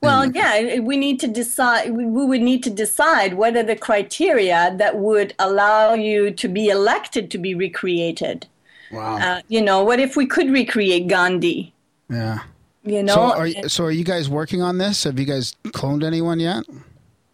[0.01, 1.91] Well, yeah, we need to decide.
[1.91, 6.67] We would need to decide what are the criteria that would allow you to be
[6.67, 8.45] elected to be recreated.
[8.91, 9.17] Wow.
[9.17, 11.73] Uh, you know, what if we could recreate Gandhi?
[12.09, 12.39] yeah.
[12.83, 15.03] You know, so are you, so are you guys working on this?
[15.03, 16.63] Have you guys cloned anyone yet?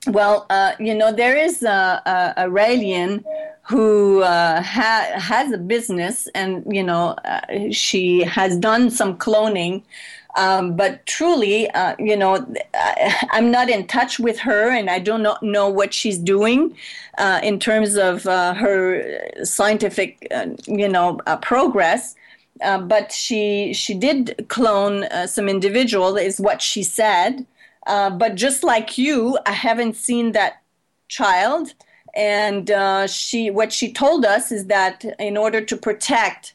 [0.08, 3.24] Well, uh, you know, there is a, a, a Raelian
[3.62, 9.84] who uh, ha- has a business, and you know, uh, she has done some cloning.
[10.36, 15.00] Um, but truly, uh, you know, I, I'm not in touch with her, and I
[15.00, 16.76] do not know what she's doing
[17.18, 22.16] uh, in terms of uh, her scientific, uh, you know, uh, progress.
[22.64, 27.46] Uh, but she she did clone some individual, is what she said.
[27.86, 30.62] But just like you, I haven't seen that
[31.10, 31.74] child,
[32.16, 32.72] and
[33.10, 36.54] she what she told us is that in order to protect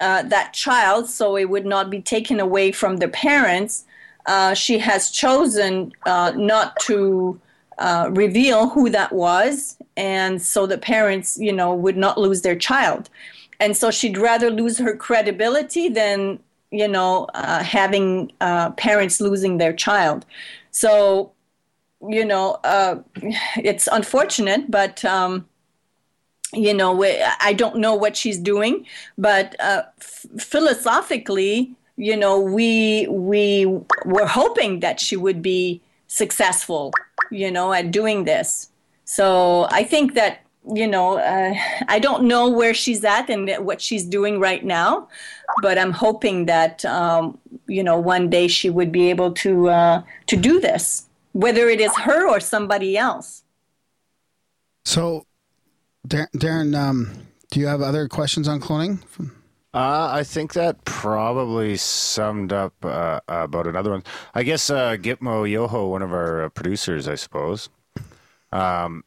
[0.00, 3.84] uh, that child, so it would not be taken away from the parents,
[4.26, 7.40] uh, she has chosen uh, not to
[7.78, 12.56] uh, reveal who that was, and so the parents, you know, would not lose their
[12.56, 13.10] child,
[13.60, 16.38] and so she'd rather lose her credibility than
[16.70, 18.30] you know uh, having
[18.76, 20.26] parents losing their child.
[20.70, 21.32] So,
[22.08, 22.58] you know,
[23.56, 25.04] it's unfortunate, but.
[25.04, 25.46] Um,
[26.52, 27.04] you know,
[27.40, 28.86] I don't know what she's doing,
[29.18, 33.66] but uh, f- philosophically, you know, we we
[34.04, 36.92] were hoping that she would be successful,
[37.30, 38.70] you know, at doing this.
[39.04, 40.40] So I think that
[40.74, 41.54] you know, uh,
[41.88, 45.08] I don't know where she's at and what she's doing right now,
[45.62, 50.02] but I'm hoping that um, you know one day she would be able to uh,
[50.26, 53.42] to do this, whether it is her or somebody else.
[54.84, 55.26] So,
[56.06, 59.02] Dar- Darren, um, do you have other questions on cloning?
[59.74, 64.04] Uh, I think that probably summed up uh, about another one.
[64.34, 67.68] I guess uh, Gitmo Yoho, one of our uh, producers, I suppose.
[68.50, 69.04] Um,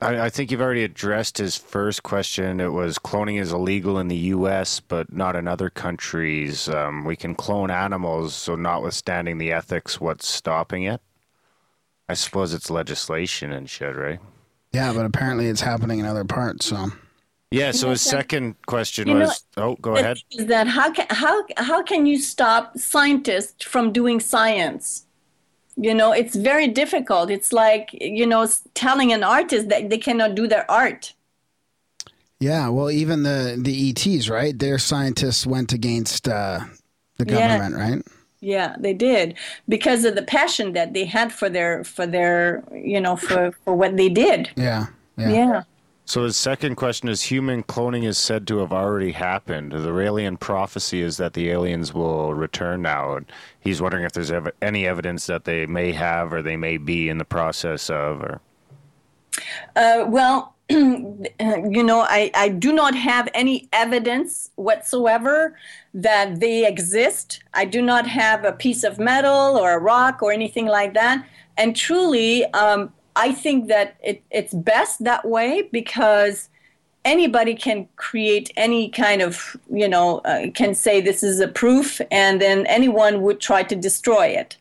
[0.00, 2.60] I, I think you've already addressed his first question.
[2.60, 6.68] It was cloning is illegal in the U.S., but not in other countries.
[6.68, 11.00] Um, we can clone animals, so notwithstanding the ethics, what's stopping it?
[12.08, 14.20] I suppose it's legislation and shit, right?
[14.72, 16.66] Yeah, but apparently it's happening in other parts.
[16.66, 16.90] So,
[17.50, 17.72] Yeah.
[17.72, 20.18] So his second question You know, was, oh, go ahead.
[20.30, 25.04] Is that how can how how can you stop scientists from doing science?
[25.76, 27.30] You know, it's very difficult.
[27.30, 31.14] It's like you know telling an artist that they cannot do their art.
[32.40, 34.58] yeah, well, even the the ETs, right?
[34.58, 36.60] Their scientists went against uh,
[37.18, 37.34] the Yeah.
[37.38, 38.02] government, right?
[38.42, 39.38] Yeah, they did
[39.68, 43.74] because of the passion that they had for their for their you know for for
[43.74, 44.50] what they did.
[44.56, 44.86] Yeah,
[45.16, 45.28] yeah.
[45.30, 45.62] Yeah.
[46.04, 49.70] So his second question is: Human cloning is said to have already happened.
[49.70, 53.14] The Raelian prophecy is that the aliens will return now.
[53.14, 53.26] And
[53.60, 57.08] he's wondering if there's ev- any evidence that they may have or they may be
[57.08, 58.22] in the process of.
[58.22, 58.40] Or
[59.76, 60.56] Uh, well,
[61.70, 65.56] you know, I, I do not have any evidence whatsoever
[65.92, 67.42] that they exist.
[67.52, 71.26] I do not have a piece of metal or a rock or anything like that.
[71.58, 76.48] And truly, um, I think that it, it's best that way because
[77.04, 82.00] anybody can create any kind of, you know, uh, can say this is a proof,
[82.10, 84.56] and then anyone would try to destroy it.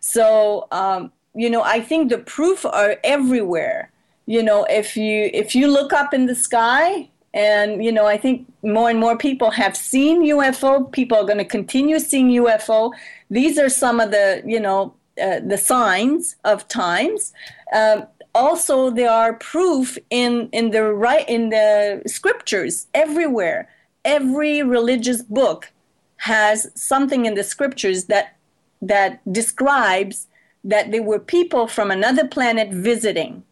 [0.00, 3.90] So, um, you know, I think the proof are everywhere.
[4.26, 8.16] You know, if you if you look up in the sky, and you know, I
[8.16, 10.90] think more and more people have seen UFO.
[10.92, 12.92] People are going to continue seeing UFO.
[13.28, 17.32] These are some of the you know uh, the signs of times.
[17.74, 23.68] Um, also, there are proof in in the right in the scriptures everywhere.
[24.04, 25.72] Every religious book
[26.18, 28.36] has something in the scriptures that
[28.80, 30.28] that describes
[30.62, 33.42] that there were people from another planet visiting.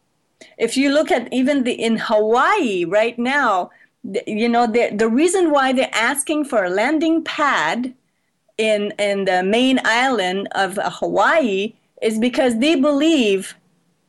[0.59, 3.71] If you look at even the in Hawaii right now,
[4.27, 7.95] you know the the reason why they're asking for a landing pad
[8.59, 13.55] in in the main island of Hawaii is because they believe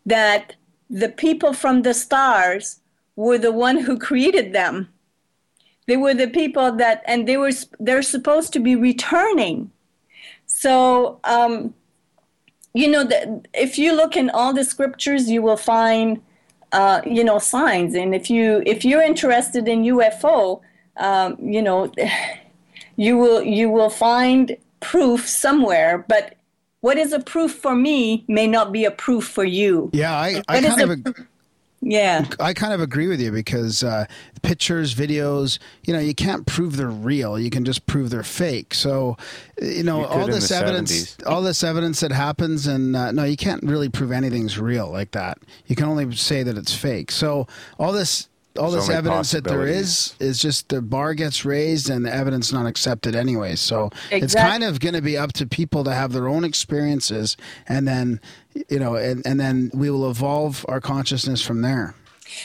[0.06, 0.56] that
[0.90, 2.80] the people from the stars
[3.16, 4.90] were the one who created them.
[5.88, 9.72] They were the people that, and they were they're supposed to be returning.
[10.46, 11.74] So um,
[12.74, 16.22] you know, that if you look in all the scriptures, you will find,
[16.72, 17.94] uh, you know, signs.
[17.96, 20.62] And if you if you're interested in UFO,
[20.98, 21.92] um, you know,
[22.96, 26.06] you will you will find proof somewhere.
[26.08, 26.36] But
[26.82, 29.90] what is a proof for me may not be a proof for you.
[29.94, 30.92] Yeah, I, I kind of.
[30.92, 31.28] Ag-
[31.84, 32.26] yeah.
[32.40, 34.06] I kind of agree with you because uh,
[34.42, 37.38] pictures, videos, you know, you can't prove they're real.
[37.38, 38.74] You can just prove they're fake.
[38.74, 39.18] So,
[39.62, 41.28] you know, You all this evidence, 70s.
[41.30, 45.12] all this evidence that happens, and uh, no, you can't really prove anything's real like
[45.12, 45.38] that.
[45.68, 47.12] You can only say that it's fake.
[47.12, 47.48] So,
[47.78, 48.30] all this.
[48.60, 52.14] All There's this evidence that there is is just the bar gets raised and the
[52.14, 53.56] evidence not accepted anyway.
[53.56, 57.36] So it's kind of going to be up to people to have their own experiences,
[57.68, 58.22] and then
[58.70, 61.96] you know, and, and then we will evolve our consciousness from there.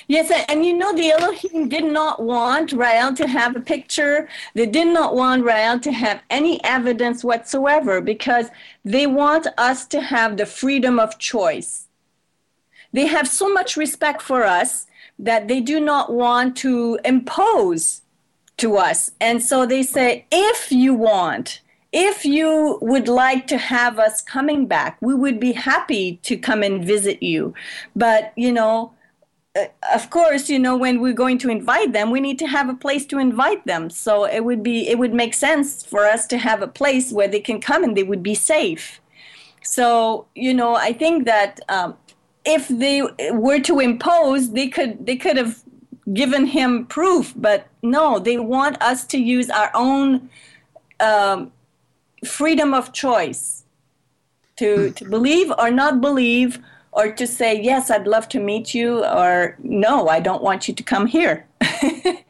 [0.07, 4.29] Yes, and- you know the Elohim did not want Rael to have a picture.
[4.55, 8.49] They did not want Rael to have any evidence whatsoever because
[8.85, 11.87] they want us to have the freedom of choice.
[12.93, 14.87] They have so much respect for us
[15.19, 18.03] that they do not want to impose
[18.59, 19.11] to us.
[19.21, 21.61] And so they say, if you want,
[21.93, 26.63] if you would like to have us coming back, we would be happy to come
[26.63, 27.55] and visit you.
[27.97, 28.93] But, you know,
[29.57, 32.69] uh, of course, you know, when we're going to invite them, we need to have
[32.69, 33.89] a place to invite them.
[33.89, 37.29] So it would be, it would make sense for us to have a place where
[37.29, 39.01] they can come and they would be safe.
[39.63, 41.97] So, you know, I think that um,
[42.45, 43.03] if they
[43.33, 45.63] were to impose, they could, they could have
[46.13, 50.31] given him proof, but no, they want us to use our own
[51.01, 51.53] um,
[52.25, 53.65] freedom of choice
[54.57, 56.59] to, to believe or not believe,
[56.93, 60.75] or to say, yes, I'd love to meet you, or no, I don't want you
[60.75, 61.47] to come here.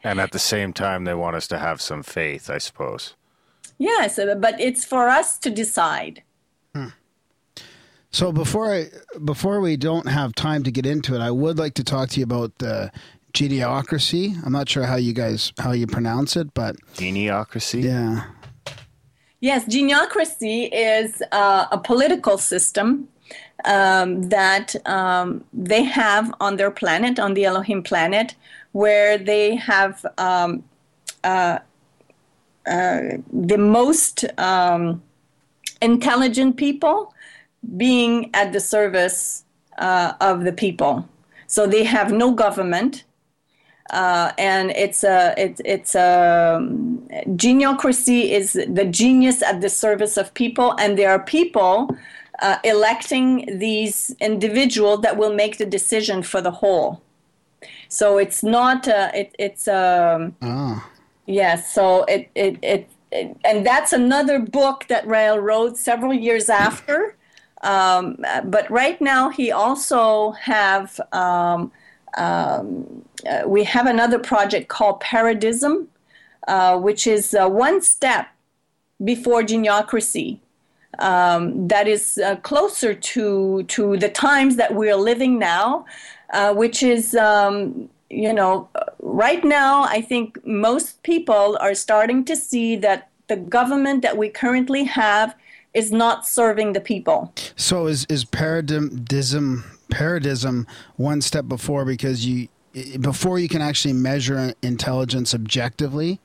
[0.01, 3.15] And at the same time, they want us to have some faith, I suppose.
[3.77, 6.23] yes, uh, but it's for us to decide.
[8.11, 8.87] So before I
[9.23, 12.19] before we don't have time to get into it, I would like to talk to
[12.19, 12.91] you about the
[13.33, 14.35] geniocracy.
[14.43, 17.83] I'm not sure how you guys how you pronounce it, but Geniocracy?
[17.83, 18.25] yeah.
[19.41, 23.07] Yes, geniocracy is uh, a political system
[23.63, 28.35] um, that um, they have on their planet, on the Elohim planet,
[28.73, 30.63] where they have um,
[31.23, 31.59] uh,
[32.67, 32.99] uh,
[33.31, 35.01] the most um,
[35.81, 37.13] intelligent people
[37.77, 39.45] being at the service
[39.77, 41.07] uh, of the people.
[41.47, 43.05] So they have no government.
[43.89, 46.59] Uh, and it's a it's it's a
[47.35, 51.89] geniocracy is the genius at the service of people, and there are people
[52.41, 57.01] uh, electing these individuals that will make the decision for the whole.
[57.87, 60.83] So it's not uh, it, it's um, Oh.
[61.25, 66.49] Yes, so it, it, it, it and that's another book that Rael wrote several years
[66.49, 67.15] after.
[67.61, 71.71] Um, but right now he also have um,
[72.17, 75.87] um, uh, we have another project called Paradism,
[76.47, 78.27] uh, which is uh, one step
[79.03, 80.39] before geniocracy.
[80.97, 85.85] Um, that is uh, closer to to the times that we're living now,
[86.33, 88.67] uh, which is um, you know
[88.99, 94.29] right now I think most people are starting to see that the government that we
[94.29, 95.35] currently have
[95.73, 97.31] is not serving the people.
[97.55, 98.25] So is is
[99.89, 100.67] paradigm paradism
[100.97, 102.47] one step before because you
[102.99, 106.19] before you can actually measure intelligence objectively.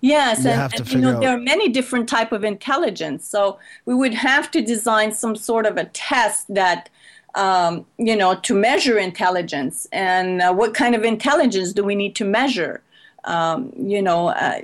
[0.00, 3.24] Yes, You and, and, you know out- there are many different type of intelligence.
[3.24, 6.88] So we would have to design some sort of a test that
[7.34, 12.14] um, you know to measure intelligence and uh, what kind of intelligence do we need
[12.16, 12.82] to measure.
[13.24, 14.60] Um, you know, uh,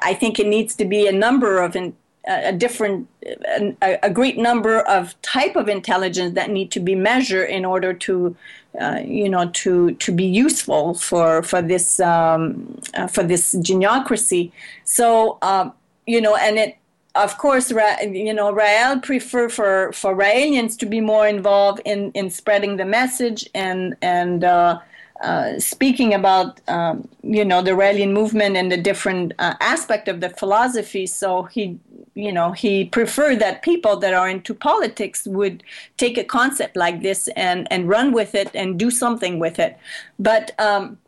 [0.00, 1.94] I think it needs to be a number of in,
[2.26, 7.48] a different a, a great number of type of intelligence that need to be measured
[7.48, 8.36] in order to
[8.80, 14.52] uh, you know to to be useful for for this um, uh, for this geniocracy.
[14.84, 15.72] So um,
[16.06, 16.76] you know and it
[17.14, 22.12] of course Ra- you know Rael prefer for for Raelians to be more involved in
[22.12, 24.80] in spreading the message and and uh,
[25.20, 30.20] uh, speaking about um, you know the Raelian movement and the different uh, aspect of
[30.20, 31.06] the philosophy.
[31.06, 31.78] So he
[32.14, 35.62] you know he preferred that people that are into politics would
[35.96, 39.76] take a concept like this and and run with it and do something with it.
[40.18, 40.98] But um,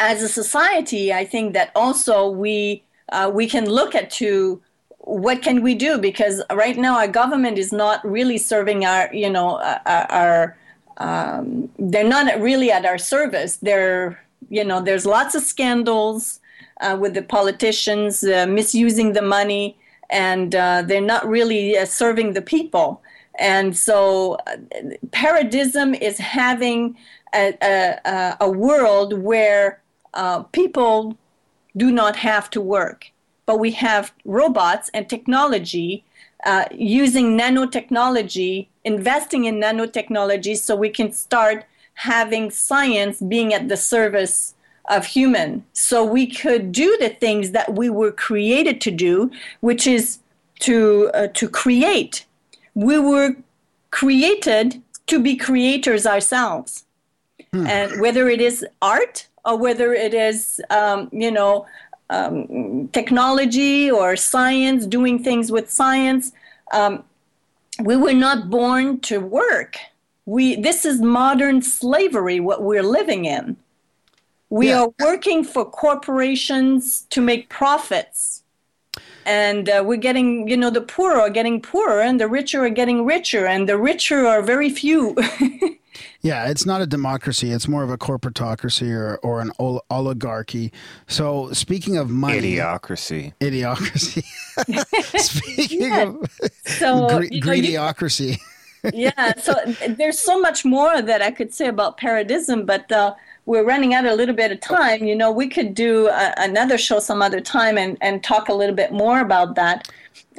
[0.00, 4.60] as a society, I think that also we uh, we can look at to
[4.98, 9.30] what can we do because right now our government is not really serving our you
[9.30, 10.58] know uh, our, our
[10.98, 13.56] um, they're not really at our service.
[13.56, 16.40] They're, you know, there's lots of scandals
[16.80, 19.76] uh, with the politicians uh, misusing the money,
[20.10, 23.02] and uh, they're not really uh, serving the people.
[23.38, 24.56] And so, uh,
[25.12, 26.96] paradism is having
[27.34, 29.80] a, a, a world where
[30.14, 31.16] uh, people
[31.76, 33.10] do not have to work,
[33.46, 36.04] but we have robots and technology
[36.44, 43.76] uh, using nanotechnology, investing in nanotechnology so we can start having science being at the
[43.76, 44.54] service
[44.88, 45.64] of human.
[45.72, 50.18] So we could do the things that we were created to do, which is
[50.60, 52.24] to uh, to create.
[52.74, 53.36] We were
[53.90, 56.84] created to be creators ourselves,
[57.66, 61.66] and whether it is art or whether it is um, you know
[62.10, 66.32] um, technology or science, doing things with science.
[66.72, 67.04] Um,
[67.82, 69.76] we were not born to work.
[70.26, 72.40] We this is modern slavery.
[72.40, 73.56] What we're living in.
[74.50, 74.82] We Yeah.
[74.82, 78.42] are working for corporations to make profits.
[79.26, 82.70] And uh, we're getting, you know, the poor are getting poorer and the richer are
[82.70, 85.16] getting richer, and the richer are very few.
[86.22, 87.50] Yeah, it's not a democracy.
[87.52, 90.72] It's more of a corporatocracy or, or an ol- oligarchy.
[91.06, 93.32] So, speaking of money, Idiocracy.
[93.40, 94.24] idiocracy.
[95.20, 96.02] speaking Yeah.
[96.02, 96.30] of
[96.64, 98.36] so gre- you know, you-
[98.94, 99.54] yeah so
[99.88, 103.12] there's so much more that i could say about paradism but uh,
[103.44, 106.78] we're running out a little bit of time you know we could do a, another
[106.78, 109.88] show some other time and, and talk a little bit more about that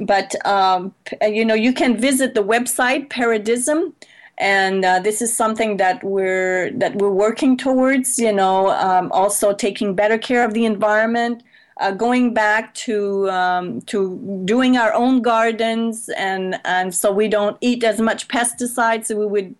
[0.01, 3.93] but um, you know you can visit the website paradism
[4.39, 9.53] and uh, this is something that we're that we're working towards you know um, also
[9.53, 11.43] taking better care of the environment
[11.79, 17.57] uh, going back to um, to doing our own gardens and and so we don't
[17.61, 19.05] eat as much pesticides.
[19.05, 19.55] So we would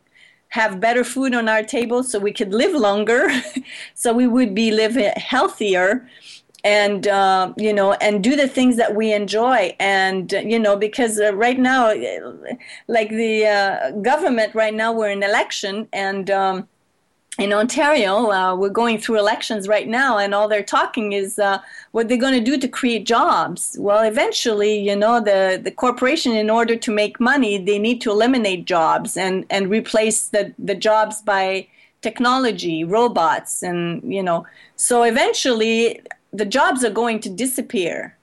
[0.50, 3.30] have better food on our table so we could live longer.
[3.94, 6.08] So we would be live healthier
[6.64, 10.76] and uh, you know and do the things that we enjoy and uh, you know
[10.76, 12.54] because uh, right now uh,
[12.88, 16.68] like the uh, government right now we're in election and um,
[17.38, 21.40] in Ontario, we're going through elections right now, and all they're talking is
[21.92, 23.78] what they're going to do to create jobs.
[23.80, 28.12] Well, eventually, you know, the, the corporation, in order to make money, they need to
[28.12, 31.68] eliminate jobs and, and replace the, the jobs by
[32.02, 34.46] technology, robots, and, you know,
[34.76, 38.18] so eventually the jobs are going to disappear,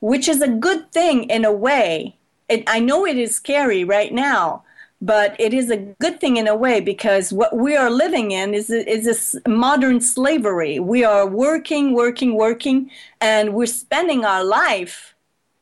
[0.00, 2.16] which is a good thing in a way.
[2.48, 4.64] It, I know it is scary right now,
[5.00, 8.54] but it is a good thing in a way because what we are living in
[8.54, 10.78] is is this modern slavery.
[10.80, 12.90] We are working, working, working,
[13.20, 15.14] and we're spending our life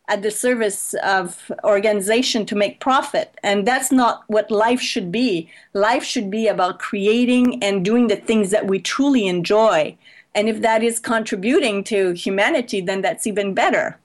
[0.09, 5.49] at the service of organization to make profit and that's not what life should be
[5.75, 9.97] life should be about creating and doing the things that we truly enjoy
[10.35, 13.99] and if that is contributing to humanity then that's even better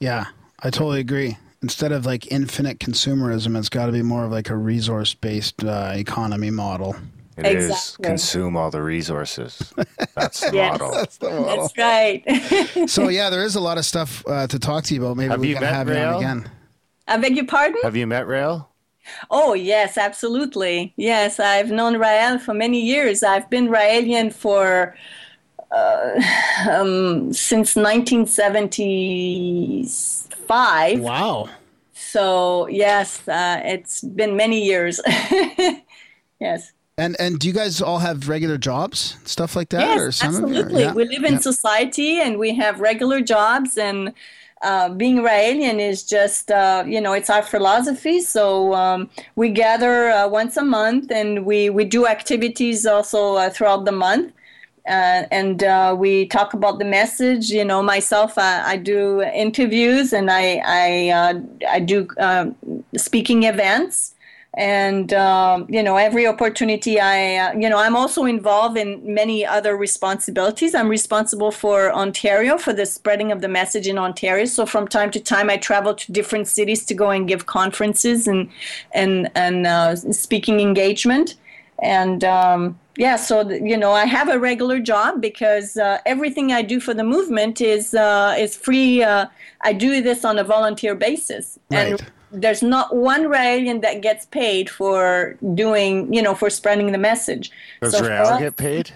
[0.00, 0.26] Yeah,
[0.62, 1.36] I totally agree.
[1.62, 5.64] Instead of like infinite consumerism, it's got to be more of like a resource based
[5.64, 6.94] uh, economy model.
[7.36, 8.04] It is Exactly.
[8.04, 9.72] consume all the resources.
[10.14, 10.78] That's the Yes.
[10.80, 11.44] model.
[11.44, 12.22] that's right
[12.90, 15.16] So yeah, there is a lot of stuff uh, to talk to you about.
[15.16, 16.50] Maybe Have we you can met have you on again.
[17.08, 18.70] i beg your pardon Have you met Rael?
[19.30, 20.92] Oh, yes, absolutely.
[20.96, 23.22] Yes, I've known Rael for many years.
[23.22, 24.96] I've been Raelian for
[25.70, 26.20] uh,
[26.70, 27.76] um, since
[29.88, 31.00] 1975.
[31.00, 31.48] Wow.
[31.92, 35.00] So, yes, uh, it's been many years.
[36.40, 36.72] yes.
[36.96, 40.34] And and do you guys all have regular jobs, stuff like that, or Yes, some
[40.34, 40.56] of you?
[40.56, 40.82] absolutely.
[40.82, 40.92] Yeah.
[40.94, 41.38] We live in Yeah.
[41.38, 44.12] society and we have regular jobs, and
[44.62, 48.20] uh, being Raelian is just, uh, you know, it's our philosophy.
[48.20, 53.50] So um, we gather uh, once a month and we, we do activities also uh,
[53.50, 54.32] throughout the month.
[54.88, 55.62] Uh, and
[55.98, 57.50] we talk about the message.
[57.50, 62.08] You know, myself, I, I do interviews and I I, I do
[62.96, 64.14] speaking events
[64.58, 69.46] and um, you know every opportunity i uh, you know i'm also involved in many
[69.46, 70.74] other responsibilities.
[70.74, 74.46] I'm responsible for ontario for the spreading of the message in ontario.
[74.46, 78.26] So from time to time i travel to different cities to go and give conferences
[78.26, 78.50] and
[78.92, 81.36] and and uh, speaking engagement.
[81.80, 86.62] And um, yeah so you know i have a regular job because uh, everything i
[86.62, 89.26] do for the movement is uh, is free uh,
[89.60, 91.60] i do this on a volunteer basis.
[91.70, 92.12] And Right.
[92.30, 97.50] There's not one Raelian that gets paid for doing, you know, for spreading the message.
[97.80, 98.90] Does So us- get paid?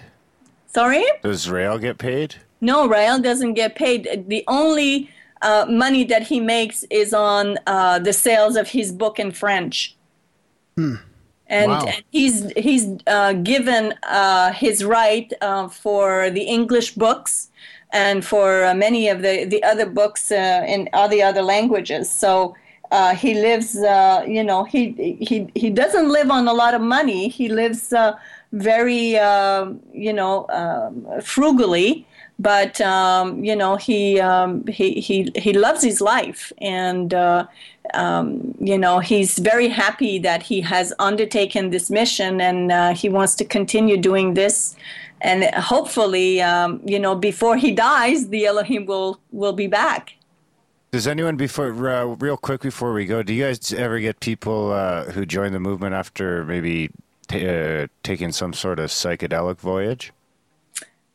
[0.67, 1.05] Sorry?
[1.21, 2.35] Does Rael get paid?
[2.61, 4.25] No, Rael doesn't get paid.
[4.27, 5.09] The only
[5.41, 9.95] uh, money that he makes is on uh, the sales of his book in French.
[10.77, 10.99] And,
[11.49, 11.85] Wow.
[11.85, 17.49] and he's he's uh, given uh, his right uh, for the English books
[17.91, 22.09] and for uh, many of the, the other books uh, in all the other languages.
[22.09, 22.55] So
[22.93, 26.81] uh, he lives, uh, you know, he, he he doesn't live on a lot of
[26.81, 27.27] money.
[27.27, 28.15] He lives uh,
[28.51, 32.05] very, uh, you know, um, frugally.
[32.39, 37.45] But um, you know he, um, he he he loves his life, and uh,
[37.93, 43.07] um, you know he's very happy that he has undertaken this mission, and uh, he
[43.07, 44.75] wants to continue doing this.
[45.21, 50.15] And hopefully, um, you know, before he dies, the Elohim will will be back.
[50.93, 53.23] Does anyone before uh, real quick before we go?
[53.23, 56.91] Do you guys ever get people uh, who join the movement after maybe
[57.27, 60.13] t- uh, taking some sort of psychedelic voyage?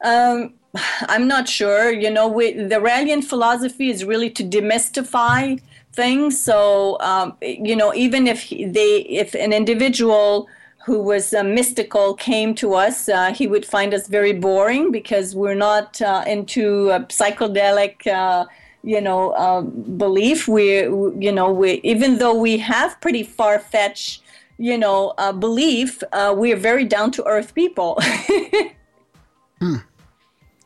[0.02, 0.54] Um,
[1.02, 1.92] I'm not sure.
[1.92, 5.60] You know, we, the Raelian philosophy is really to demystify
[5.92, 6.40] things.
[6.40, 10.48] So, um, you know, even if they, if an individual
[10.86, 15.36] who was uh, mystical came to us, uh, he would find us very boring because
[15.36, 18.48] we're not uh, into uh, psychedelic.
[18.82, 20.48] You know, uh, belief.
[20.48, 24.22] We, you know, we even though we have pretty far fetched,
[24.56, 28.00] you know, uh, belief, uh, we are very down to earth people.
[29.60, 29.76] hmm.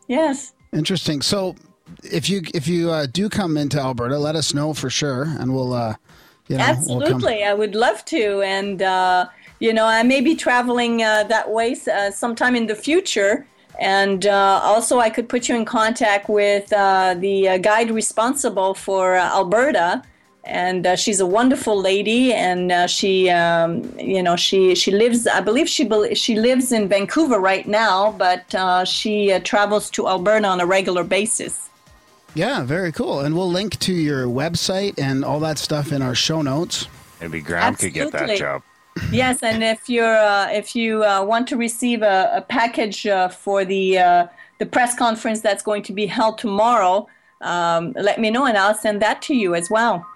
[0.09, 0.53] Yes.
[0.73, 1.23] Interesting.
[1.23, 1.57] So,
[2.03, 5.55] if you if you uh, do come into Alberta, let us know for sure, and
[5.55, 5.95] we'll uh,
[6.49, 7.03] you know we'll.
[7.03, 9.27] Absolutely, I would love to, and uh,
[9.63, 13.47] you know, I may be traveling uh, that way uh, sometime in the future,
[13.81, 18.75] and uh, also I could put you in contact with uh, the uh, guide responsible
[18.75, 20.03] for uh, Alberta,
[20.45, 25.27] and uh, she's a wonderful lady, and uh, she, um, you know, she she lives,
[25.27, 29.91] I believe she bel she lives in Vancouver right now, but uh, she uh, travels
[29.91, 31.71] to Alberta on a regular basis.
[32.35, 33.21] Yeah, very cool.
[33.21, 36.89] And we'll link to your website and all that stuff in our show notes.
[37.21, 38.63] Maybe Graham could get that job.
[39.11, 43.29] Yes, and if you're uh, if you uh, want to receive a, a package uh,
[43.29, 44.27] for the uh,
[44.59, 47.07] the press conference that's going to be held tomorrow,
[47.41, 50.07] um, let me know and I'll send that to you as well.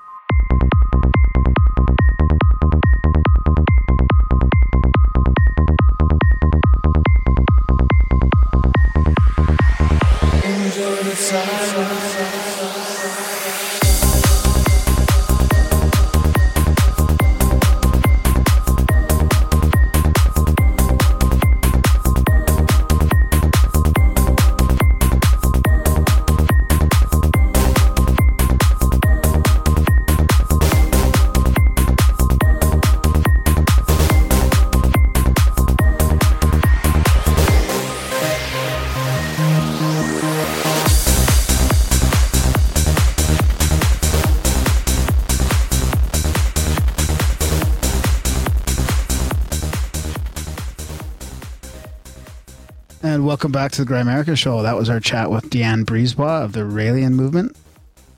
[53.26, 54.62] Welcome back to the Grimerica Show.
[54.62, 57.56] That was our chat with Diane Brisebois of the Raelian movement.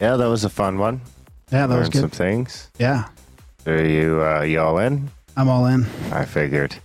[0.03, 1.01] Yeah, that was a fun one.
[1.51, 2.13] Yeah, that was Learned some good.
[2.13, 2.71] things.
[2.79, 3.09] Yeah,
[3.67, 5.09] Are you uh, you all in?
[5.35, 5.87] I'm all in.
[6.13, 6.77] I figured.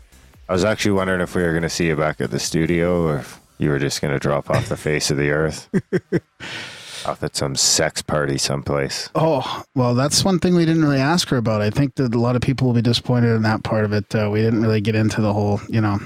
[0.48, 3.04] I was actually wondering if we were going to see you back at the studio
[3.04, 5.68] or if you were just going to drop off the face of the earth.
[7.06, 9.10] off at some sex party someplace.
[9.16, 11.62] Oh, well, that's one thing we didn't really ask her about.
[11.62, 14.16] I think that a lot of people will be disappointed in that part of it.
[14.16, 16.00] Uh, we didn't really get into the whole, you know,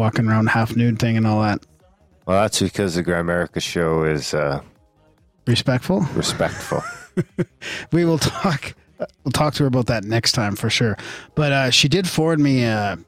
[0.00, 1.64] walking around half nude thing and all that.
[2.26, 4.60] Well, that's because the Grimerica show is uh,
[5.46, 6.00] Respectful.
[6.14, 6.82] respectful.
[7.92, 8.74] we will talk.
[9.24, 10.96] We'll talk to her about that next time for sure.
[11.34, 12.98] But uh, she did forward me a,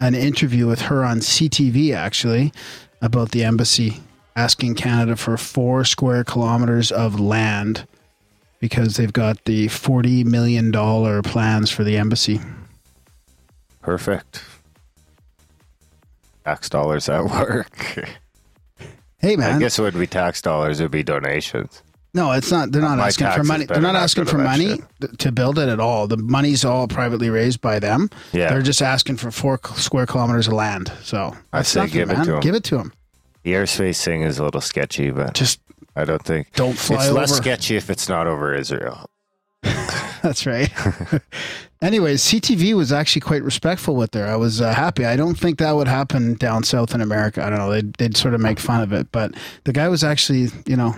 [0.00, 2.52] an interview with her on CTV actually
[3.02, 4.00] about the embassy
[4.36, 7.86] asking Canada for four square kilometers of land
[8.60, 12.40] because they've got the forty million dollar plans for the embassy.
[13.82, 14.42] Perfect.
[16.44, 18.06] Tax dollars at work.
[19.18, 20.80] Hey man, I guess it would be tax dollars.
[20.80, 21.82] It would be donations.
[22.12, 22.70] No, it's not.
[22.70, 23.64] They're not My asking for money.
[23.64, 25.18] They're not not asking for money shit.
[25.18, 26.06] to build it at all.
[26.06, 28.08] The money's all privately raised by them.
[28.32, 28.50] Yeah.
[28.50, 30.92] They're just asking for four square kilometers of land.
[31.02, 32.26] So I say nothing, give it man.
[32.26, 32.40] to 'em.
[32.40, 32.92] Give it to them.
[33.42, 35.60] The airspace thing is a little sketchy, but Just
[35.96, 39.10] I don't think don't fly it's less sketchy if it's not over Israel.
[39.62, 40.70] That's right.
[41.84, 44.24] Anyways, CTV was actually quite respectful with her.
[44.24, 45.04] I was uh, happy.
[45.04, 47.44] I don't think that would happen down south in America.
[47.44, 47.70] I don't know.
[47.70, 49.34] They'd, they'd sort of make fun of it, but
[49.64, 50.96] the guy was actually, you know,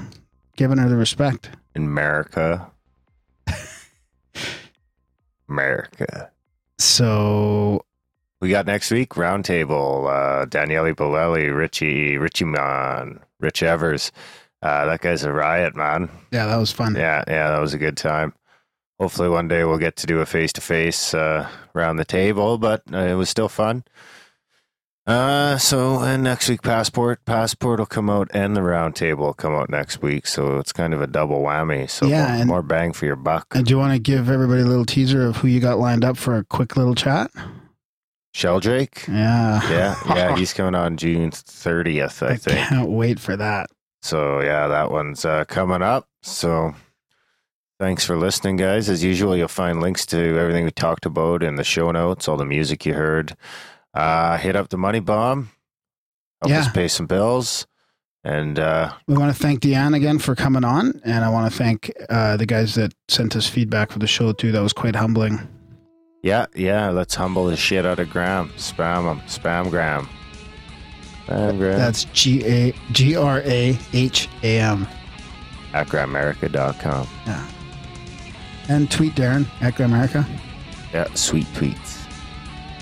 [0.57, 1.51] giving her the respect.
[1.75, 2.71] In America.
[5.49, 6.31] America.
[6.79, 7.85] So
[8.41, 10.09] We got next week roundtable.
[10.09, 14.13] Uh, Daniele Bolelli, Richie, Richie Man, Rich Evers.
[14.63, 16.09] Uh, that guy's a riot, man.
[16.31, 16.95] yeah, that was fun.
[16.95, 18.35] Yeah, yeah, that was a good time.
[18.99, 22.83] Hopefully, one day we'll get to do a face to face around the table, but
[22.93, 23.85] uh, it was still fun.
[25.07, 29.55] Uh, so and next week, passport, passport will come out, and the roundtable will come
[29.55, 30.27] out next week.
[30.27, 31.89] So it's kind of a double whammy.
[31.89, 33.47] So Yeah, more, and- more bang for your buck.
[33.55, 36.05] And do you want to give everybody a little teaser of who you got lined
[36.05, 37.31] up for a quick little chat?
[38.35, 39.61] Sheldrake, Yeah.
[39.71, 42.59] yeah, yeah, he's coming on June thirtieth, I I think.
[42.69, 43.71] can't wait for that.
[44.03, 46.07] So yeah, that one's uh, coming up.
[46.23, 46.75] So
[47.79, 48.89] thanks for listening, guys.
[48.89, 52.37] As usual, you'll find links to everything we talked about in the show notes, all
[52.37, 53.37] the music you heard.
[53.95, 55.51] Uh, hit up the money bomb.
[56.43, 56.73] Help us Yeah.
[56.73, 57.67] pay some bills.
[58.25, 61.57] And uh, We want to thank Diane again for coming on, and I want to
[61.57, 64.51] thank uh, the guys that sent us feedback for the show too.
[64.51, 65.39] That was quite humbling.
[66.25, 68.49] yeah, yeah, let's humble the shit out of Graham.
[68.57, 69.21] Spam him.
[69.29, 70.09] Spam Graham.
[71.29, 71.79] Spam Graham.
[71.79, 74.89] That's G A G R A H A M.
[75.73, 77.07] at grimerica.com.
[77.27, 77.47] Yeah.
[78.69, 80.27] And tweet Darren at Grimerica.
[80.93, 82.05] Yeah, sweet tweets.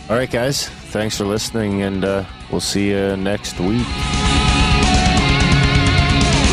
[0.08, 0.68] All right, guys.
[0.68, 3.86] Thanks for listening, and uh, we'll see you next week.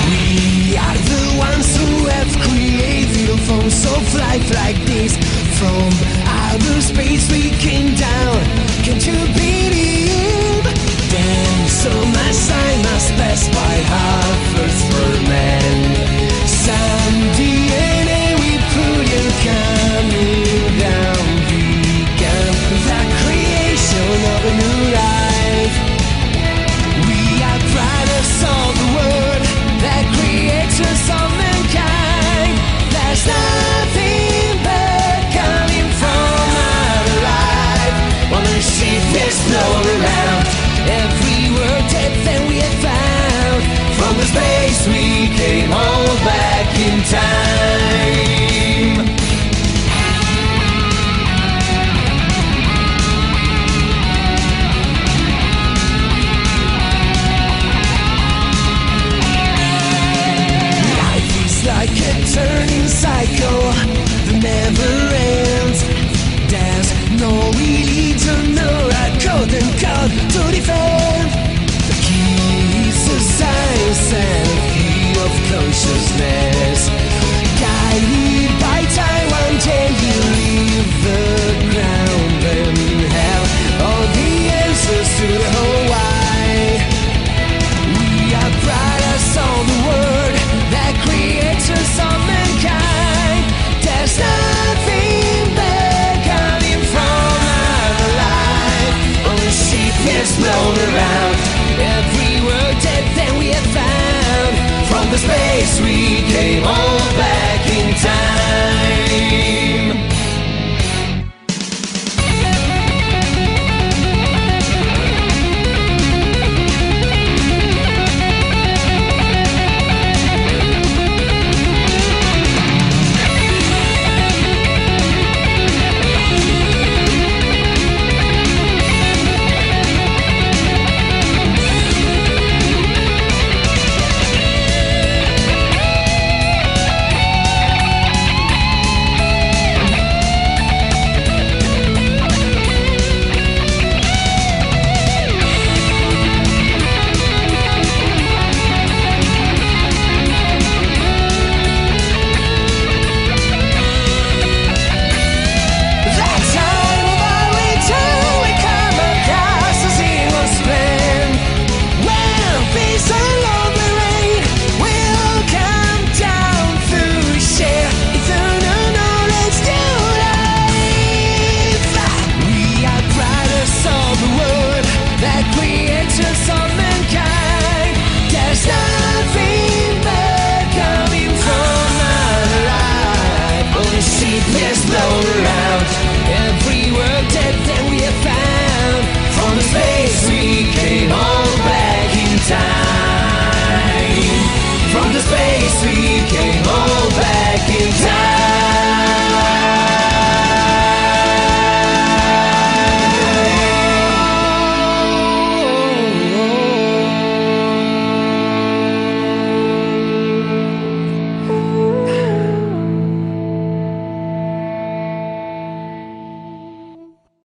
[0.07, 5.15] We are the ones who have created a forms of life like this.
[5.59, 5.91] From
[6.25, 8.41] outer space we came down.
[8.83, 10.63] Can't you believe?
[11.11, 13.70] Then so much time must pass by